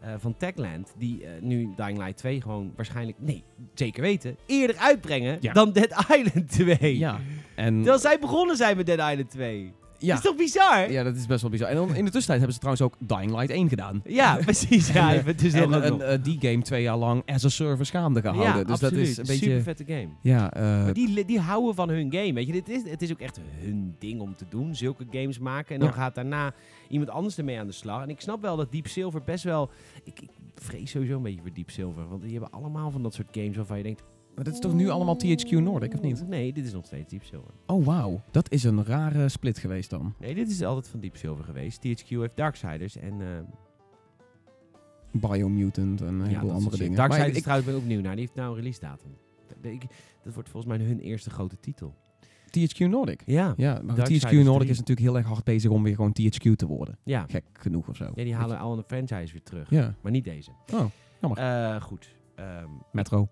eh, 0.00 0.12
van 0.18 0.36
Techland. 0.36 0.94
Die 0.98 1.24
eh, 1.24 1.30
nu 1.42 1.72
Dying 1.76 1.98
Light 1.98 2.16
2 2.16 2.40
gewoon 2.40 2.72
waarschijnlijk, 2.76 3.16
nee, 3.20 3.42
zeker 3.74 4.02
weten, 4.02 4.36
eerder 4.46 4.76
uitbrengen 4.76 5.38
Ja. 5.40 5.52
dan 5.52 5.72
Dead 5.72 6.04
Island 6.18 6.50
2. 6.50 6.98
Ja, 6.98 7.20
en... 7.54 7.74
Terwijl 7.74 7.98
zij 7.98 8.18
begonnen 8.18 8.56
zijn 8.56 8.76
met 8.76 8.86
Dead 8.86 9.10
Island 9.10 9.30
2. 9.30 9.72
Ja. 9.98 10.14
Is 10.14 10.20
toch 10.20 10.36
bizar? 10.36 10.90
Ja, 10.90 11.02
dat 11.02 11.16
is 11.16 11.26
best 11.26 11.40
wel 11.42 11.50
bizar. 11.50 11.68
En 11.68 11.74
dan 11.76 11.88
in 11.88 12.04
de 12.04 12.10
tussentijd 12.10 12.36
hebben 12.38 12.52
ze 12.52 12.58
trouwens 12.58 12.82
ook 12.84 12.94
Dying 12.98 13.30
Light 13.30 13.50
1 13.50 13.68
gedaan. 13.68 14.02
Ja, 14.04 14.36
precies. 14.44 14.92
Ja, 14.92 15.12
En, 15.12 15.18
eh, 15.18 15.24
het 15.24 15.42
is 15.42 15.52
en 15.54 16.00
eh, 16.00 16.18
die 16.22 16.36
game 16.40 16.62
twee 16.62 16.82
jaar 16.82 16.96
lang 16.96 17.22
as 17.26 17.44
a 17.44 17.48
service 17.48 17.90
gaande 17.90 18.20
gehouden. 18.20 18.46
ja, 18.56 18.62
dus 18.64 18.70
absoluut. 18.72 18.92
dat 18.98 19.08
is 19.08 19.16
een 19.16 19.24
beetje... 19.26 19.44
Super 19.44 19.62
vette 19.62 19.84
game. 19.84 20.08
Ja, 20.22 20.52
eh, 20.52 20.62
Maar 20.62 20.92
die, 20.92 21.24
die 21.24 21.40
houden 21.40 21.74
van 21.74 21.88
hun 21.88 22.12
game. 22.12 22.32
Weet 22.32 22.46
je, 22.46 22.52
dit 22.52 22.68
is, 22.68 22.90
het 22.90 23.02
is 23.02 23.12
ook 23.12 23.20
echt 23.20 23.40
hun 23.60 23.94
ding 23.98 24.20
om 24.20 24.36
te 24.36 24.44
doen. 24.48 24.74
Zulke 24.74 25.04
games 25.10 25.38
maken. 25.38 25.74
En 25.74 25.80
dan 25.80 25.88
Ja. 25.88 25.94
gaat 25.94 26.14
daarna 26.14 26.54
iemand 26.88 27.10
anders 27.10 27.38
ermee 27.38 27.58
aan 27.58 27.66
de 27.66 27.72
slag. 27.72 28.02
En 28.02 28.08
ik 28.10 28.20
snap 28.20 28.42
wel 28.42 28.56
dat 28.56 28.72
Deep 28.72 28.86
Silver 28.86 29.22
best 29.22 29.44
wel. 29.44 29.70
Ik, 30.04 30.20
ik 30.20 30.30
vrees 30.54 30.90
sowieso 30.90 31.16
een 31.16 31.22
beetje 31.22 31.40
voor 31.40 31.52
Deep 31.54 31.70
Silver. 31.70 32.08
Want 32.08 32.22
die 32.22 32.30
hebben 32.32 32.50
allemaal 32.50 32.90
van 32.90 33.02
dat 33.02 33.14
soort 33.14 33.28
games 33.32 33.56
waarvan 33.56 33.76
je 33.76 33.82
denkt. 33.82 34.02
Maar 34.38 34.46
dat 34.46 34.56
is 34.56 34.60
toch 34.60 34.74
nu 34.74 34.88
allemaal 34.88 35.16
THQ 35.16 35.50
Nordic, 35.50 35.94
of 35.94 36.00
niet? 36.00 36.28
Nee, 36.28 36.52
dit 36.52 36.64
is 36.66 36.72
nog 36.72 36.84
steeds 36.86 37.10
Deep 37.10 37.24
Silver. 37.24 37.50
Oh, 37.66 37.84
wauw. 37.84 38.20
Dat 38.30 38.50
is 38.52 38.64
een 38.64 38.84
rare 38.84 39.28
split 39.28 39.58
geweest 39.58 39.90
dan. 39.90 40.14
Nee, 40.20 40.34
dit 40.34 40.50
is 40.50 40.62
altijd 40.62 40.88
van 40.88 41.00
Deep 41.00 41.16
Silver 41.16 41.44
geweest. 41.44 41.78
THQ 41.86 42.08
heeft 42.08 42.36
Darksiders 42.36 42.96
en. 42.96 43.20
eh, 43.20 43.26
Biomutant 45.12 46.00
en 46.00 46.20
een 46.20 46.30
Ja, 46.30 46.40
andere 46.40 46.76
dingen. 46.76 47.08
Maar 47.08 47.28
is 47.28 47.36
ik, 47.36 47.42
trouwens 47.42 47.66
ben 47.68 47.76
ik 47.76 47.82
ook 47.82 47.88
nieuw 47.88 48.00
naar. 48.00 48.12
Die 48.16 48.20
heeft 48.20 48.34
nou 48.34 48.48
een 48.50 48.56
release 48.56 48.80
datum. 48.80 49.16
Dat- 49.60 49.72
ik- 49.72 49.86
Dat 50.22 50.34
wordt 50.34 50.48
volgens 50.48 50.76
mij 50.76 50.86
hun 50.86 51.00
eerste 51.00 51.30
grote 51.30 51.60
titel. 51.60 51.94
THQ 52.50 52.78
Nordic. 52.88 53.22
Ja. 53.26 53.54
Ja, 53.56 53.80
maar 53.84 53.94
Darksiders 53.96 54.32
THQ 54.32 54.36
Nordic 54.36 54.58
3. 54.58 54.70
is 54.70 54.78
natuurlijk 54.78 55.06
heel 55.06 55.16
erg 55.16 55.26
hard 55.26 55.44
bezig 55.44 55.70
om 55.70 55.82
weer 55.82 55.94
gewoon 55.94 56.12
THQ 56.12 56.52
te 56.56 56.66
worden. 56.66 56.98
Ja. 57.04 57.24
Gek 57.28 57.44
genoeg 57.52 57.88
of 57.88 57.96
zo. 57.96 58.04
ja, 58.14 58.24
die 58.24 58.34
halen 58.34 58.58
al 58.58 58.76
een 58.78 58.84
franchise 58.86 59.32
weer 59.32 59.42
terug. 59.42 59.70
Ja, 59.70 59.94
Maar 60.00 60.12
niet 60.12 60.24
deze. 60.24 60.50
Oh, 60.74 60.84
jammer. 61.20 61.38
Eh, 61.38 61.82
goed. 61.82 62.16
Ehm, 62.34 62.68
Metro. 62.92 63.28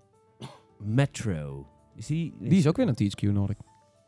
Metro. 0.78 1.66
Is 1.94 2.06
die, 2.06 2.34
Die 2.40 2.58
is 2.58 2.66
ook 2.66 2.76
weer 2.76 2.86
naar 2.86 2.94
THQ 2.94 3.22
Nordic. 3.32 3.56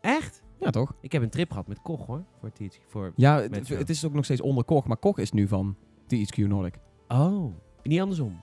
Echt? 0.00 0.42
Ja, 0.60 0.70
toch? 0.70 0.94
Ik 1.00 1.12
heb 1.12 1.22
een 1.22 1.30
trip 1.30 1.50
gehad 1.50 1.68
met 1.68 1.82
Koch 1.82 2.06
hoor. 2.06 2.24
Voor 2.40 2.50
THQ. 2.50 2.76
Voor... 2.88 3.12
Ja, 3.16 3.40
het, 3.40 3.50
Metro. 3.50 3.76
het 3.76 3.90
is 3.90 4.04
ook 4.04 4.12
nog 4.12 4.24
steeds 4.24 4.40
onder 4.40 4.64
Koch, 4.64 4.86
maar 4.86 4.96
Koch 4.96 5.18
is 5.18 5.32
nu 5.32 5.48
van 5.48 5.76
THQ 6.14 6.36
Nordic. 6.36 6.74
Oh. 7.08 7.54
Niet 7.82 8.00
andersom. 8.00 8.40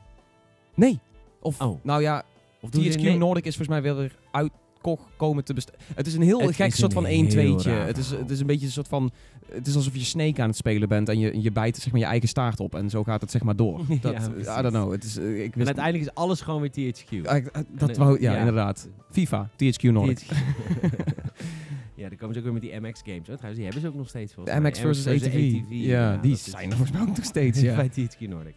Nee. 0.76 0.99
Of, 1.41 1.61
Oh. 1.61 1.84
nou 1.84 2.01
ja, 2.01 2.23
Of 2.61 2.69
THQ 2.69 3.17
Nordic 3.17 3.45
is 3.45 3.55
volgens 3.55 3.82
mij 3.82 3.82
weer 3.95 4.17
uit 4.32 4.51
Koch 4.86 5.01
komen 5.15 5.43
te 5.43 5.53
bestaan. 5.53 5.75
Het 5.95 6.07
is 6.07 6.13
een 6.13 6.21
heel 6.21 6.39
Het 6.41 6.55
gek 6.55 6.75
soort 6.75 6.93
van 6.93 7.05
heel 7.05 7.25
1-2'tje. 7.25 7.63
raar 7.63 7.88
Het 7.88 7.97
is, 7.97 8.09
het 8.09 8.29
is 8.29 8.39
een 8.39 8.45
beetje 8.47 8.65
een 8.65 8.71
soort 8.71 8.88
van... 8.88 9.11
Het 9.51 9.67
is 9.67 9.75
alsof 9.75 9.95
je 9.95 10.03
Snake 10.03 10.41
aan 10.41 10.47
het 10.47 10.57
spelen 10.57 10.88
bent 10.88 11.09
en 11.09 11.19
je, 11.19 11.41
je 11.41 11.51
bijt 11.51 11.77
zeg 11.77 11.91
maar, 11.91 12.01
je 12.01 12.07
eigen 12.07 12.27
staart 12.29 12.59
op. 12.59 12.75
En 12.75 12.89
zo 12.89 13.03
gaat 13.03 13.21
het 13.21 13.31
zeg 13.31 13.43
maar 13.43 13.55
door. 13.55 13.79
Ja, 13.89 13.97
Dat, 14.01 14.31
precies. 14.33 14.57
I 14.57 14.61
don't 14.61 14.73
know. 14.73 14.91
Het 14.91 15.03
is, 15.03 15.17
eh, 15.17 15.43
ik 15.43 15.55
En 15.55 15.65
uiteindelijk 15.65 16.05
is 16.05 16.13
alles 16.13 16.41
gewoon 16.41 16.61
weer 16.61 16.71
THQ. 16.71 17.27
Ah, 17.27 17.38
eh, 17.38 17.43
dat 17.67 17.89
En, 17.89 17.97
wou, 17.97 18.21
ja, 18.21 18.31
ja. 18.31 18.38
inderdaad. 18.39 18.89
FIFA, 19.11 19.49
THQ 19.55 19.81
Nordic. 19.91 20.19
THQ. 20.19 20.29
ja, 22.01 22.09
dan 22.09 22.17
komen 22.17 22.33
ze 22.33 22.39
ook 22.39 22.43
weer 22.43 22.53
met 22.53 22.61
die 22.61 22.79
MX 22.79 23.01
games. 23.05 23.27
hoor. 23.27 23.38
Trouwens, 23.38 23.55
die 23.55 23.63
hebben 23.63 23.81
ze 23.81 23.88
ook 23.88 23.95
nog 23.95 24.09
steeds 24.09 24.33
De. 24.33 24.59
MX 24.59 24.79
versus 24.79 25.07
ATV. 25.07 25.53
Ja, 25.69 26.17
die 26.17 26.36
zijn 26.36 26.69
er 26.69 26.77
volgens 26.77 26.91
mij 26.97 27.01
ook 27.01 27.15
nog 27.15 27.25
steeds, 27.25 27.59
ja. 27.69 27.75
bij 27.75 27.89
THQ 27.89 28.19
Nordic. 28.29 28.55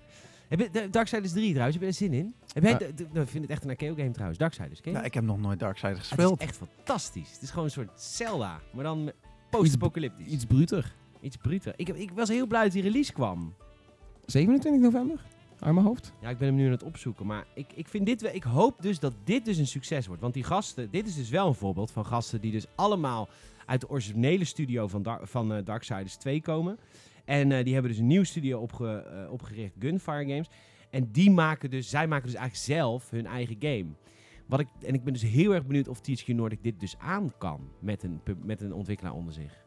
Heb 0.49 0.59
je, 0.61 0.71
de 0.71 0.91
Darksiders 0.91 1.33
3 1.33 1.51
trouwens, 1.51 1.75
heb 1.75 1.83
je 1.83 1.89
er 1.91 1.95
zin 1.97 2.13
in? 2.13 2.35
Heb 2.53 2.63
jij, 2.63 2.73
nou, 3.13 3.21
ik 3.21 3.29
vind 3.29 3.43
het 3.43 3.53
echt 3.53 3.65
een 3.65 3.71
arcade 3.71 3.95
game 3.95 4.11
trouwens, 4.11 4.39
Darksiders. 4.39 4.81
Ken 4.81 4.93
je 4.93 4.99
ik 4.99 5.15
heb 5.15 5.25
nog 5.25 5.39
nooit 5.39 5.59
Darksiders 5.59 5.99
Ah, 6.01 6.07
gespeeld. 6.07 6.31
Het 6.31 6.41
is 6.41 6.47
echt 6.47 6.57
fantastisch. 6.57 7.33
Het 7.33 7.43
is 7.43 7.51
gewoon 7.51 7.65
een 7.65 7.71
soort 7.71 8.01
Zelda, 8.01 8.61
maar 8.73 8.85
dan 8.85 9.13
post-apocalyptisch. 9.51 10.27
Iets 10.27 10.45
bruter. 10.45 10.95
Iets 11.21 11.37
bruter. 11.37 11.73
Ik, 11.77 11.87
heb, 11.87 11.97
ik 11.97 12.11
was 12.11 12.29
heel 12.29 12.47
blij 12.47 12.63
dat 12.63 12.73
die 12.73 12.83
release 12.83 13.13
kwam. 13.13 13.55
27 14.27 14.83
november? 14.83 15.21
Mijn 15.61 15.77
hoofd? 15.77 16.13
Ja, 16.21 16.29
ik 16.29 16.39
ben 16.39 16.49
hem 16.49 16.57
nu 16.57 16.65
aan 16.65 16.71
het 16.71 16.83
opzoeken. 16.83 17.27
Maar 17.27 17.47
ik, 17.55 17.67
ik, 17.75 17.89
vind 17.89 18.07
dit 18.07 18.21
wel, 18.23 18.35
ik 18.35 18.43
hoop 18.43 18.83
dus 18.83 18.99
dat 18.99 19.13
dit 19.25 19.45
dus 19.45 19.57
een 19.59 19.67
succes 19.67 20.07
wordt. 20.07 20.23
Want 20.23 20.35
die 20.35 20.45
gasten, 20.45 20.91
dit 20.91 21.07
is 21.07 21.15
dus 21.15 21.29
wel 21.31 21.47
een 21.47 21.55
voorbeeld 21.55 21.91
van 21.91 22.07
gasten 22.07 22.41
die 22.41 22.53
dus 22.53 22.67
allemaal 22.75 23.29
uit 23.67 23.81
de 23.81 23.89
originele 23.89 24.45
studio 24.45 24.89
van, 24.89 25.03
Dar- 25.03 25.27
van 25.27 25.53
eh, 25.53 25.65
Darksiders 25.65 26.15
2 26.17 26.41
komen. 26.41 26.79
En 27.29 27.53
eh, 27.53 27.65
die 27.65 27.73
hebben 27.73 27.91
dus 27.91 28.01
een 28.01 28.07
nieuw 28.07 28.25
studio 28.25 28.59
opge, 28.61 29.03
eh, 29.03 29.33
opgericht, 29.33 29.75
Gunfire 29.79 30.27
Games. 30.27 30.51
En 30.91 31.09
die 31.13 31.31
maken 31.31 31.71
dus, 31.71 31.89
zij 31.89 32.07
maken 32.07 32.27
dus 32.27 32.35
eigenlijk 32.35 32.67
zelf 32.67 33.11
hun 33.11 33.27
eigen 33.27 33.57
game. 33.59 33.87
Wat 34.47 34.61
ik, 34.61 34.67
en 34.87 34.95
ik 34.95 35.05
ben 35.05 35.13
dus 35.13 35.23
heel 35.23 35.55
erg 35.55 35.67
benieuwd 35.67 35.89
of 35.89 36.01
THQ 36.01 36.27
Nordic 36.27 36.63
dit 36.63 36.81
dus 36.81 36.97
aan 36.99 37.33
kan 37.39 37.61
met 37.81 38.03
een, 38.03 38.21
met 38.45 38.61
een 38.61 38.73
ontwikkelaar 38.73 39.13
onder 39.13 39.33
zich. 39.33 39.65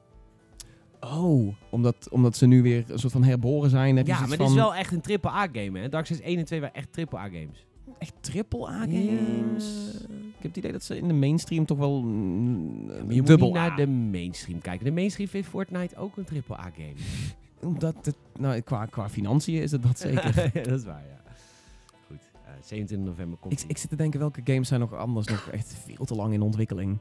Oh, 0.99 1.53
omdat, 1.69 2.09
omdat 2.09 2.37
ze 2.37 2.45
nu 2.45 2.61
weer 2.61 2.83
een 2.87 2.99
soort 2.99 3.13
van 3.13 3.23
herboren 3.23 3.69
zijn. 3.69 3.97
heb 3.97 4.07
Ja, 4.07 4.19
maar 4.19 4.29
dit 4.29 4.39
is 4.39 4.45
van- 4.45 4.55
wel 4.55 4.75
echt 4.75 4.91
een 4.91 5.19
AAA-game, 5.21 5.79
hè? 5.79 5.89
Darksiders 5.89 6.27
1 6.27 6.37
en 6.37 6.45
2 6.45 6.59
waren 6.59 6.75
echt 6.75 6.97
AAA-games. 6.97 7.65
Echt 7.97 8.13
triple 8.19 8.67
A 8.67 8.79
games. 8.79 9.93
Ik 10.07 10.47
heb 10.47 10.55
het 10.55 10.57
idee 10.57 10.71
dat 10.71 10.83
ze 10.83 10.97
in 10.97 11.07
de 11.07 11.13
mainstream 11.13 11.65
toch 11.65 11.77
wel 11.77 12.01
mm, 12.01 12.85
Maar 12.85 12.95
je 12.97 13.03
moet 13.15 13.27
dubbel 13.27 13.47
niet 13.47 13.55
naar 13.55 13.75
de 13.75 13.87
mainstream 13.87 14.61
kijken. 14.61 14.85
De 14.85 14.91
mainstream 14.91 15.29
vindt 15.29 15.47
Fortnite 15.47 15.95
ook 15.95 16.17
een 16.17 16.25
AAA-game. 16.47 16.93
Omdat 17.63 17.95
het, 18.01 18.15
nou, 18.39 18.59
qua, 18.61 18.85
qua 18.85 19.09
financiën 19.09 19.61
is 19.61 19.71
het 19.71 19.83
dat 19.83 19.99
zeker. 20.07 20.51
dat 20.63 20.79
is 20.79 20.83
waar, 20.85 21.03
ja. 21.09 21.19
Goed, 22.07 22.19
eh 22.45 22.51
27 22.63 23.07
november 23.09 23.37
komt 23.39 23.53
ik, 23.53 23.69
ik 23.69 23.77
zit 23.77 23.89
te 23.89 23.95
denken 23.95 24.19
welke 24.19 24.41
games 24.43 24.67
zijn 24.67 24.79
nog 24.79 24.93
anders 24.93 25.27
nog 25.27 25.47
echt 25.51 25.73
veel 25.85 26.05
te 26.05 26.15
lang 26.15 26.33
in 26.33 26.41
ontwikkeling. 26.41 26.97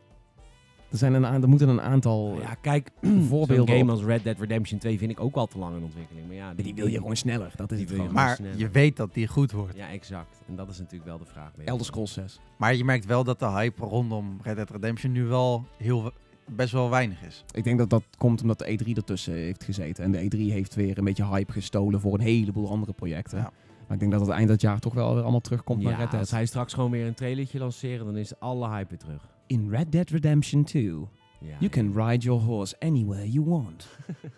Er, 0.91 0.99
zijn 0.99 1.15
een, 1.15 1.27
aan- 1.27 1.43
er 1.43 1.49
moeten 1.49 1.69
een 1.69 1.81
aantal... 1.81 2.27
Nou 2.29 2.41
ja, 2.41 2.55
kijk, 2.55 2.91
voorbeelden 3.29 3.57
zo'n 3.57 3.67
game 3.79 3.83
op. 3.93 3.99
als 3.99 4.03
Red 4.03 4.25
Dead 4.25 4.39
Redemption 4.39 4.79
2 4.79 4.99
vind 4.99 5.11
ik 5.11 5.21
ook 5.21 5.35
al 5.37 5.47
te 5.47 5.59
lang 5.59 5.77
in 5.77 5.83
ontwikkeling. 5.83 6.27
Maar 6.27 6.37
ja, 6.37 6.55
die 6.55 6.75
wil 6.75 6.87
je 6.87 6.97
gewoon 6.97 7.17
sneller. 7.17 7.53
Dat 7.57 7.71
is 7.73 7.79
Die 7.79 7.87
het 7.87 7.97
wil 7.97 8.05
je 8.05 8.09
gewoon. 8.09 8.09
gewoon 8.09 8.25
Maar 8.25 8.35
sneller. 8.37 8.59
je 8.59 8.69
weet 8.71 8.97
dat 8.97 9.15
die 9.15 9.27
goed 9.27 9.53
wordt. 9.53 9.77
Ja, 9.77 9.89
exact. 9.91 10.41
En 10.49 10.57
dat 10.57 10.69
is 10.71 10.79
natuurlijk 10.79 11.05
wel 11.05 11.19
de 11.19 11.25
vraag. 11.25 11.53
Elder. 11.65 11.87
Scrolls 11.87 12.13
6. 12.13 12.41
Maar 12.57 12.75
je 12.75 12.85
merkt 12.85 13.05
wel 13.07 13.25
dat 13.25 13.39
de 13.39 13.49
hype 13.51 13.85
rondom 13.85 14.39
Red 14.43 14.57
Dead 14.57 14.71
Redemption 14.71 15.13
nu 15.13 15.25
wel 15.25 15.65
heel, 15.77 16.13
best 16.57 16.73
wel 16.73 16.91
weinig 16.91 17.23
is. 17.23 17.45
Ik 17.53 17.65
denk 17.65 17.79
dat 17.79 17.91
dat 17.91 18.03
komt 18.19 18.43
omdat 18.43 18.59
de 18.59 18.79
E3 18.85 18.93
ertussen 18.97 19.35
heeft 19.35 19.65
gezeten. 19.65 20.05
En 20.05 20.11
de 20.13 20.25
E3 20.25 20.39
heeft 20.53 20.75
weer 20.75 20.99
een 20.99 21.05
beetje 21.05 21.27
hype 21.27 21.53
gestolen 21.53 22.01
voor 22.01 22.15
een 22.15 22.21
heleboel 22.21 22.71
andere 22.71 22.93
projecten. 22.93 23.39
Ja. 23.39 23.53
Maar 23.87 23.93
ik 23.93 23.99
denk 23.99 24.13
dat 24.13 24.21
het 24.21 24.31
eind 24.31 24.49
dat 24.49 24.61
jaar 24.61 24.79
toch 24.81 24.95
wel 24.95 25.13
weer 25.15 25.23
allemaal 25.23 25.41
terugkomt 25.41 25.83
naar 25.83 25.93
Ja, 25.93 25.99
Red 25.99 26.11
Dead. 26.11 26.21
als 26.21 26.31
hij 26.31 26.47
straks 26.47 26.75
gewoon 26.75 26.91
weer 26.91 27.07
een 27.07 27.15
trailertje 27.15 27.59
lanceren, 27.59 28.07
dan 28.07 28.17
is 28.17 28.39
alle 28.41 28.69
hype 28.69 28.89
weer 28.89 28.99
terug. 28.99 29.29
In 29.47 29.71
Red 29.71 29.93
Dead 29.93 30.11
Redemption 30.11 30.65
2, 30.65 30.83
Ja, 30.85 30.97
you 31.41 31.57
ja. 31.59 31.69
can 31.69 31.93
ride 32.07 32.25
your 32.25 32.41
horse 32.43 32.77
anywhere 32.79 33.31
you 33.31 33.45
want. 33.49 33.89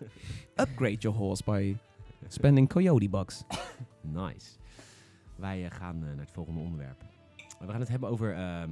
Upgrade 0.57 0.97
your 0.99 1.17
horse 1.19 1.43
by 1.45 1.77
spending 2.29 2.69
coyote 2.69 3.09
bucks. 3.09 3.45
Nice. 4.01 4.47
Wij 5.37 5.65
eh, 5.65 5.71
gaan 5.71 5.95
eh, 5.97 6.09
naar 6.09 6.17
het 6.25 6.31
volgende 6.31 6.61
onderwerp. 6.61 7.05
We 7.61 7.69
gaan 7.71 7.81
het 7.81 7.89
hebben 7.89 8.09
over. 8.09 8.35
ehm, 8.35 8.71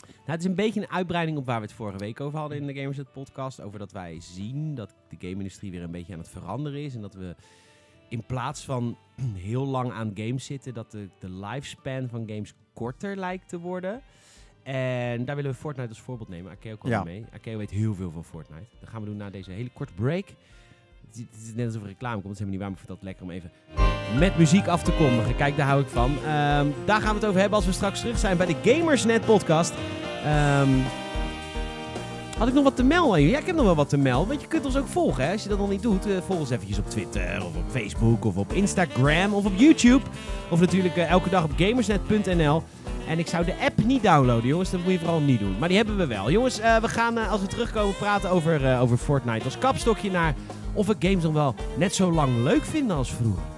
nou, 0.00 0.12
het 0.24 0.40
is 0.40 0.46
een 0.46 0.54
beetje 0.54 0.80
een 0.80 0.90
uitbreiding 0.90 1.38
op 1.38 1.46
waar 1.46 1.60
we 1.60 1.66
het 1.66 1.74
vorige 1.74 1.98
week 1.98 2.20
over 2.20 2.38
hadden 2.38 2.58
in 2.58 2.66
de 2.66 2.74
Gamersnet 2.74 3.12
podcast. 3.12 3.60
Over 3.60 3.78
dat 3.78 3.92
wij 3.92 4.16
zien 4.20 4.74
dat 4.74 4.94
de 5.08 5.16
game-industrie 5.18 5.70
weer 5.70 5.82
een 5.82 5.90
beetje 5.90 6.12
aan 6.12 6.18
het 6.18 6.28
veranderen 6.28 6.80
is. 6.84 6.94
En 6.94 7.00
dat 7.00 7.14
we 7.14 7.34
in 8.08 8.26
plaats 8.26 8.64
van 8.64 8.96
heel 9.50 9.66
lang 9.66 9.92
aan 9.92 10.10
games 10.14 10.44
zitten, 10.44 10.74
dat 10.74 10.90
de, 10.90 11.08
de 11.18 11.30
lifespan 11.30 12.08
van 12.08 12.22
games 12.28 12.54
korter 12.72 13.16
lijkt 13.16 13.48
te 13.48 13.58
worden. 13.58 14.02
En 14.62 15.24
daar 15.24 15.36
willen 15.36 15.50
we 15.50 15.56
Fortnite 15.56 15.88
als 15.88 16.00
voorbeeld 16.00 16.28
nemen. 16.28 16.50
Akeo 16.52 16.76
kwam 16.76 16.90
Ja. 16.92 17.04
mee. 17.04 17.24
Akeo 17.32 17.58
weet 17.58 17.70
heel 17.70 17.94
veel 17.94 18.10
van 18.10 18.24
Fortnite. 18.24 18.66
Dat 18.80 18.88
gaan 18.88 19.00
we 19.00 19.06
doen 19.06 19.16
na 19.16 19.30
deze 19.30 19.50
hele 19.50 19.70
korte 19.70 19.92
break. 19.92 20.24
Het 21.06 21.26
is, 21.46 21.54
net 21.54 21.66
alsof 21.66 21.82
er 21.82 21.88
reclame 21.88 22.14
komt. 22.14 22.24
Dat 22.24 22.32
is 22.32 22.38
helemaal 22.38 22.58
niet 22.58 22.60
waar, 22.60 22.70
maar 22.70 22.80
ik 22.80 22.86
vind 22.86 22.98
dat 22.98 23.02
lekker 23.02 23.24
om 23.24 23.30
even 23.30 23.50
met 24.18 24.38
muziek 24.38 24.66
af 24.66 24.82
te 24.82 24.92
kondigen. 24.92 25.36
Kijk, 25.36 25.56
daar 25.56 25.66
hou 25.66 25.80
ik 25.80 25.88
van. 25.88 26.10
Ehm, 26.24 26.66
daar 26.84 27.00
gaan 27.00 27.08
we 27.08 27.20
het 27.20 27.24
over 27.24 27.40
hebben 27.40 27.56
als 27.56 27.66
we 27.66 27.72
straks 27.72 28.00
terug 28.00 28.18
zijn 28.18 28.36
bij 28.36 28.46
de 28.46 28.56
Gamersnet 28.62 29.24
podcast. 29.24 29.72
Ehm, 30.24 30.70
had 32.38 32.48
ik 32.48 32.54
nog 32.54 32.64
wat 32.64 32.76
te 32.76 32.82
melden? 32.82 33.22
Ja, 33.22 33.38
ik 33.38 33.46
heb 33.46 33.56
nog 33.56 33.64
wel 33.64 33.74
wat 33.74 33.88
te 33.88 33.96
melden. 33.96 34.28
Want 34.28 34.40
je 34.40 34.46
kunt 34.46 34.64
ons 34.64 34.76
ook 34.76 34.86
volgen. 34.86 35.24
Hè? 35.24 35.32
Als 35.32 35.42
je 35.42 35.48
dat 35.48 35.58
nog 35.58 35.68
niet 35.68 35.82
doet, 35.82 36.06
eh, 36.06 36.16
volg 36.26 36.38
ons 36.38 36.50
eventjes 36.50 36.78
op 36.78 36.90
Twitter 36.90 37.44
of 37.44 37.56
op 37.56 37.70
Facebook 37.70 38.24
of 38.24 38.36
op 38.36 38.52
Instagram 38.52 39.34
of 39.34 39.44
op 39.44 39.52
YouTube. 39.56 40.04
Of 40.50 40.60
natuurlijk 40.60 40.96
eh, 40.96 41.10
elke 41.10 41.28
dag 41.28 41.44
op 41.44 41.50
gamersnet.nl. 41.56 42.62
En 43.06 43.18
ik 43.18 43.26
zou 43.26 43.44
de 43.44 43.54
app 43.60 43.84
niet 43.84 44.02
downloaden, 44.02 44.48
jongens. 44.48 44.70
Dat 44.70 44.80
moet 44.82 44.92
je 44.92 44.98
vooral 44.98 45.20
niet 45.20 45.40
doen. 45.40 45.56
Maar 45.58 45.68
die 45.68 45.76
hebben 45.76 45.96
we 45.96 46.06
wel. 46.06 46.30
Jongens, 46.30 46.58
eh, 46.58 46.76
we 46.76 46.88
gaan 46.88 47.18
eh, 47.18 47.30
als 47.30 47.40
we 47.40 47.46
terugkomen 47.46 47.96
praten 47.96 48.30
over, 48.30 48.66
eh, 48.66 48.82
over 48.82 48.96
Fortnite 48.96 49.44
als 49.44 49.58
kapstokje 49.58 50.10
naar 50.10 50.34
of 50.72 50.86
we 50.86 50.96
games 50.98 51.22
nog 51.22 51.32
wel 51.32 51.54
net 51.76 51.94
zo 51.94 52.12
lang 52.12 52.42
leuk 52.42 52.64
vinden 52.64 52.96
als 52.96 53.12
vroeger. 53.12 53.55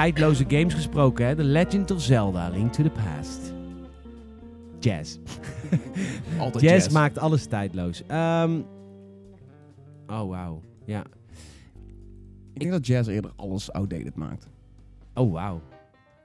Tijdloze 0.00 0.44
games 0.48 0.74
gesproken, 0.74 1.26
hè? 1.26 1.36
The 1.36 1.44
Legend 1.44 1.90
of 1.90 2.00
Zelda, 2.00 2.48
Link 2.48 2.72
to 2.72 2.82
the 2.82 2.90
Past. 2.90 3.52
Jazz. 4.78 5.16
Altijd 6.38 6.64
Jazz, 6.64 6.74
jazz. 6.74 6.88
maakt 6.88 7.18
alles 7.18 7.46
tijdloos. 7.46 8.02
Ehm, 8.06 8.60
oh, 10.06 10.28
wauw. 10.28 10.62
Ja. 10.84 11.04
Ik 12.52 12.60
denk 12.60 12.70
dat 12.70 12.86
jazz 12.86 13.08
eerder 13.08 13.32
alles 13.36 13.72
outdated 13.72 14.14
maakt. 14.14 14.48
Oh, 15.14 15.32
wauw. 15.32 15.60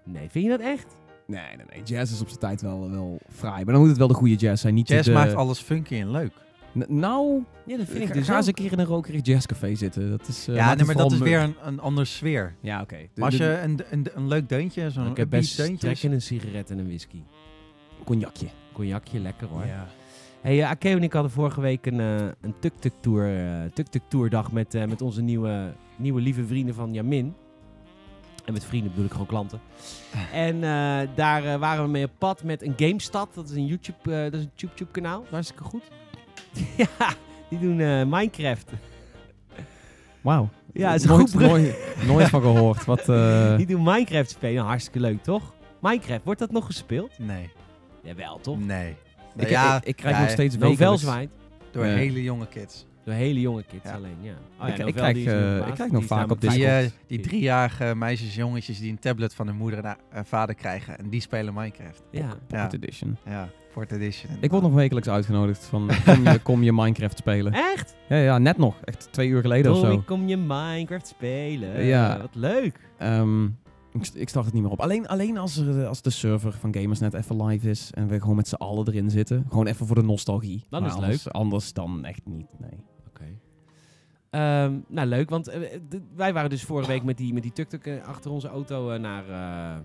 Nee, 0.03 0.29
vind 0.29 0.43
je 0.45 0.49
dat 0.51 0.59
echt? 0.59 0.95
Nee, 1.27 1.55
nee, 1.55 1.65
nee. 1.69 1.83
Jazz 1.83 2.13
is 2.13 2.21
op 2.21 2.27
zijn 2.27 2.39
tijd 2.39 2.61
wel, 2.61 2.91
wel 2.91 3.19
fraai. 3.29 3.63
Maar 3.63 3.73
dan 3.73 3.79
moet 3.79 3.89
het 3.89 3.99
wel 3.99 4.07
de 4.07 4.13
goede 4.13 4.35
jazz 4.35 4.61
zijn. 4.61 4.73
Niet 4.73 4.87
Jazz 4.87 5.07
de, 5.07 5.13
maakt 5.13 5.35
alles 5.35 5.59
funky 5.59 5.95
en 5.95 6.11
leuk. 6.11 6.33
N- 6.77 6.85
Nou, 6.99 7.43
Ja, 7.65 7.77
dat 7.77 7.85
vind 7.87 7.97
ga, 8.03 8.07
ik 8.07 8.13
dus 8.13 8.27
ga 8.27 8.35
eens 8.37 8.47
een 8.47 8.53
keer 8.53 8.71
in 8.71 8.79
een 8.79 8.85
rokerig 8.85 9.25
jazzcafé 9.25 9.75
zitten. 9.75 10.09
Dat 10.09 10.27
is, 10.27 10.47
eh, 10.47 10.55
ja, 10.55 10.73
nee, 10.73 10.85
maar 10.85 10.95
dat 10.95 11.11
is 11.11 11.17
weer 11.19 11.39
een, 11.39 11.55
een 11.63 11.79
andere 11.79 12.05
sfeer. 12.05 12.55
Ja, 12.59 12.81
oké. 12.81 12.97
Maar 13.15 13.25
als 13.25 13.37
je 13.37 13.59
een, 13.63 13.79
een, 13.91 14.05
een 14.13 14.27
leuk 14.27 14.49
deuntje, 14.49 14.89
zo'n 14.91 15.07
ik 15.09 15.17
heb 15.17 15.29
best 15.29 15.57
deuntje... 15.57 15.77
trek 15.77 16.03
in 16.03 16.11
een 16.11 16.21
sigaret 16.21 16.69
en 16.71 16.77
een 16.77 16.85
whisky. 16.87 17.21
Cognacje. 18.03 18.47
Cognacje, 18.73 19.19
lekker 19.19 19.47
hoor. 19.47 19.65
Ja. 19.65 19.87
Hey, 20.41 20.57
uh, 20.57 20.69
Akeo 20.69 20.95
en 20.97 21.03
ik 21.03 21.13
hadden 21.13 21.31
vorige 21.31 21.61
week 21.61 21.85
een, 21.85 21.99
uh, 21.99 22.15
een 22.41 22.53
tuk-tuk-tour, 22.59 23.29
uh, 23.29 23.63
tuk-tuk-tourdag 23.73 24.51
met, 24.51 24.73
met 24.87 25.01
onze 25.01 25.21
nieuwe, 25.21 25.73
nieuwe 25.97 26.21
lieve 26.21 26.45
vrienden 26.45 26.75
van 26.75 26.93
Jamin. 26.93 27.33
En 28.45 28.53
met 28.53 28.65
vrienden 28.65 28.89
bedoel 28.89 29.05
ik 29.05 29.11
gewoon 29.11 29.27
klanten. 29.27 29.59
En 30.33 30.59
daar 31.15 31.59
waren 31.59 31.83
we 31.83 31.89
mee 31.89 32.03
op 32.05 32.11
pad 32.17 32.43
met 32.43 32.61
een 32.61 32.73
GameStad. 32.77 33.29
Dat 33.33 33.49
is 33.49 33.55
een 33.55 33.65
YouTube, 33.65 34.29
dat 34.29 34.33
is 34.39 34.43
een 34.45 34.51
YouTube 34.55 34.91
kanaal. 34.91 35.25
Hartstikke 35.29 35.63
goed. 35.63 35.83
ja, 36.99 37.13
die 37.49 37.59
doen 37.59 37.75
Minecraft. 38.09 38.71
Wauw. 40.21 40.49
Ja, 40.73 40.93
is 40.93 41.03
nooit, 41.03 41.31
goed. 41.31 41.39
nooit, 41.41 41.75
nooit 42.07 42.29
van 42.29 42.41
gehoord. 42.41 42.85
Wat, 42.85 43.05
Die 43.57 43.65
doen 43.65 43.83
Minecraft 43.83 44.29
spelen. 44.29 44.63
Hartstikke 44.63 44.99
leuk, 44.99 45.23
toch? 45.23 45.53
Minecraft, 45.81 46.23
wordt 46.23 46.39
dat 46.39 46.51
nog 46.51 46.65
gespeeld? 46.65 47.19
Nee. 47.19 47.49
Jawel, 48.03 48.39
toch? 48.39 48.59
Nee. 48.65 48.95
Ik, 49.37 49.49
ja, 49.49 49.75
ik, 49.77 49.83
ik 49.85 49.95
krijg 49.95 50.15
ja, 50.15 50.21
nog 50.21 50.29
steeds 50.31 50.55
wekelijks... 50.55 51.01
zwaait. 51.01 51.29
Door 51.71 51.85
Ja. 51.85 51.95
hele 51.95 52.23
jonge 52.23 52.47
kids. 52.47 52.85
Door 53.03 53.13
hele 53.13 53.39
jonge 53.41 53.63
kids 53.63 53.83
Ja. 53.89 53.93
alleen, 53.95 54.17
ja. 54.21 54.33
Oh, 54.61 54.67
Ik- 54.67 54.67
ja, 54.67 54.71
ik 54.73 54.77
Novel, 54.77 54.93
krijg, 54.93 55.13
die 55.15 55.31
eh, 55.31 55.57
nog 55.57 55.67
ik 55.67 55.75
Die 55.75 55.91
nog 55.91 56.03
vaak 56.05 56.31
op 56.31 56.41
Die, 56.41 56.49
Discord. 56.49 56.71
eh, 56.83 56.89
die 57.07 57.19
driejarige 57.19 57.95
meisjes, 57.95 58.35
jongetjes 58.35 58.79
die 58.79 58.91
een 58.91 58.99
tablet 58.99 59.33
van 59.35 59.47
hun 59.47 59.55
moeder 59.55 59.83
en 59.83 59.97
eh, 60.11 60.21
vader 60.23 60.55
krijgen. 60.55 60.97
En 60.97 61.09
die 61.09 61.21
spelen 61.21 61.53
Minecraft. 61.53 62.03
Ja. 62.11 62.19
Ja, 62.47 62.63
Pocket 62.63 62.73
Edition. 62.83 63.17
ja. 63.25 63.49
Fourth 63.75 63.91
edition. 63.91 64.31
Ik 64.39 64.51
word 64.51 64.63
nog 64.63 64.73
wekelijks 64.73 65.09
uitgenodigd 65.09 65.65
van 65.65 65.89
kom 66.05 66.23
je, 66.23 66.39
kom 66.39 66.63
je 66.63 66.73
Minecraft 66.73 67.17
spelen. 67.17 67.53
Echt? 67.53 67.95
Ja, 68.09 68.15
ja, 68.17 68.37
net 68.37 68.57
nog. 68.57 68.75
Echt 68.83 69.07
twee 69.11 69.27
uur 69.27 69.41
geleden 69.41 69.71
of 69.71 69.79
Tommy, 69.79 69.93
zo. 69.95 70.01
kom 70.05 70.27
je 70.27 70.37
Minecraft 70.37 71.07
spelen? 71.07 71.83
Ja. 71.85 72.17
Wat 72.21 72.35
leuk. 72.35 72.79
Ehm, 72.97 73.43
ik, 73.45 74.07
ik 74.13 74.29
start 74.29 74.45
het 74.45 74.53
niet 74.53 74.63
meer 74.63 74.71
op. 74.71 74.79
Alleen, 74.81 75.07
alleen 75.07 75.37
als, 75.37 75.57
er, 75.57 75.85
als 75.87 76.01
de 76.01 76.09
server 76.09 76.51
van 76.51 76.73
Gamersnet 76.75 77.13
even 77.13 77.45
live 77.45 77.69
is 77.69 77.91
en 77.93 78.07
we 78.07 78.19
gewoon 78.19 78.35
met 78.35 78.47
z'n 78.47 78.55
allen 78.55 78.87
erin 78.87 79.09
zitten. 79.09 79.45
Gewoon 79.49 79.67
even 79.67 79.85
voor 79.87 79.95
de 79.95 80.03
nostalgie. 80.03 80.65
Dan 80.69 80.81
Maar 80.81 80.89
is 80.89 80.95
het 80.95 81.03
anders, 81.03 81.31
Anders 81.31 81.73
dan 81.73 82.05
echt 82.05 82.21
niet, 82.25 82.47
nee. 82.59 82.83
Oké. 83.07 83.25
Ehm, 84.29 84.73
nou, 84.87 85.07
leuk, 85.07 85.29
want 85.29 85.47
eh, 85.47 85.61
d- 85.89 85.99
wij 86.15 86.33
waren 86.33 86.49
dus 86.49 86.63
vorige 86.63 86.89
week 86.91 87.03
met 87.03 87.17
die, 87.17 87.33
met 87.33 87.43
die 87.43 87.53
tuk-tuk 87.53 87.85
eh, 87.85 88.03
achter 88.07 88.31
onze 88.31 88.47
auto 88.47 88.89
eh, 88.89 88.99
naar, 88.99 89.29
eh, 89.29 89.79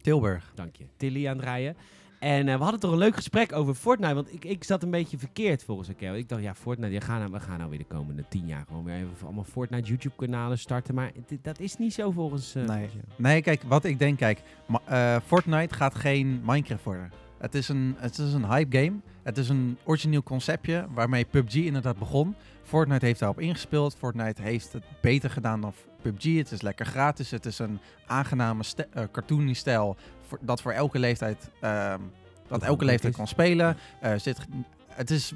Tilburg. 0.00 0.52
dank 0.54 0.76
je, 0.76 0.84
Tilly 0.96 1.26
aan 1.28 1.36
het 1.36 1.44
rijden. 1.44 1.76
En 2.20 2.48
eh, 2.48 2.56
we 2.56 2.62
hadden 2.62 2.80
toch 2.80 2.92
een 2.92 2.98
leuk 2.98 3.16
gesprek 3.16 3.52
over 3.52 3.74
Fortnite, 3.74 4.14
want 4.14 4.32
ik, 4.34 4.44
ik 4.44 4.64
zat 4.64 4.82
een 4.82 4.90
beetje 4.90 5.18
verkeerd 5.18 5.64
volgens 5.64 5.88
elkaar. 5.88 6.16
Ik 6.16 6.28
dacht, 6.28 6.42
ja, 6.42 6.54
Fortnite, 6.54 6.92
ja, 6.92 7.00
gaan 7.00 7.18
nou, 7.18 7.32
we 7.32 7.40
gaan 7.40 7.58
nou 7.58 7.70
weer 7.70 7.78
de 7.78 7.84
komende 7.84 8.24
tien 8.28 8.46
jaar 8.46 8.64
gewoon 8.66 8.84
weer 8.84 8.94
even 8.94 9.10
allemaal 9.24 9.44
Fortnite 9.44 9.88
YouTube-kanalen 9.88 10.58
starten. 10.58 10.94
Maar 10.94 11.12
dat 11.42 11.60
is 11.60 11.76
niet 11.76 11.94
zo 11.94 12.10
volgens... 12.10 12.54
eh, 12.54 12.62
Nee. 12.64 12.88
volgens. 12.88 13.02
Nee, 13.16 13.42
kijk, 13.42 13.62
wat 13.62 13.84
ik 13.84 13.98
denk, 13.98 14.18
kijk, 14.18 14.42
eh, 14.84 15.16
Fortnite 15.26 15.74
gaat 15.74 15.94
geen 15.94 16.40
Minecraft 16.44 16.84
worden. 16.84 17.10
Het 17.38 17.54
is, 17.54 17.68
een, 17.68 17.94
het 17.98 18.18
is 18.18 18.32
een 18.32 18.46
hype 18.46 18.78
game. 18.78 18.96
Het 19.22 19.38
is 19.38 19.48
een 19.48 19.78
origineel 19.84 20.22
conceptje 20.22 20.86
waarmee 20.94 21.24
PUBG 21.24 21.54
inderdaad 21.54 21.98
begon. 21.98 22.34
Fortnite 22.62 23.06
heeft 23.06 23.20
daarop 23.20 23.40
ingespeeld. 23.40 23.96
Fortnite 23.96 24.42
heeft 24.42 24.72
het 24.72 24.84
beter 25.00 25.30
gedaan 25.30 25.60
dan 25.60 25.72
PUBG. 26.02 26.36
Het 26.36 26.50
is 26.52 26.62
lekker 26.62 26.86
gratis. 26.86 27.30
Het 27.30 27.46
is 27.46 27.58
een 27.58 27.78
aangename 28.06 28.62
eh, 28.90 29.04
cartoony 29.12 29.52
stijl 29.52 29.96
voor, 30.26 30.38
dat 30.40 30.60
voor 30.62 30.72
elke 30.72 30.98
leeftijd, 30.98 31.50
ehm, 31.60 32.00
dat 32.48 32.62
elke 32.62 32.84
leeftijd 32.84 33.16
kan 33.16 33.26
spelen. 33.28 33.76
Eh, 34.00 34.12
zit, 34.16 34.46
het 34.88 35.10
is, 35.10 35.32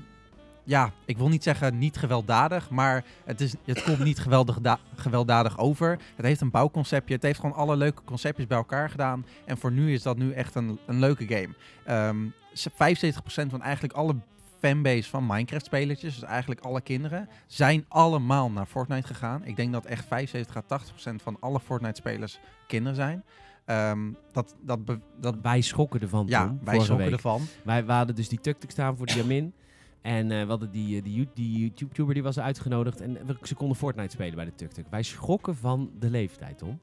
ja, 0.64 0.93
ik 1.05 1.18
wil 1.18 1.28
niet 1.28 1.43
zeggen 1.43 1.78
niet 1.78 1.97
gewelddadig, 1.97 2.70
maar 2.70 3.05
het, 3.24 3.41
is, 3.41 3.55
het 3.64 3.82
komt 3.82 3.99
niet 4.05 4.18
geweldig 4.18 4.61
da- 4.61 4.78
gewelddadig 4.95 5.59
over. 5.59 5.99
Het 6.16 6.26
heeft 6.26 6.41
een 6.41 6.51
bouwconceptje. 6.51 7.14
Het 7.14 7.22
heeft 7.22 7.41
gewoon 7.41 7.57
alle 7.57 7.76
leuke 7.76 8.03
conceptjes 8.05 8.47
bij 8.47 8.57
elkaar 8.57 8.91
gedaan. 8.91 9.26
En 9.45 9.59
voor 9.59 9.72
nu 9.72 9.93
is 9.93 10.03
dat 10.03 10.16
nu 10.16 10.32
echt 10.32 10.55
een, 10.55 10.78
een 10.86 10.99
leuke 10.99 11.26
game. 11.26 11.55
Ehm, 11.84 12.26
ze- 12.55 12.70
75% 12.70 13.51
van 13.51 13.62
eigenlijk 13.62 13.95
alle 13.95 14.14
fanbase 14.59 15.09
van 15.11 15.26
Minecraft-spelertjes, 15.26 16.14
dus 16.14 16.28
eigenlijk 16.28 16.61
alle 16.61 16.80
kinderen, 16.80 17.28
zijn 17.47 17.84
allemaal 17.88 18.51
naar 18.51 18.66
Fortnite 18.66 19.07
gegaan. 19.07 19.45
Ik 19.45 19.57
denk 19.57 19.72
dat 19.72 19.84
echt 19.84 20.05
75 20.07 20.57
à 20.57 20.62
80% 20.62 21.22
van 21.22 21.36
alle 21.41 21.61
Fortnite-spelers 21.61 22.38
kinderen 22.66 22.97
zijn. 22.97 23.24
Ehm, 23.71 24.12
dat, 24.33 24.55
dat, 24.64 24.85
be- 24.85 25.01
dat, 25.21 25.35
Wij 25.43 25.61
schokken 25.61 26.01
ervan, 26.01 26.27
ja, 26.29 26.47
Tom, 26.47 26.61
wij 26.64 26.75
schokken 26.75 26.97
week. 26.97 27.12
ervan. 27.14 27.43
Wij, 27.64 27.87
we 27.87 27.93
hadden 27.93 28.14
dus 28.16 28.29
die 28.29 28.41
tuk-tuk 28.41 28.71
staan 28.71 28.97
voor 28.97 29.07
de 29.07 29.14
Jamin. 29.14 29.53
En 30.03 30.31
eh, 30.31 30.43
we 30.43 30.49
hadden 30.49 30.71
die, 30.71 30.97
eh, 30.97 31.03
die, 31.05 31.29
die 31.35 31.59
YouTube-tuber 31.59 32.14
die 32.14 32.23
was 32.23 32.39
uitgenodigd. 32.39 33.01
En 33.01 33.12
we, 33.27 33.37
ze 33.43 33.55
konden 33.55 33.77
Fortnite 33.77 34.11
spelen 34.11 34.35
bij 34.35 34.45
de 34.45 34.55
tuk-tuk. 34.55 34.87
Wij 34.91 35.03
schrokken 35.03 35.57
van 35.57 35.91
de 35.99 36.11
leeftijd, 36.11 36.59
Tom. 36.59 36.79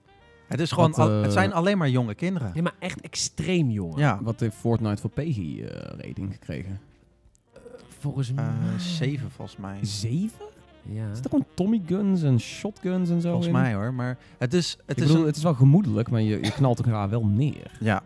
Het, 0.48 0.60
is 0.60 0.72
gewoon, 0.72 0.90
Wat, 0.92 1.00
al- 1.00 1.16
eh, 1.16 1.22
het 1.22 1.34
zijn 1.34 1.54
alleen 1.54 1.78
maar 1.78 1.90
jonge 1.90 2.16
kinderen. 2.16 2.52
Ja, 2.54 2.62
maar 2.62 2.76
echt 2.80 3.02
extreem, 3.02 3.70
jongen. 3.70 3.98
Ja, 4.00 4.20
Wat 4.24 4.40
heeft 4.40 4.56
Fortnite 4.56 5.02
voor 5.02 5.10
PEGI-rating 5.10 6.32
gekregen? 6.34 6.80
Volgens 8.00 8.32
mij... 8.32 8.54
Zeven 8.78 9.32
volgens 9.32 9.58
mij. 9.58 9.78
Zeven? 9.82 10.46
Ja. 10.90 11.10
Is 11.12 11.18
er 11.20 11.30
gewoon 11.30 11.46
Tommy 11.54 11.82
guns 11.86 12.24
en 12.24 12.40
shotguns 12.40 13.10
en 13.10 13.22
zo 13.22 13.28
Volgens 13.28 13.48
in? 13.48 13.54
mij 13.54 13.74
hoor. 13.74 13.94
Maar 13.94 14.18
het 14.38 14.54
is, 14.54 14.78
het 14.86 14.98
Ik 14.98 15.04
is 15.04 15.08
bedoel, 15.08 15.22
een- 15.22 15.28
het 15.28 15.36
is 15.38 15.44
wel 15.44 15.54
gemoedelijk, 15.54 16.10
maar 16.10 16.22
je, 16.22 16.40
je 16.42 16.52
knalt 16.52 16.78
elkaar 16.86 17.10
wel 17.10 17.26
neer. 17.26 17.72
Ja. 17.80 18.02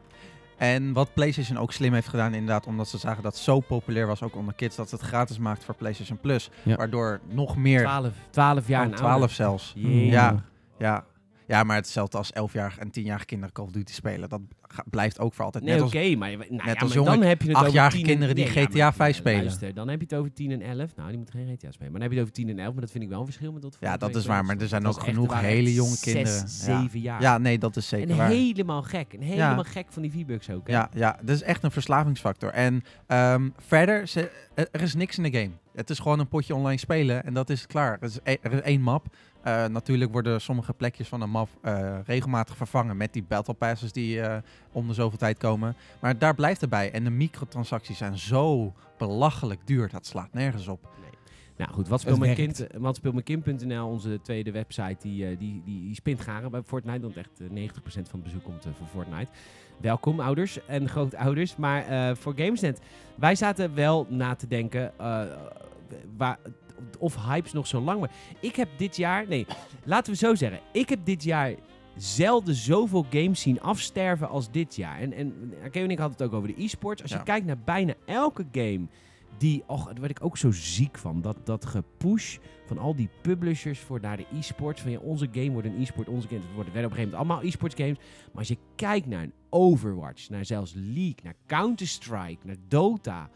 En 0.58 0.94
wat 0.94 1.14
PlayStation 1.14 1.58
ook 1.58 1.72
slim 1.72 1.94
heeft 1.94 2.08
gedaan, 2.08 2.34
inderdaad, 2.34 2.68
omdat 2.68 2.88
ze 2.88 2.98
zagen 2.98 3.24
dat 3.24 3.34
het 3.34 3.42
zo 3.42 3.60
populair 3.60 4.08
was, 4.08 4.22
ook 4.22 4.36
onder 4.36 4.54
kids, 4.54 4.76
dat 4.76 4.90
ze 4.90 4.96
het 4.96 5.04
gratis 5.04 5.38
maakt 5.38 5.64
voor 5.64 5.76
PlayStation 5.76 6.18
Plus. 6.20 6.50
Ja. 6.64 6.76
Waardoor 6.76 7.20
nog 7.30 7.58
meer, 7.58 7.82
12, 7.82 8.08
12 8.30 8.68
jaar 8.68 8.86
oh, 8.86 8.92
en 8.92 8.96
12 8.96 9.12
ouder. 9.12 9.30
zelfs. 9.30 9.74
Ja. 9.76 10.44
Ja. 10.78 11.06
Ja, 11.52 11.64
maar 11.64 11.76
hetzelfde 11.76 12.18
als 12.18 12.32
11-jarige 12.34 12.80
en 12.80 12.88
10-jarige 12.99 13.26
kinderen 13.26 13.54
Call 13.54 13.66
of 13.66 13.72
Duty 13.72 13.93
spelen. 13.93 14.30
Dat 14.30 14.41
ga- 14.62 14.84
blijft 14.89 15.20
ook 15.20 15.34
voor 15.34 15.45
altijd. 15.45 15.64
Nee, 15.64 15.74
Net 15.74 15.84
oké, 15.84 15.97
als, 15.99 16.16
maar, 16.16 16.30
nou, 16.30 16.47
ja, 16.49 16.74
als 16.74 16.95
maar 16.95 17.04
dan 17.06 17.22
heb 17.22 17.41
je 17.41 17.47
het 17.47 17.56
over 17.58 17.68
achtjarige 17.68 17.95
10 17.97 18.06
en- 18.06 18.10
kinderen 18.12 18.36
die 18.36 18.45
nee, 18.45 18.54
ja, 18.54 18.62
GTA 18.66 18.84
maar- 18.84 18.93
5 18.93 19.16
spelen. 19.16 19.43
Luister, 19.43 19.74
dan 19.74 19.88
heb 19.88 19.99
je 20.02 20.06
het 20.10 20.16
over 20.20 20.34
10 20.34 20.52
en 20.52 20.62
11. 20.62 20.95
Nou, 20.95 21.08
die 21.10 21.18
moeten 21.18 21.36
geen 21.39 21.47
GTA 21.58 21.72
spelen. 21.72 21.91
Maar 21.91 22.02
dan 22.02 22.02
heb 22.02 22.12
je 22.12 22.18
het 22.18 22.22
over 22.22 22.34
10 22.34 22.49
en 22.49 22.60
11, 22.60 22.72
maar 22.72 22.82
dat 22.82 22.91
vind 22.91 23.04
ik 23.04 23.10
wel 23.10 23.20
een 23.20 23.26
verschil 23.26 23.52
met 23.52 23.62
dat 23.62 23.78
ja, 23.80 23.97
dat 23.97 24.16
is 24.16 24.26
waar, 24.26 24.45
maar 24.45 24.58
er 24.58 24.68
zijn 24.68 24.84
Dat 24.84 24.95
ook 24.95 25.04
genoeg 25.04 25.39
hele 25.39 25.74
jonge 25.74 25.95
zes, 25.95 26.02
kinderen. 26.14 26.39
Ja. 26.39 26.47
7 26.47 26.99
jaar. 26.99 27.22
ja, 27.22 27.38
nee, 27.38 27.58
dat 27.58 27.76
is 27.76 27.88
zeker 27.88 28.10
en 28.10 28.18
waar. 28.18 28.28
helemaal 28.30 28.82
gek. 28.84 29.14
En 29.14 29.22
helemaal 29.22 29.64
gek 29.64 29.86
van 29.89 30.02
die 30.02 30.12
V-Bucks 30.12 30.49
ook. 30.49 30.68
Hè? 30.68 30.74
Ja, 30.74 30.89
ja, 30.93 31.18
dat 31.22 31.36
is 31.36 31.41
echt 31.41 31.64
een 31.64 31.72
verslavingsfactor. 31.72 32.49
En 32.49 32.84
ehm, 33.08 33.49
verder, 33.58 34.08
ze, 34.08 34.32
er 34.54 34.82
is 34.82 34.95
niks 34.95 35.18
in 35.18 35.24
de 35.24 35.32
game. 35.39 35.52
Het 35.76 35.89
is 35.89 35.99
gewoon 35.99 36.19
een 36.19 36.28
potje 36.28 36.55
online 36.55 36.80
spelen 36.80 37.24
en 37.24 37.34
dat 37.34 37.49
is 37.49 37.67
klaar. 37.67 37.97
Er 37.99 38.07
is, 38.07 38.19
e- 38.24 38.38
er 38.41 38.53
is 38.53 38.61
één 38.61 38.82
map. 38.82 39.05
Eh, 39.41 39.65
natuurlijk 39.65 40.11
worden 40.11 40.41
sommige 40.41 40.74
plekjes 40.74 41.07
van 41.07 41.22
een 41.22 41.30
map 41.30 41.49
eh, 41.61 41.99
regelmatig 42.05 42.57
vervangen 42.57 42.97
met 42.97 43.13
die 43.13 43.24
battle 43.24 43.53
passes 43.53 43.91
die 43.91 44.22
eh, 44.22 44.38
om 44.72 44.88
de 44.88 44.93
zoveel 44.93 45.17
tijd 45.17 45.38
komen. 45.38 45.76
Maar 45.99 46.17
daar 46.17 46.36
blijft 46.36 46.61
het 46.61 46.69
bij. 46.69 46.91
En 46.91 47.03
de 47.03 47.09
microtransacties 47.09 47.97
zijn 47.97 48.17
zo 48.17 48.74
belachelijk 48.97 49.59
duur. 49.65 49.89
Dat 49.89 50.05
slaat 50.05 50.34
nergens 50.34 50.67
op. 50.67 50.89
Nou 51.57 51.74
goed, 51.74 51.88
wat 51.88 52.01
speelt 52.01 52.19
mijn 52.19 52.36
kind? 52.36 52.67
Wat 52.78 52.95
speelt 52.95 53.13
mijn 53.13 53.26
kind.nl, 53.26 53.88
onze 53.88 54.19
tweede 54.22 54.51
website, 54.51 54.97
die, 54.99 55.38
die, 55.38 55.61
die, 55.65 55.82
die 55.82 55.95
spint 55.95 56.22
garen 56.22 56.51
bij 56.51 56.61
Fortnite. 56.63 57.01
Want 57.01 57.17
echt 57.17 57.39
eh, 57.39 57.69
90% 57.69 57.74
van 57.84 58.01
het 58.11 58.24
bezoek 58.24 58.43
komt 58.43 58.65
voor 58.78 58.88
Fortnite. 58.88 59.32
Welkom 59.82 60.20
ouders 60.20 60.66
en 60.66 60.90
grootouders. 60.90 61.56
Maar 61.56 61.88
eh, 61.88 62.16
voor 62.16 62.34
Gamesnet, 62.36 62.80
wij 63.16 63.36
zaten 63.36 63.76
wel 63.76 64.06
na 64.10 64.36
te 64.36 64.48
denken 64.48 65.00
eh, 65.00 65.22
waar, 66.18 66.38
of 66.98 67.16
hypes 67.26 67.54
nog 67.54 67.68
zo 67.68 67.80
lang. 67.82 68.00
Maar 68.00 68.12
ik 68.40 68.56
heb 68.56 68.68
dit 68.78 68.96
jaar, 68.96 69.28
nee, 69.28 69.46
laten 69.84 70.12
we 70.12 70.18
zo 70.18 70.36
zeggen. 70.36 70.60
Ik 70.72 70.90
heb 70.90 71.00
dit 71.04 71.24
jaar 71.24 71.54
zelden 71.96 72.54
zoveel 72.56 73.06
games 73.10 73.42
zien 73.42 73.62
afsterven 73.62 74.30
als 74.30 74.52
dit 74.52 74.76
jaar. 74.76 75.00
En, 75.00 75.14
en 75.14 75.54
ik 75.64 75.76
hadden 75.76 76.18
het 76.18 76.22
ook 76.22 76.34
over 76.34 76.48
de 76.56 76.64
e-sports. 76.64 77.02
Als 77.02 77.12
je 77.12 77.18
Ja. 77.18 77.24
kijkt 77.24 77.46
naar 77.46 77.60
bijna 77.66 77.94
elke 78.06 78.46
game 78.52 78.86
die, 79.42 79.64
och, 79.68 79.86
daar 79.86 80.00
werd 80.00 80.12
ik 80.12 80.24
ook 80.26 80.38
zo 80.38 80.52
ziek 80.52 80.98
van. 80.98 81.22
Dat, 81.22 81.38
dat 81.44 81.66
gepush 81.66 82.38
van 82.66 82.78
al 82.78 82.96
die 82.96 83.10
publishers 83.22 83.80
voor 83.80 84.00
naar 84.00 84.18
de 84.18 84.26
e-sports. 84.34 84.82
Van 84.82 84.92
ja, 84.92 85.00
onze 85.00 85.28
game 85.32 85.52
wordt 85.52 85.68
een 85.68 85.82
e-sport, 85.82 86.08
onze 86.08 86.28
game 86.28 86.42
wordt, 86.54 86.72
werden 86.72 86.92
op 86.92 86.98
een 86.98 86.98
gegeven 86.98 87.10
moment 87.10 87.30
allemaal 87.30 87.50
e-sports 87.50 87.76
games. 87.76 87.98
Maar 87.98 88.38
als 88.38 88.48
je 88.48 88.58
kijkt 88.76 89.08
naar 89.08 89.24
een 89.24 89.34
Overwatch, 89.50 90.30
naar 90.30 90.46
zelfs 90.46 90.74
League, 90.76 91.20
naar 91.24 91.36
Counter-Strike, 91.46 92.46
naar 92.46 92.56
Dota, 92.68 93.30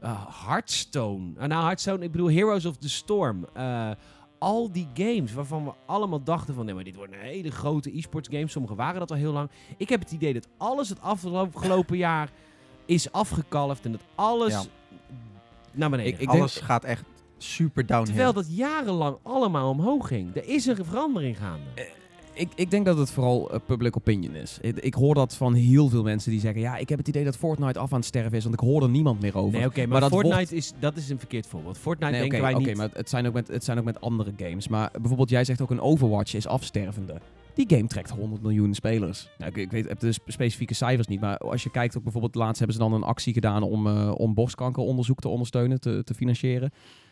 eh, 0.00 0.46
Hearthstone. 0.46 1.32
Ah, 1.38 1.48
nou, 1.48 1.62
Hearthstone, 1.62 2.04
ik 2.04 2.12
bedoel 2.12 2.30
Heroes 2.30 2.66
of 2.66 2.76
the 2.76 2.88
Storm. 2.88 3.46
eh, 3.54 3.90
al 4.38 4.72
die 4.72 4.88
games 4.94 5.32
waarvan 5.32 5.64
we 5.64 5.72
allemaal 5.86 6.22
dachten 6.22 6.54
van... 6.54 6.64
nee, 6.64 6.74
maar 6.74 6.84
dit 6.84 6.96
wordt 6.96 7.12
een 7.12 7.18
hele 7.18 7.50
grote 7.50 7.96
e-sports 7.96 8.28
game. 8.28 8.48
Sommige 8.48 8.74
waren 8.74 9.00
dat 9.00 9.10
al 9.10 9.16
heel 9.16 9.32
lang. 9.32 9.50
Ik 9.76 9.88
heb 9.88 10.00
het 10.00 10.12
idee 10.12 10.32
dat 10.32 10.48
alles 10.56 10.88
het 10.88 11.00
afgelopen 11.00 11.96
jaar 11.96 12.30
is 12.86 13.12
afgekalfd... 13.12 13.84
en 13.84 13.92
dat 13.92 14.04
alles. 14.14 14.68
Naar 15.72 15.90
beneden 15.90 16.12
Ik- 16.12 16.20
ik 16.20 16.26
denk- 16.26 16.38
Alles 16.40 16.56
gaat 16.56 16.84
echt 16.84 17.02
super 17.38 17.86
downhill. 17.86 18.06
Terwijl 18.14 18.32
dat 18.32 18.46
jarenlang 18.56 19.16
allemaal 19.22 19.70
omhoog 19.70 20.06
ging. 20.08 20.36
Er 20.36 20.48
is 20.48 20.66
een 20.66 20.84
verandering 20.84 21.38
gaande. 21.38 21.64
Ik, 22.34 22.48
ik 22.54 22.70
denk 22.70 22.86
dat 22.86 22.98
het 22.98 23.10
vooral 23.10 23.50
eh, 23.50 23.58
public 23.66 23.96
opinion 23.96 24.34
is. 24.34 24.58
Ik, 24.60 24.76
ik 24.78 24.94
hoor 24.94 25.14
dat 25.14 25.34
van 25.34 25.54
heel 25.54 25.88
veel 25.88 26.02
mensen 26.02 26.30
die 26.30 26.40
zeggen... 26.40 26.60
ja, 26.60 26.76
ik 26.76 26.88
heb 26.88 26.98
het 26.98 27.08
idee 27.08 27.24
dat 27.24 27.36
Fortnite 27.36 27.78
af 27.78 27.92
aan 27.92 27.98
het 27.98 28.06
sterven 28.06 28.32
is... 28.36 28.42
want 28.42 28.54
ik 28.54 28.60
hoor 28.60 28.82
er 28.82 28.88
niemand 28.88 29.20
meer 29.20 29.36
over. 29.36 29.58
Nee, 29.58 29.66
oké, 29.68 29.78
maar, 29.80 29.88
Maar 29.88 30.00
dat 30.00 30.10
Fortnite 30.10 30.36
wordt- 30.36 30.52
is, 30.52 30.72
dat 30.78 30.96
is 30.96 31.08
een 31.08 31.18
verkeerd 31.18 31.46
voorbeeld. 31.46 31.78
Fortnite 31.78 32.10
Nee, 32.10 32.20
denken 32.20 32.38
oké, 32.38 32.46
wij 32.46 32.56
oké, 32.56 32.66
niet... 32.68 32.76
maar 32.76 32.88
het 32.92 33.08
zijn, 33.08 33.26
ook 33.26 33.32
met, 33.32 33.48
het 33.48 33.64
zijn 33.64 33.78
ook 33.78 33.84
met 33.84 34.00
andere 34.00 34.32
games. 34.36 34.68
Maar 34.68 34.90
bijvoorbeeld, 34.92 35.30
jij 35.30 35.44
zegt 35.44 35.60
ook 35.60 35.70
een 35.70 35.80
Overwatch 35.80 36.34
is 36.34 36.46
afstervende. 36.46 37.20
Die 37.58 37.76
game 37.76 37.86
trekt 37.88 38.10
100 38.10 38.42
miljoen 38.42 38.74
spelers. 38.74 39.28
Nou, 39.38 39.50
ik, 39.50 39.56
ik 39.56 39.70
weet, 39.70 39.88
heb 39.88 40.00
de 40.00 40.12
sp- 40.12 40.22
specifieke 40.26 40.74
cijfers 40.74 41.06
niet, 41.06 41.20
maar 41.20 41.38
als 41.38 41.62
je 41.62 41.70
kijkt, 41.70 41.96
ook 41.96 42.02
bijvoorbeeld 42.02 42.34
laatst 42.34 42.58
hebben 42.58 42.76
ze 42.76 42.82
dan 42.82 42.92
een 42.92 43.02
actie 43.02 43.32
gedaan 43.32 43.62
om, 43.62 43.86
eh, 43.86 44.12
om 44.16 44.34
borstkankeronderzoek 44.34 45.20
te 45.20 45.28
ondersteunen, 45.28 45.80
te, 45.80 46.04
te 46.04 46.14
financieren. 46.14 46.70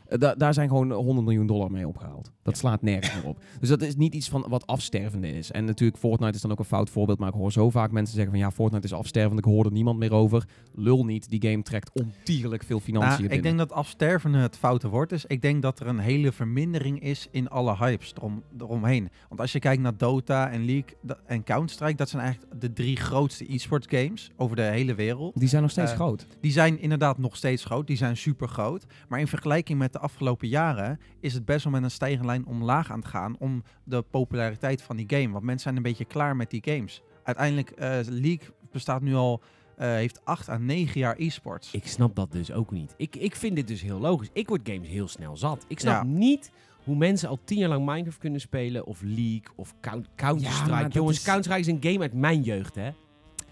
Eh, 0.08 0.18
da- 0.18 0.34
daar 0.34 0.54
zijn 0.54 0.68
gewoon 0.68 0.92
100 0.92 1.26
miljoen 1.26 1.46
dollar 1.46 1.70
mee 1.70 1.88
opgehaald. 1.88 2.30
Dat 2.42 2.56
slaat 2.56 2.82
nergens 2.82 3.14
meer 3.14 3.24
op. 3.24 3.42
Dus 3.60 3.68
dat 3.68 3.82
is 3.82 3.96
niet 3.96 4.14
iets 4.14 4.28
van 4.28 4.44
wat 4.48 4.66
afstervende 4.66 5.28
is. 5.28 5.50
En 5.50 5.64
natuurlijk, 5.64 5.98
Fortnite 5.98 6.34
is 6.34 6.40
dan 6.40 6.50
ook 6.50 6.58
een 6.58 6.64
fout 6.64 6.90
voorbeeld. 6.90 7.18
Maar 7.18 7.28
ik 7.28 7.34
hoor 7.34 7.52
zo 7.52 7.70
vaak 7.70 7.90
mensen 7.90 8.14
zeggen 8.14 8.32
van 8.32 8.42
ja, 8.42 8.50
Fortnite 8.50 8.84
is 8.86 8.92
afstervend. 8.92 9.38
Ik 9.38 9.44
hoor 9.44 9.64
er 9.64 9.72
niemand 9.72 9.98
meer 9.98 10.12
over. 10.12 10.44
Lul 10.74 11.04
niet, 11.04 11.30
die 11.30 11.50
game 11.50 11.62
trekt 11.62 11.90
ontierlijk 12.00 12.62
veel 12.62 12.80
financiën 12.80 13.10
Nou, 13.10 13.22
ik 13.22 13.28
binnen. 13.28 13.56
denk 13.56 13.68
dat 13.68 13.78
afstervende 13.78 14.38
het 14.38 14.56
foute 14.56 14.88
woord 14.88 15.12
is. 15.12 15.24
Ik 15.26 15.42
denk 15.42 15.62
dat 15.62 15.80
er 15.80 15.86
een 15.86 15.98
hele 15.98 16.32
vermindering 16.32 17.00
is 17.02 17.28
in 17.30 17.48
alle 17.48 17.76
hypes 17.76 18.12
erom, 18.16 18.42
eromheen. 18.58 19.08
Want 19.28 19.40
als 19.40 19.52
je 19.52 19.58
kijkt 19.58 19.82
naar 19.82 19.96
Dota 19.96 20.50
en 20.50 20.64
League 20.64 20.84
en 21.26 21.44
Counter-Strike, 21.44 21.96
dat 21.96 22.08
zijn 22.08 22.22
eigenlijk 22.22 22.60
de 22.60 22.72
drie 22.72 22.96
grootste 22.96 23.52
e-sports 23.54 23.86
games 23.90 24.30
over 24.36 24.56
de 24.56 24.62
hele 24.62 24.94
wereld. 24.94 25.38
Die 25.38 25.48
zijn 25.48 25.62
nog 25.62 25.70
steeds 25.70 25.90
Eh, 25.90 25.96
groot. 25.96 26.26
Die 26.40 26.52
zijn 26.52 26.80
inderdaad 26.80 27.18
nog 27.18 27.36
steeds 27.36 27.64
groot, 27.64 27.86
die 27.86 27.96
zijn 27.96 28.16
super 28.16 28.48
groot. 28.48 28.86
Maar 29.08 29.20
in 29.20 29.26
vergelijking 29.26 29.78
met 29.78 29.95
de 29.96 30.02
afgelopen 30.02 30.48
jaren 30.48 31.00
is 31.20 31.34
het 31.34 31.44
best 31.44 31.64
wel 31.64 31.72
met 31.72 31.82
een 31.82 31.90
stijgende 31.90 32.26
lijn 32.26 32.46
omlaag 32.46 32.90
aan 32.90 32.98
het 32.98 33.08
gaan 33.08 33.36
om 33.38 33.62
de 33.84 34.02
populariteit 34.02 34.82
van 34.82 34.96
die 34.96 35.04
game. 35.08 35.28
Want 35.32 35.44
mensen 35.44 35.60
zijn 35.62 35.76
een 35.76 35.82
beetje 35.82 36.04
klaar 36.04 36.36
met 36.36 36.50
die 36.50 36.62
games. 36.64 37.02
Uiteindelijk, 37.22 37.70
eh 37.70 37.98
League 38.08 38.48
bestaat 38.72 39.02
nu 39.02 39.14
al, 39.14 39.40
eh, 39.76 39.88
heeft 39.88 40.24
acht 40.24 40.48
à 40.48 40.56
negen 40.58 41.00
jaar 41.00 41.14
e-sports. 41.18 41.70
Ik 41.72 41.86
snap 41.86 42.16
dat 42.16 42.32
dus 42.32 42.52
ook 42.52 42.70
niet. 42.70 42.94
Ik, 42.96 43.16
ik 43.16 43.36
vind 43.36 43.56
dit 43.56 43.68
dus 43.68 43.82
heel 43.82 43.98
logisch. 43.98 44.30
Ik 44.32 44.48
word 44.48 44.68
games 44.70 44.88
heel 44.88 45.08
snel 45.08 45.36
zat. 45.36 45.64
Ik 45.68 45.80
snap 45.80 45.94
Ja. 45.94 46.08
niet 46.08 46.50
hoe 46.84 46.96
mensen 46.96 47.28
al 47.28 47.38
tien 47.44 47.58
jaar 47.58 47.68
lang 47.68 47.84
Minecraft 47.86 48.18
kunnen 48.18 48.40
spelen. 48.40 48.86
Of 48.86 49.00
League, 49.02 49.42
of 49.56 49.74
Count- 49.80 50.08
Counter-Strike. 50.16 50.82
dat 50.82 50.92
Jongens, 50.94 51.16
is- 51.18 51.24
Counter-Strike 51.24 51.70
is 51.70 51.76
een 51.82 51.90
game 51.92 52.02
uit 52.04 52.12
mijn 52.14 52.42
jeugd, 52.42 52.74
hè? 52.74 52.90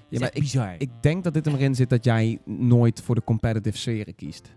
Ja, 0.09 0.21
maar 0.21 0.31
bizar. 0.35 0.75
Ik 0.79 0.91
denk 1.01 1.25
dat 1.25 1.35
dit 1.35 1.47
erin 1.47 1.75
zit 1.75 1.91
dat 1.91 2.05
jij 2.05 2.39
nooit 2.45 3.03
voor 3.03 3.15
de 3.15 3.25
competitive 3.25 3.77
sferen 3.77 4.15
kiest. 4.15 4.53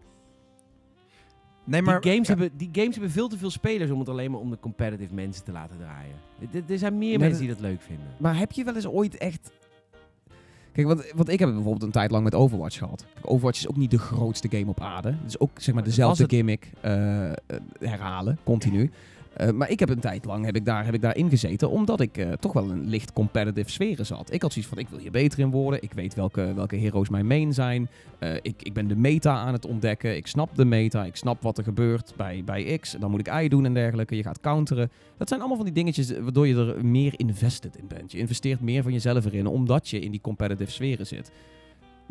Nee, 1.68 1.82
die, 1.82 1.92
games 1.92 2.28
ja. 2.28 2.36
hebben, 2.36 2.50
die 2.58 2.70
games 2.72 2.94
hebben 2.94 3.12
veel 3.12 3.28
te 3.28 3.38
veel 3.38 3.50
spelers 3.50 3.92
om 3.92 4.00
het 4.00 4.10
alleen 4.10 4.32
maar 4.32 4.40
om 4.40 4.50
de 4.50 4.60
competitive 4.60 5.14
mensen 5.14 5.44
te 5.44 5.52
laten 5.52 5.78
draaien. 5.78 6.16
Er- 6.70 6.78
zijn 6.80 6.98
meer 6.98 7.10
Nee, 7.10 7.18
mensen 7.18 7.40
die 7.40 7.50
dat 7.50 7.60
leuk 7.60 7.82
vinden. 7.82 8.06
Maar 8.18 8.38
heb 8.38 8.52
je 8.52 8.64
wel 8.64 8.76
eens 8.76 8.88
ooit 8.88 9.18
echt... 9.18 9.52
Kijk, 10.72 10.88
want, 10.88 11.12
want 11.16 11.30
ik 11.30 11.40
heb 11.40 11.50
bijvoorbeeld 11.50 11.84
een 11.84 11.92
tijd 11.92 12.12
lang 12.12 12.24
met 12.24 12.36
Overwatch 12.36 12.78
gehad. 12.78 13.06
Overwatch 13.22 13.60
is 13.60 13.68
ook 13.70 13.78
niet 13.78 13.92
de 13.92 13.98
grootste 14.00 14.48
game 14.50 14.68
op 14.68 14.82
aarde. 14.82 15.08
Het 15.10 15.28
is 15.28 15.40
ook 15.40 15.50
zeg 15.54 15.66
maar 15.66 15.74
Maar 15.74 15.84
dezelfde 15.84 16.24
het- 16.24 16.32
gimmick 16.32 16.72
eh, 16.82 17.26
eh, 17.32 17.36
herhalen, 17.80 18.38
continu. 18.44 18.92
Eh, 19.38 19.52
maar 19.52 19.70
ik 19.70 19.80
heb 19.80 19.90
een 19.90 20.00
tijd 20.00 20.26
lang 20.26 20.46
heb 20.46 20.56
ik 20.56 20.66
daar, 20.66 20.86
heb 20.86 20.94
ik 20.94 21.02
daar 21.02 21.16
ingezeten, 21.16 21.70
omdat 21.70 22.00
ik 22.00 22.18
eh, 22.18 22.32
toch 22.32 22.54
wel 22.54 22.70
een 22.70 22.90
licht 22.90 23.14
competitive 23.14 23.70
sfeer 23.70 24.06
zat. 24.06 24.34
Ik 24.34 24.42
had 24.42 24.54
zoiets 24.54 24.72
van, 24.72 24.80
ik 24.80 24.88
wil 24.90 25.00
hier 25.00 25.12
beter 25.12 25.40
in 25.40 25.50
worden. 25.50 25.84
Ik 25.84 25.94
weet 25.94 26.14
welke, 26.14 26.54
welke 26.54 26.76
heroes 26.76 27.10
mijn 27.10 27.28
main 27.28 27.54
zijn. 27.54 27.90
Eh, 28.20 28.34
ik, 28.34 28.62
ik 28.62 28.74
ben 28.74 28.88
de 28.88 28.96
meta 28.96 29.36
aan 29.36 29.54
het 29.54 29.66
ontdekken. 29.66 30.16
Ik 30.16 30.28
snap 30.28 30.56
de 30.56 30.66
meta. 30.66 31.06
Ik 31.06 31.16
snap 31.16 31.42
wat 31.42 31.58
er 31.58 31.64
gebeurt 31.64 32.14
bij, 32.16 32.42
bij 32.46 32.78
X. 32.78 32.96
Dan 33.00 33.12
moet 33.12 33.20
ik 33.20 33.34
Y 33.42 33.48
doen 33.48 33.66
en 33.66 33.74
dergelijke. 33.74 34.16
Je 34.16 34.24
gaat 34.24 34.40
counteren. 34.40 34.92
Dat 35.18 35.28
zijn 35.28 35.40
allemaal 35.40 35.58
van 35.58 35.66
die 35.66 35.76
dingetjes 35.76 36.12
waardoor 36.20 36.48
je 36.48 36.56
er 36.56 36.86
meer 36.86 37.14
invested 37.18 37.78
in 37.78 37.88
bent. 37.88 38.12
Je 38.12 38.18
investeert 38.18 38.62
meer 38.62 38.84
van 38.84 38.92
jezelf 38.92 39.26
erin, 39.26 39.48
omdat 39.48 39.90
je 39.90 40.00
in 40.00 40.12
die 40.12 40.22
competitive 40.22 40.72
sferen 40.72 41.08
zit. 41.08 41.32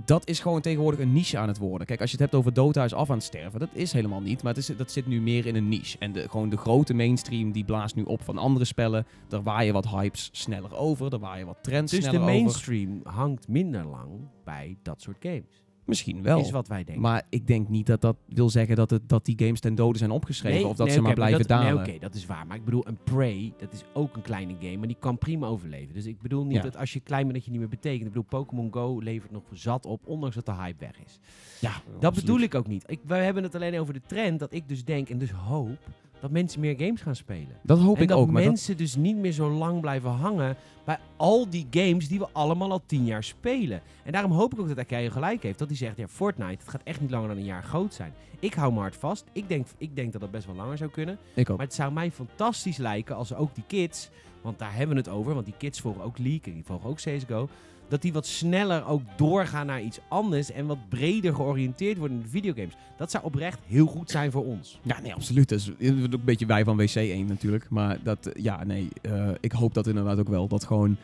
Dat 0.05 0.29
is 0.29 0.41
gewoon 0.41 0.61
tegenwoordig 0.61 1.01
een 1.01 1.13
niche 1.13 1.39
aan 1.39 1.49
het 1.49 1.59
worden. 1.59 1.87
Kijk, 1.87 2.01
als 2.01 2.11
je 2.11 2.17
het 2.17 2.25
hebt 2.25 2.35
over 2.41 2.53
Dota 2.53 2.85
is 2.85 2.95
af 2.95 3.11
aan 3.11 3.17
het 3.17 3.25
sterven, 3.25 3.61
dat 3.61 3.69
is 3.73 3.93
helemaal 3.93 4.21
niet. 4.21 4.43
Maar 4.43 4.55
het 4.55 4.69
is, 4.69 4.77
dat 4.77 4.91
zit 4.91 5.07
nu 5.07 5.21
meer 5.21 5.47
in 5.47 5.57
een 5.57 5.69
niche. 5.69 5.99
En 5.99 6.13
de, 6.13 6.29
gewoon 6.29 6.49
de 6.49 6.57
grote 6.57 6.95
mainstream, 6.95 7.53
die 7.53 7.65
blaast 7.65 7.95
nu 7.95 8.03
op 8.03 8.23
van 8.23 8.39
andere 8.39 8.65
spellen. 8.65 9.07
Daar 9.29 9.43
waaien 9.43 9.73
wat 9.73 9.89
hypes 9.89 10.29
sneller 10.33 10.77
over. 10.77 11.11
Daar 11.11 11.21
waaien 11.21 11.47
wat 11.47 11.59
trends 11.63 11.93
Dus 11.93 12.01
de 12.01 12.09
sneller 12.09 12.29
over. 12.29 12.35
mainstream 12.35 13.01
hangt 13.05 13.49
minder 13.49 13.85
lang 13.87 14.11
bij 14.45 14.77
dat 14.83 15.03
soort 15.03 15.17
games. 15.21 15.65
Misschien 15.87 16.23
wel. 16.23 16.39
Is 16.41 16.51
wat 16.51 16.69
wij 16.69 16.85
denken. 16.85 17.03
Maar 17.03 17.23
ik 17.29 17.47
denk 17.47 17.69
niet 17.69 17.87
dat 17.87 18.01
dat 18.01 18.17
wil 18.29 18.51
zeggen 18.51 18.77
dat, 18.77 18.91
het, 18.91 19.09
dat 19.09 19.25
die 19.25 19.39
games 19.39 19.61
ten 19.61 19.75
dode 19.75 19.99
zijn 19.99 20.11
opgeschreven. 20.11 20.69
of 20.69 20.77
dat 20.77 20.87
nee, 20.87 20.95
ze 20.95 21.03
maar 21.03 21.15
blijven 21.15 21.39
dat, 21.39 21.49
dalen. 21.49 21.75
Nee, 21.75 21.89
oké, 21.89 21.99
dat 21.99 22.15
is 22.15 22.27
waar. 22.27 22.47
Maar 22.47 22.57
ik 22.57 22.65
bedoel, 22.65 22.87
een 22.87 22.99
Prey, 23.05 23.53
dat 23.59 23.73
is 23.73 23.85
ook 23.93 24.17
een 24.17 24.23
kleine 24.23 24.55
game, 24.61 24.77
maar 24.77 24.87
die 24.87 24.97
kan 25.01 25.19
prima 25.19 25.47
overleven. 25.47 25.95
Dus 25.95 26.07
ik 26.07 26.21
bedoel 26.21 26.45
niet 26.45 26.57
Ja. 26.57 26.63
dat 26.63 26.77
als 26.77 26.93
je 26.93 27.01
klein 27.01 27.23
bent 27.23 27.35
dat 27.35 27.45
je 27.45 27.51
niet 27.51 27.61
meer 27.61 27.69
betekent. 27.69 28.01
Ik 28.01 28.09
bedoel, 28.09 28.23
Pokémon 28.29 28.73
Go 28.73 28.99
levert 28.99 29.33
nog 29.33 29.43
zat 29.53 29.87
op, 29.87 30.01
ondanks 30.07 30.35
dat 30.35 30.47
de 30.47 30.55
hype 30.55 30.85
weg 30.85 31.01
is. 31.07 31.19
Ja, 31.61 31.73
Dat 32.01 32.15
bedoel 32.15 32.41
ik 32.41 32.55
ook 32.55 32.67
niet. 32.67 32.85
Ik, 32.87 33.01
wij 33.07 33.25
hebben 33.25 33.43
het 33.43 33.55
alleen 33.55 33.79
over 33.79 33.95
de 33.95 34.03
trend 34.07 34.39
dat 34.39 34.53
ik 34.53 34.69
dus 34.69 34.85
denk 34.85 35.09
en 35.09 35.19
dus 35.19 35.31
hoop 35.31 35.79
dat 36.21 36.31
mensen 36.31 36.61
meer 36.61 36.75
games 36.79 37.01
gaan 37.01 37.17
spelen. 37.17 37.57
Dat 37.63 37.79
hoop 37.79 37.97
en 37.97 38.03
ik 38.03 38.09
dat 38.09 38.19
ook. 38.19 38.27
Maar 38.27 38.43
dat, 38.43 38.51
mensen 38.51 38.77
dus 38.77 38.97
niet 38.97 39.17
meer 39.17 39.33
zo 39.33 39.51
lang 39.51 39.81
blijven 39.81 40.11
hangen 40.11 40.57
bij 40.85 40.99
al 41.17 41.51
die 41.51 41.67
games 41.71 42.09
die 42.09 42.19
we 42.19 42.29
allemaal 42.33 42.71
al 42.71 42.83
tien 42.87 43.05
jaar 43.05 43.25
spelen. 43.25 43.83
En 44.05 44.13
daarom 44.13 44.33
hoop 44.33 44.53
ik 44.53 44.61
ook 44.61 44.69
dat 44.69 44.79
Akayo 44.79 45.11
gelijk 45.11 45.43
heeft. 45.43 45.59
Dat 45.59 45.69
hij 45.69 45.77
zegt, 45.77 45.97
ja, 45.97 46.09
Fortnite, 46.09 46.59
het 46.61 46.69
gaat 46.69 46.83
echt 46.85 47.01
niet 47.01 47.11
langer 47.11 47.29
dan 47.29 47.37
een 47.37 47.45
jaar 47.45 47.63
groot 47.63 47.95
zijn. 47.95 48.13
Ik 48.39 48.55
hou 48.55 48.73
me 48.73 48.79
hard 48.79 48.97
vast. 48.97 49.25
Ik 49.33 49.49
denk, 49.49 49.67
ik 49.79 49.97
denk 49.97 50.13
dat 50.13 50.21
dat 50.21 50.31
best 50.31 50.47
wel 50.47 50.55
langer 50.55 50.77
zou 50.77 50.91
kunnen. 50.91 51.19
ik 51.35 51.51
ook. 51.51 51.57
Maar 51.57 51.67
het 51.67 51.75
zou 51.75 51.93
mij 51.93 52.11
fantastisch 52.11 52.77
lijken 52.77 53.17
als 53.17 53.35
ook 53.35 53.55
die 53.55 53.65
kids, 53.67 54.11
want 54.43 54.59
daar 54.59 54.75
hebben 54.75 54.97
we 54.97 55.03
het 55.03 55.11
over, 55.11 55.35
want 55.35 55.47
die 55.47 55.55
kids 55.59 55.81
volgen 55.81 56.03
ook 56.03 56.19
League 56.19 56.43
en 56.45 56.53
die 56.53 56.65
volgen 56.65 56.91
ook 56.91 56.97
CSGO, 56.97 57.49
dat 57.89 58.03
die 58.03 58.13
wat 58.13 58.27
sneller 58.27 58.87
ook 58.87 59.03
doorgaan 59.17 59.67
naar 59.67 59.83
iets 59.83 59.99
anders 60.09 60.53
en 60.53 60.67
wat 60.67 60.89
breder 60.89 61.35
georiënteerd 61.35 61.99
worden 61.99 62.17
in 62.17 62.23
de 62.23 62.29
videogames. 62.29 62.75
Dat 62.97 63.11
zou 63.11 63.25
oprecht 63.25 63.59
heel 63.67 63.87
goed 63.87 64.11
zijn 64.11 64.31
voor 64.31 64.45
ons. 64.45 64.81
Ja, 64.83 65.01
nee, 65.01 65.15
absoluut. 65.15 65.49
Dat 65.49 65.59
is 65.59 65.71
ook 65.71 65.77
een 66.13 66.21
beetje 66.25 66.47
wij 66.47 66.65
van 66.65 66.77
WC 66.77 66.95
1 66.95 67.27
natuurlijk. 67.27 67.67
Maar 67.71 67.99
dat, 68.03 68.27
eh, 68.27 68.43
ja, 68.43 68.65
nee, 68.65 68.89
eh, 69.03 69.31
ik 69.41 69.53
hoop 69.53 69.75
dat 69.75 69.87
inderdaad 69.87 70.19
ook 70.19 70.29
wel. 70.29 70.49
Dat 70.49 70.65
gewoon 70.65 70.97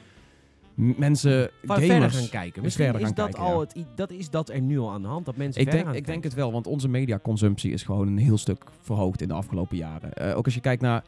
mensen, 0.74 1.51
Van 1.64 1.76
gamers... 1.76 1.93
verder 1.93 2.11
gaan 2.11 2.28
kijken. 2.28 2.62
Misschien 2.62 2.85
verder 2.85 3.03
is 3.03 3.07
gaan 3.07 3.16
dat 3.16 3.35
kijken, 3.35 3.53
al 3.53 3.61
ja. 3.61 3.66
het, 3.66 3.87
dat 3.97 4.11
is 4.11 4.30
dat 4.30 4.49
er 4.49 4.61
nu 4.61 4.78
al 4.78 4.91
aan 4.91 5.03
de 5.03 5.09
hand, 5.09 5.24
dat 5.24 5.37
mensen 5.37 5.61
Ik 5.61 5.66
verder 5.68 5.85
denk, 5.85 5.95
gaan 5.97 6.03
ik 6.05 6.07
denk 6.07 6.24
het 6.24 6.35
wel, 6.35 6.53
want 6.53 6.66
onze 6.66 6.89
mediaconsumptie 6.89 7.72
is 7.72 7.83
gewoon 7.83 8.09
een 8.09 8.18
heel 8.18 8.39
stuk 8.39 8.64
verhoogd 8.80 9.20
in 9.22 9.28
de 9.28 9.35
afgelopen 9.35 9.76
jaren. 9.76 10.12
Eh, 10.12 10.37
ook 10.37 10.45
als 10.45 10.55
je 10.55 10.61
kijkt 10.61 10.83
naar 10.83 11.05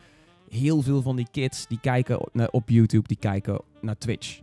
heel 0.50 0.82
veel 0.82 1.02
van 1.02 1.16
die 1.16 1.28
kids 1.30 1.66
die 1.66 1.78
kijken 1.80 2.20
op- 2.20 2.48
op 2.50 2.68
YouTube, 2.68 3.08
die 3.08 3.16
kijken 3.16 3.60
naar 3.80 3.98
Twitch. 3.98 4.40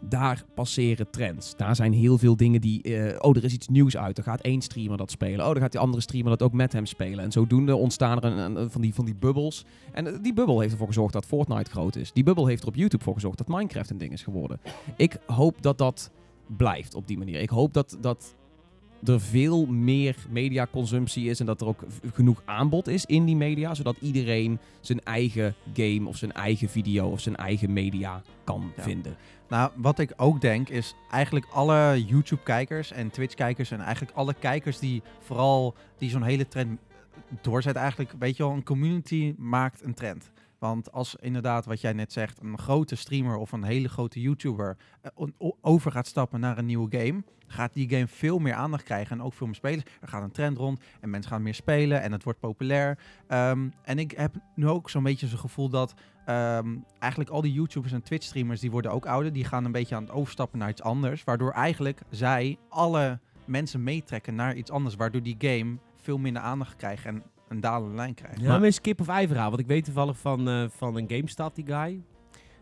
Daar 0.00 0.44
passeren 0.54 1.10
trends. 1.10 1.56
Daar 1.56 1.76
zijn 1.76 1.92
heel 1.92 2.18
veel 2.18 2.36
dingen 2.36 2.60
die... 2.60 2.82
eh, 2.82 3.16
oh, 3.20 3.36
er 3.36 3.44
is 3.44 3.52
iets 3.52 3.68
nieuws 3.68 3.96
uit. 3.96 4.18
Er 4.18 4.24
gaat 4.24 4.40
één 4.40 4.62
streamer 4.62 4.96
dat 4.96 5.10
spelen. 5.10 5.46
Oh, 5.46 5.52
dan 5.52 5.62
gaat 5.62 5.72
die 5.72 5.80
andere 5.80 6.02
streamer 6.02 6.30
dat 6.30 6.42
ook 6.42 6.52
met 6.52 6.72
hem 6.72 6.86
spelen. 6.86 7.24
En 7.24 7.32
zodoende 7.32 7.76
ontstaan 7.76 8.20
er 8.20 8.24
een, 8.24 8.70
van, 8.70 8.80
die, 8.80 8.94
van 8.94 9.04
die 9.04 9.14
bubbels. 9.14 9.64
En 9.92 10.06
eh, 10.06 10.22
die 10.22 10.32
bubbel 10.32 10.60
heeft 10.60 10.72
ervoor 10.72 10.86
gezorgd 10.86 11.12
dat 11.12 11.26
Fortnite 11.26 11.70
groot 11.70 11.96
is. 11.96 12.12
Die 12.12 12.24
bubbel 12.24 12.46
heeft 12.46 12.62
er 12.62 12.68
op 12.68 12.74
YouTube 12.74 13.04
voor 13.04 13.14
gezorgd 13.14 13.38
dat 13.38 13.48
Minecraft 13.48 13.90
een 13.90 13.98
ding 13.98 14.12
is 14.12 14.22
geworden. 14.22 14.60
Ik 14.96 15.18
hoop 15.26 15.62
dat 15.62 15.78
dat 15.78 16.10
blijft 16.56 16.94
op 16.94 17.06
die 17.06 17.18
manier. 17.18 17.40
Ik 17.40 17.50
hoop 17.50 17.72
dat, 17.72 17.96
dat 18.00 18.34
er 19.04 19.20
veel 19.20 19.66
meer 19.66 20.16
mediaconsumptie 20.28 21.30
is 21.30 21.40
en 21.40 21.46
dat 21.46 21.60
er 21.60 21.66
ook 21.66 21.84
genoeg 22.14 22.42
aanbod 22.44 22.88
is 22.88 23.04
in 23.04 23.24
die 23.24 23.36
media, 23.36 23.74
zodat 23.74 23.96
iedereen 24.00 24.58
zijn 24.80 25.00
eigen 25.04 25.54
game 25.74 26.08
of 26.08 26.16
zijn 26.16 26.32
eigen 26.32 26.68
video 26.68 27.06
of 27.10 27.20
zijn 27.20 27.36
eigen 27.36 27.72
media 27.72 28.22
kan 28.44 28.72
Ja. 28.76 28.82
vinden. 28.82 29.16
Nou, 29.48 29.70
wat 29.76 29.98
ik 29.98 30.12
ook 30.16 30.40
denk 30.40 30.68
is 30.68 30.94
eigenlijk 31.10 31.46
alle 31.52 32.04
YouTube-kijkers 32.06 32.92
en 32.92 33.10
Twitch-kijkers 33.10 33.70
en 33.70 33.80
eigenlijk 33.80 34.16
alle 34.16 34.34
kijkers 34.34 34.78
die 34.78 35.02
vooral 35.20 35.74
die 35.98 36.10
zo'n 36.10 36.22
hele 36.22 36.48
trend 36.48 36.78
doorzetten, 37.42 37.82
eigenlijk, 37.82 38.12
weet 38.18 38.36
je 38.36 38.42
wel, 38.42 38.52
een 38.52 38.62
community 38.64 39.34
maakt 39.38 39.82
een 39.84 39.94
trend. 39.94 40.30
Want 40.58 40.92
als 40.92 41.14
inderdaad, 41.14 41.64
wat 41.64 41.80
jij 41.80 41.92
net 41.92 42.12
zegt, 42.12 42.40
een 42.42 42.58
grote 42.58 42.96
streamer 42.96 43.36
of 43.36 43.52
een 43.52 43.64
hele 43.64 43.88
grote 43.88 44.20
YouTuber 44.20 44.76
eh, 45.00 45.10
over 45.60 45.92
gaat 45.92 46.06
stappen 46.06 46.40
naar 46.40 46.58
een 46.58 46.66
nieuwe 46.66 46.98
game, 46.98 47.24
gaat 47.46 47.72
die 47.72 47.88
game 47.88 48.06
veel 48.06 48.38
meer 48.38 48.54
aandacht 48.54 48.82
krijgen 48.82 49.18
en 49.18 49.24
ook 49.24 49.32
veel 49.32 49.46
meer 49.46 49.54
spelers. 49.54 49.84
Er 50.00 50.08
gaat 50.08 50.22
een 50.22 50.30
trend 50.30 50.58
rond 50.58 50.80
en 51.00 51.10
mensen 51.10 51.30
gaan 51.30 51.42
meer 51.42 51.54
spelen 51.54 52.02
en 52.02 52.12
het 52.12 52.22
wordt 52.22 52.40
populair. 52.40 52.98
Ehm, 53.26 53.68
en 53.82 53.98
ik 53.98 54.10
heb 54.10 54.34
nu 54.54 54.68
ook 54.68 54.90
zo'n 54.90 55.02
beetje 55.02 55.26
zo'n 55.26 55.38
gevoel 55.38 55.68
dat 55.68 55.94
Ehm, 56.26 56.76
eigenlijk 56.98 57.30
al 57.30 57.40
die 57.40 57.52
YouTubers 57.52 57.92
en 57.92 58.02
Twitch-streamers 58.02 58.60
die 58.60 58.70
worden 58.70 58.90
ook 58.90 59.06
ouder. 59.06 59.32
Die 59.32 59.44
gaan 59.44 59.64
een 59.64 59.72
beetje 59.72 59.94
aan 59.94 60.02
het 60.02 60.12
overstappen 60.12 60.58
naar 60.58 60.68
iets 60.68 60.82
anders. 60.82 61.24
Waardoor 61.24 61.50
eigenlijk 61.50 62.00
zij 62.10 62.58
alle 62.68 63.18
mensen 63.44 63.82
meetrekken 63.82 64.34
naar 64.34 64.54
iets 64.54 64.70
anders. 64.70 64.94
Waardoor 64.94 65.22
die 65.22 65.36
game 65.38 65.78
veel 65.96 66.18
minder 66.18 66.42
aandacht 66.42 66.76
krijgt 66.76 67.04
en 67.04 67.22
een 67.48 67.60
dalende 67.60 67.94
lijn 67.94 68.14
krijgt. 68.14 68.40
Ja, 68.40 68.48
maar 68.48 68.62
een 68.62 68.72
skip 68.72 69.00
of 69.00 69.08
ei 69.08 69.26
verhaal. 69.26 69.48
Want 69.48 69.60
ik 69.60 69.66
weet 69.66 69.84
toevallig 69.84 70.18
van, 70.18 70.48
eh, 70.48 70.64
van 70.68 70.96
een 70.96 71.08
GameStop, 71.08 71.54
die 71.54 71.66
guy. 71.66 72.02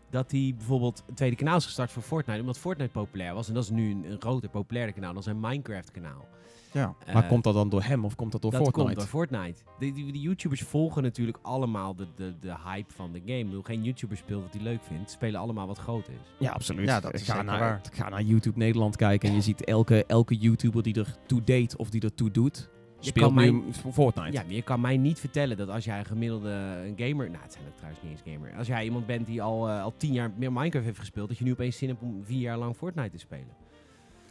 Dat 0.09 0.31
hij 0.31 0.53
bijvoorbeeld 0.57 1.03
een 1.07 1.15
tweede 1.15 1.35
kanaal 1.35 1.57
is 1.57 1.65
gestart 1.65 1.91
voor 1.91 2.03
Fortnite. 2.03 2.39
Omdat 2.39 2.57
Fortnite 2.57 2.91
populair 2.91 3.33
was. 3.33 3.47
En 3.47 3.53
dat 3.53 3.63
is 3.63 3.69
nu 3.69 3.91
een, 3.91 4.11
een 4.11 4.21
groter, 4.21 4.49
populairder 4.49 4.95
kanaal 4.95 5.13
dan 5.13 5.23
zijn 5.23 5.39
Minecraft 5.39 5.91
kanaal. 5.91 6.27
Ja. 6.71 6.95
maar 7.13 7.23
Eh, 7.23 7.29
komt 7.29 7.43
dat 7.43 7.53
dan 7.53 7.69
door 7.69 7.83
hem 7.83 8.05
of 8.05 8.15
komt 8.15 8.31
dat 8.31 8.41
door 8.41 8.51
dat 8.51 8.61
Fortnite? 8.61 8.85
komt 8.85 8.97
door 8.99 9.07
Fortnite. 9.07 9.61
De, 9.79 9.91
die, 9.91 10.11
die 10.11 10.21
YouTubers 10.21 10.61
volgen 10.61 11.03
natuurlijk 11.03 11.37
allemaal 11.41 11.95
de, 11.95 12.07
de, 12.15 12.33
de 12.39 12.53
hype 12.65 12.93
van 12.93 13.11
de 13.11 13.19
game. 13.25 13.39
Ik 13.39 13.45
bedoel, 13.45 13.61
geen 13.61 13.83
YouTuber 13.83 14.17
speelt 14.17 14.41
wat 14.43 14.53
hij 14.53 14.61
leuk 14.61 14.83
vindt. 14.83 15.11
Spelen 15.11 15.39
allemaal 15.39 15.67
wat 15.67 15.77
groot 15.77 16.07
is. 16.09 16.33
Ja, 16.39 16.51
absoluut. 16.51 16.87
Ja, 16.87 16.99
dat 16.99 17.13
is 17.13 17.21
ga, 17.21 17.31
zeker 17.31 17.45
naar, 17.45 17.59
waar. 17.59 17.81
ga 17.93 18.09
naar 18.09 18.21
YouTube 18.21 18.57
Nederland 18.57 18.95
kijken 18.95 19.29
en 19.29 19.35
je 19.35 19.41
ziet 19.41 19.63
elke, 19.63 20.05
elke 20.05 20.37
YouTuber 20.37 20.83
die 20.83 20.95
er 20.99 21.15
toe 21.25 21.43
deed 21.43 21.75
of 21.75 21.89
die 21.89 22.01
er 22.01 22.13
toe 22.13 22.31
doet, 22.31 22.69
speelt 23.07 23.33
kan 23.33 23.43
nu 23.43 23.51
mij- 23.51 23.73
Fortnite. 23.91 24.31
Ja, 24.31 24.43
maar 24.43 24.53
je 24.53 24.61
kan 24.61 24.81
mij 24.81 24.97
niet 24.97 25.19
vertellen 25.19 25.57
dat 25.57 25.69
als 25.69 25.85
jij 25.85 25.99
een 25.99 26.05
gemiddelde 26.05 26.49
een 26.49 26.93
gamer... 26.97 27.29
Nou, 27.29 27.43
het 27.43 27.53
zijn 27.53 27.65
ook 27.67 27.75
trouwens 27.75 28.01
niet 28.03 28.11
eens 28.11 28.21
gamer. 28.35 28.57
Als 28.57 28.67
jij 28.67 28.83
iemand 28.83 29.05
bent 29.05 29.25
die 29.27 29.41
al, 29.41 29.69
eh, 29.69 29.83
al 29.83 29.93
tien 29.97 30.13
jaar 30.13 30.31
meer 30.37 30.51
Minecraft 30.53 30.85
heeft 30.85 30.99
gespeeld... 30.99 31.27
dat 31.27 31.37
je 31.37 31.43
nu 31.43 31.51
opeens 31.51 31.77
zin 31.77 31.89
hebt 31.89 32.01
om 32.01 32.21
vier 32.25 32.39
jaar 32.39 32.57
lang 32.57 32.75
Fortnite 32.75 33.09
te 33.09 33.17
spelen. 33.17 33.47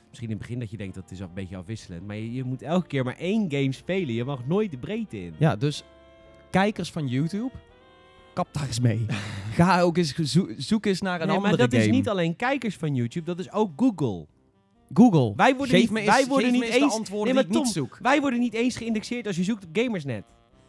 Misschien 0.09 0.29
in 0.31 0.37
het 0.37 0.47
begin 0.47 0.61
dat 0.61 0.71
je 0.71 0.77
denkt 0.77 0.95
dat 0.95 1.03
het 1.03 1.13
is 1.13 1.21
een 1.21 1.29
beetje 1.35 1.57
afwisselend. 1.57 2.07
Maar 2.07 2.17
je, 2.17 2.33
je 2.33 2.45
moet 2.45 2.63
elke 2.63 2.87
keer 2.87 3.05
maar 3.05 3.17
één 3.19 3.51
game 3.51 3.73
spelen. 3.73 4.15
Je 4.15 4.25
mag 4.25 4.47
nooit 4.47 4.71
de 4.71 4.77
breedte 4.79 5.23
in. 5.25 5.35
Ja, 5.39 5.57
dus 5.57 5.85
kijkers 6.51 6.91
van 6.93 7.07
YouTube, 7.09 7.51
kap 8.33 8.49
daar 8.53 8.67
eens 8.67 8.81
mee. 8.81 9.07
Ga 9.57 9.81
ook 9.81 9.97
eens 9.97 10.15
zo- 10.15 10.49
zoek 10.57 10.87
eens 10.87 11.01
naar 11.01 11.21
een 11.21 11.27
Nee, 11.27 11.37
andere 11.37 11.57
maar 11.57 11.67
dat 11.69 11.75
game. 11.75 11.85
is 11.91 11.97
niet 11.97 12.09
alleen 12.09 12.37
kijkers 12.37 12.77
van 12.77 12.95
YouTube, 12.95 13.27
dat 13.27 13.39
is 13.39 13.53
ook 13.53 13.71
Google. 13.77 14.27
Google. 14.95 15.33
Wij 15.37 15.57
worden 15.57 15.75
geef 15.79 15.91
niet, 15.91 15.99
eens, 15.99 16.07
wij 16.07 16.27
worden 16.27 16.53
niet 16.53 16.63
eens 16.63 16.79
de 16.93 16.99
antwoorden 16.99 17.35
Nee, 17.35 17.45
die 17.45 17.57
ik 17.57 17.63
niet 17.65 17.73
zoek. 17.73 17.99
Wij 18.03 18.21
worden 18.21 18.41
niet 18.41 18.55
eens 18.55 18.77
geïndexeerd 18.77 19.27
als 19.27 19.37
je 19.37 19.45
zoekt 19.45 19.65
op 19.65 19.71
Gamersnet. 19.73 20.25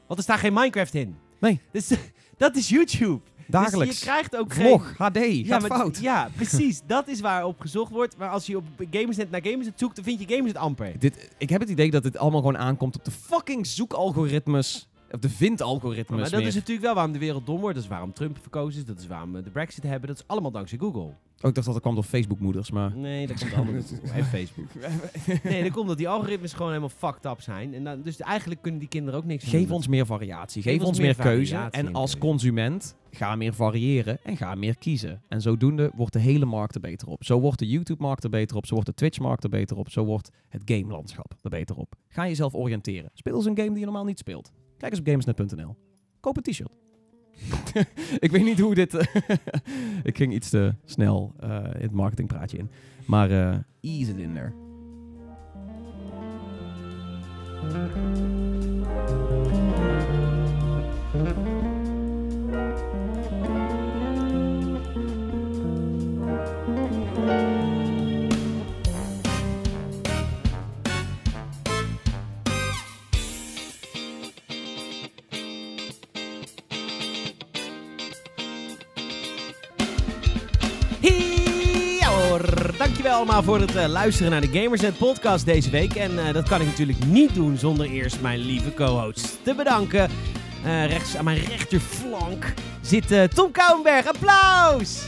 Want 0.08 0.20
er 0.20 0.24
staat 0.26 0.40
geen 0.40 0.54
Minecraft 0.54 0.94
in. 0.94 1.16
Nee. 1.40 1.62
Dus, 1.72 1.92
dat 2.38 2.56
is 2.56 2.70
YouTube. 2.70 3.22
Dagelijks. 3.48 3.94
Dus 3.94 4.00
je 4.00 4.06
krijgt 4.06 4.38
ook 4.38 4.54
geen... 4.54 4.66
Vlog, 4.66 4.94
HD, 4.98 5.18
Ja, 5.18 5.60
gaat 5.60 5.66
fout. 5.66 5.98
Ja, 5.98 6.30
precies. 6.36 6.82
dat 6.86 7.08
is 7.08 7.20
waar 7.20 7.46
op 7.46 7.60
gezocht 7.60 7.92
wordt. 7.92 8.18
Maar 8.18 8.30
als 8.30 8.46
je 8.46 8.58
op 8.58 8.64
Gamersnet 8.92 9.32
naar 9.32 9.42
Gamersnet 9.44 9.80
zoekt, 9.80 9.96
dan 9.96 10.06
vind 10.06 10.20
je 10.20 10.28
Gamersnet 10.28 10.62
amper. 10.62 11.00
Dit, 11.00 11.30
ik 11.38 11.50
heb 11.50 11.62
het 11.62 11.70
idee 11.70 11.92
dat 11.92 12.04
het 12.04 12.18
allemaal 12.18 12.40
gewoon 12.40 12.58
aankomt 12.58 12.96
op 12.96 13.06
de 13.06 13.12
fucking 13.12 13.68
zoekalgoritmes. 13.68 14.88
Of 15.12 15.20
de 15.20 15.30
vindalgoritmes 15.30 16.20
maar 16.22 16.30
dat 16.30 16.40
meer. 16.40 16.48
is 16.48 16.56
natuurlijk 16.56 16.86
wel 16.86 16.94
waarom 16.94 17.14
de 17.14 17.20
wereld 17.20 17.46
dom 17.46 17.60
wordt. 17.60 17.76
Dat 17.76 17.84
is 17.84 17.90
waarom 17.90 18.14
Trump 18.14 18.38
verkozen 18.42 18.80
is. 18.80 18.86
Dat 18.86 19.00
is 19.00 19.08
waarom 19.08 19.34
we 19.34 19.42
de 19.42 19.50
Brexit 19.50 19.84
hebben. 19.84 20.08
Dat 20.08 20.18
is 20.18 20.24
allemaal 20.28 20.52
dankzij 20.52 20.78
Google. 20.78 21.14
Oh, 21.46 21.52
ik 21.52 21.56
dacht 21.56 21.66
dat 21.68 21.76
het 21.76 21.84
kwam 21.84 21.96
door 21.96 22.04
Facebook-moeders, 22.04 22.72
maar... 22.72 22.98
Nee, 22.98 23.28
dat 23.28 23.40
komt 23.40 23.54
allemaal 23.54 23.74
door 23.74 23.82
Google 23.82 24.12
en 24.20 24.26
Facebook. 24.26 24.66
Nee, 25.44 25.64
dat 25.64 25.72
komt 25.72 25.88
dat 25.88 25.98
die 25.98 26.10
algoritmes 26.10 26.54
gewoon 26.54 26.68
helemaal 26.68 26.90
fucked 26.98 27.26
up 27.26 27.42
zijn. 27.42 27.74
En 27.74 27.84
dan, 27.84 28.02
dus 28.02 28.20
eigenlijk 28.20 28.62
kunnen 28.62 28.80
die 28.80 28.90
kinderen 28.90 29.20
ook 29.20 29.26
niks 29.26 29.44
Geef 29.44 29.68
doen. 29.68 29.76
ons 29.76 29.88
meer 29.88 30.06
variatie, 30.06 30.62
geef, 30.62 30.82
ons 30.82 31.00
meer, 31.00 31.16
keuze. 31.16 31.56
En 31.56 31.72
en 31.72 31.94
als 31.94 32.12
keuze. 32.12 32.28
consument 32.28 32.96
ga 33.12 33.36
meer 33.36 33.54
variëren 33.54 34.18
en 34.24 34.38
ga 34.38 34.56
meer 34.56 34.78
kiezen. 34.78 35.22
En 35.28 35.42
zodoende 35.42 35.92
wordt 35.96 36.14
de 36.14 36.20
hele 36.20 36.46
markt 36.46 36.76
er 36.76 36.82
beter 36.82 37.08
op. 37.08 37.24
Zo 37.24 37.40
wordt 37.40 37.60
de 37.60 37.68
YouTube-markt 37.68 38.24
er 38.24 38.30
beter 38.30 38.58
op, 38.58 38.66
zo 38.66 38.74
wordt 38.74 38.90
de 38.90 38.96
Twitch-markt 38.96 39.44
er 39.44 39.50
beter 39.50 39.78
op, 39.78 39.90
zo 39.90 40.04
wordt 40.04 40.30
het 40.50 40.62
gamelandschap 40.66 41.34
er 41.42 41.50
beter 41.50 41.76
op. 41.76 41.96
Ga 42.08 42.28
jezelf 42.28 42.54
oriënteren. 42.54 43.10
Speel 43.14 43.36
eens 43.36 43.46
een 43.46 43.58
game 43.58 43.70
die 43.70 43.80
je 43.80 43.86
normaal 43.86 44.06
niet 44.06 44.20
speelt. 44.20 44.52
Kijk 44.78 44.92
eens 44.92 45.00
op 45.00 45.08
gamersnet.nl. 45.08 45.76
Koop 46.20 46.38
een 46.38 46.44
t-shirt. 46.44 46.78
ik 48.26 48.32
weet 48.32 48.44
niet 48.44 48.60
hoe 48.60 48.76
dit... 48.76 48.94
ik 50.04 50.18
ging 50.18 50.34
iets 50.34 50.50
te 50.50 50.74
snel 50.86 51.34
in 51.74 51.82
het 51.82 51.92
marketingpraatje 51.92 52.58
in. 52.58 52.70
Maar 53.06 53.32
eh 53.32 53.58
ease 53.82 54.12
it 54.12 54.18
dankjewel 82.86 83.14
allemaal 83.16 83.44
voor 83.44 83.60
het 83.60 83.76
eh, 83.76 83.88
luisteren 83.88 84.32
naar 84.32 84.42
de 84.42 84.60
Gamersnet 84.60 84.98
podcast 84.98 85.46
deze 85.46 85.70
week. 85.70 85.96
En 85.96 86.28
eh, 86.28 86.34
dat 86.34 86.48
kan 86.50 86.62
ik 86.62 86.68
natuurlijk 86.68 87.06
niet 87.06 87.34
doen 87.36 87.58
zonder 87.58 87.86
eerst 87.90 88.22
mijn 88.22 88.40
lieve 88.40 88.74
co-hosts 88.74 89.38
te 89.44 89.54
bedanken. 89.56 90.10
Eh, 90.64 90.86
rechts 90.88 91.18
aan 91.18 91.24
mijn 91.24 91.38
rechterflank 91.38 92.54
zit 92.82 93.34
Tom 93.34 93.52
Kouwenberg. 93.52 94.06
Applaus! 94.08 95.02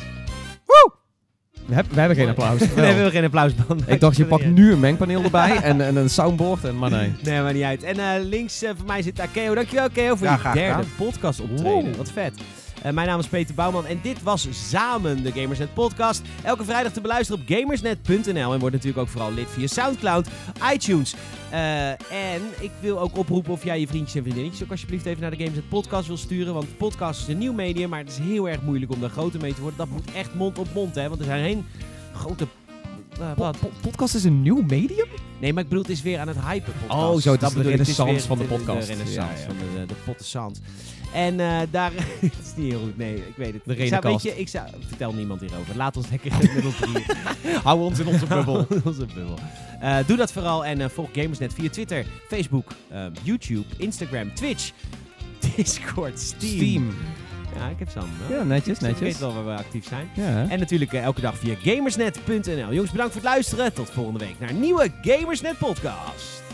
We, 1.66 1.74
hebben- 1.74 1.94
we 1.94 2.00
hebben 2.00 2.18
geen 2.18 2.30
applaus. 2.30 2.60
We 2.76 2.82
hebben 2.82 3.12
geen 3.12 3.24
applausband. 3.24 3.90
Ik 3.90 4.00
dacht, 4.00 4.18
je 4.18 4.26
pakt 4.26 4.46
nu 4.46 4.72
een 4.72 4.80
mengpaneel 4.80 5.24
erbij 5.24 5.56
en, 5.64 5.82
en 5.82 5.96
een 5.96 6.10
soundboard. 6.10 6.64
En, 6.64 6.78
maar 6.78 6.90
nee. 6.90 7.14
Nee, 7.24 7.42
maar 7.42 7.54
niet 7.54 7.64
uit. 7.64 7.84
En 7.84 8.22
links 8.22 8.64
voor 8.78 8.86
mij 8.86 9.02
zit 9.02 9.16
daar 9.16 9.28
Keo. 9.28 9.56
Dankjewel 9.56 9.90
Keo 9.90 10.16
voor 10.16 10.28
Ja, 10.28 10.34
je 10.34 10.40
graag 10.40 10.54
derde 10.54 10.74
gedaan. 10.84 10.92
podcast 10.98 11.40
optreden. 11.40 11.64
Wow. 11.72 11.96
Wat 11.96 12.12
vet. 12.12 12.34
Eh, 12.88 12.94
mijn 12.94 13.08
naam 13.08 13.20
is 13.20 13.28
Peter 13.28 13.56
Bouwman 13.56 13.86
en 13.86 14.00
dit 14.02 14.24
was 14.24 14.48
Samen 14.70 15.24
de 15.24 15.32
Gamersnet 15.32 15.74
podcast. 15.74 16.22
Elke 16.44 16.64
vrijdag 16.64 16.92
te 16.92 17.02
beluisteren 17.02 17.42
op 17.42 17.48
gamersnet.nl 17.50 18.54
en 18.54 18.60
word 18.60 18.72
natuurlijk 18.72 18.98
ook 18.98 19.08
vooral 19.08 19.34
lid 19.34 19.48
via 19.50 19.68
Soundcloud, 19.68 20.28
iTunes. 20.74 21.16
Eh, 21.50 21.90
en 21.90 22.42
ik 22.60 22.72
wil 22.80 23.00
ook 23.00 23.18
oproepen 23.18 23.52
of 23.54 23.64
jij 23.64 23.80
je 23.80 23.88
vriendjes 23.88 24.16
en 24.16 24.22
vriendinnetjes 24.22 24.64
ook 24.64 24.72
alsjeblieft 24.72 25.06
even 25.06 25.22
naar 25.22 25.30
de 25.32 25.38
Gamersnet 25.38 25.70
podcast 25.70 26.08
wil 26.08 26.18
sturen. 26.18 26.54
Want 26.54 26.78
podcast 26.78 27.22
is 27.22 27.28
een 27.28 27.38
nieuw 27.38 27.54
medium, 27.54 27.90
maar 27.90 28.00
het 28.00 28.10
is 28.10 28.18
heel 28.18 28.50
erg 28.50 28.62
moeilijk 28.62 28.92
om 28.92 29.00
daar 29.00 29.10
groter 29.10 29.42
mee 29.42 29.54
te 29.54 29.62
worden. 29.62 29.78
Dat 29.80 29.90
moet 29.90 30.12
echt 30.14 30.34
mond 30.36 30.58
op 30.60 30.68
mond, 30.74 30.96
hè. 30.96 31.08
Want 31.08 31.20
er 31.20 31.26
zijn 31.26 31.44
geen 31.46 31.66
grote... 32.14 32.48
eh, 33.20 33.28
wat? 33.38 33.60
Po- 33.60 33.72
podcast 33.82 34.16
is 34.16 34.24
een 34.24 34.42
nieuw 34.42 34.62
medium? 34.68 35.08
Nee, 35.40 35.54
maar 35.54 35.64
ik 35.64 35.70
bedoel, 35.70 35.84
het 35.84 35.94
is 35.94 36.02
weer 36.02 36.20
aan 36.20 36.28
het 36.28 36.38
hypen. 36.48 36.74
Podcast. 36.80 37.02
Oh, 37.16 37.22
zo, 37.22 37.32
het 37.32 37.42
is 37.42 37.54
de 37.54 37.62
renaissance 37.62 38.12
weer- 38.14 38.22
van 38.22 38.38
de 38.38 38.44
podcast. 38.44 38.88
De 38.88 38.94
renaissance 38.94 39.20
Ja, 39.38 39.40
ja. 39.40 39.46
van 39.46 39.56
de, 39.58 39.86
de, 39.86 39.86
de. 39.86 40.60
En 41.14 41.40
eh, 41.40 41.60
daar... 41.72 41.92
het 42.20 42.34
is 42.44 42.54
niet 42.56 42.72
heel 42.72 42.80
goed, 42.80 42.98
nee, 42.98 43.16
ik 43.16 43.36
weet 43.36 43.54
het. 43.54 43.62
De 43.66 43.76
ik 43.76 43.88
zou, 43.88 43.90
weet 43.90 43.90
redenkast. 43.90 44.24
je, 44.24 44.38
ik 44.38 44.48
zou... 44.48 44.68
Vertel 44.88 45.14
niemand 45.14 45.42
hierover. 45.42 45.76
Laat 45.76 45.98
ons 45.98 46.10
lekker 46.10 46.32
met 46.56 46.66
ons 46.66 46.76
drieën. 46.76 47.04
Hou 47.64 47.82
ons 47.82 48.00
in 48.00 48.08
onze 48.08 48.26
bubbel. 48.26 48.68
onze 48.84 49.06
bubbel. 49.06 49.38
Eh, 49.80 49.98
doe 50.06 50.18
dat 50.18 50.32
vooral 50.32 50.66
en 50.66 50.82
eh, 50.82 50.90
volg 50.90 51.10
Gamersnet 51.14 51.54
via 51.54 51.70
Twitter, 51.70 52.06
Facebook, 52.28 52.72
eh, 52.90 53.06
YouTube, 53.24 53.66
Instagram, 53.78 54.34
Twitch, 54.34 54.72
Discord, 55.56 56.20
Steam. 56.20 56.52
Steam. 56.56 56.96
Ja, 57.56 57.68
ik 57.68 57.80
heb 57.80 57.90
allemaal. 57.96 58.40
Ja, 58.40 58.44
netjes, 58.44 58.78
Ik 58.78 58.82
weet 58.84 59.00
netjes. 59.00 59.20
wel 59.20 59.34
waar 59.34 59.46
we 59.46 59.52
actief 59.64 59.88
zijn. 59.88 60.10
Ja? 60.14 60.48
En 60.50 60.60
natuurlijk 60.60 60.94
elke 60.94 61.22
dag 61.22 61.38
via 61.38 61.56
gamersnet.nl. 61.64 62.74
Jongens, 62.74 62.92
bedankt 62.92 63.14
voor 63.14 63.22
het 63.22 63.32
luisteren. 63.32 63.74
Tot 63.74 63.90
volgende 63.90 64.20
week 64.20 64.40
naar 64.40 64.50
een 64.50 64.60
nieuwe 64.60 64.92
Gamersnet 65.02 65.58
podcast. 65.58 66.47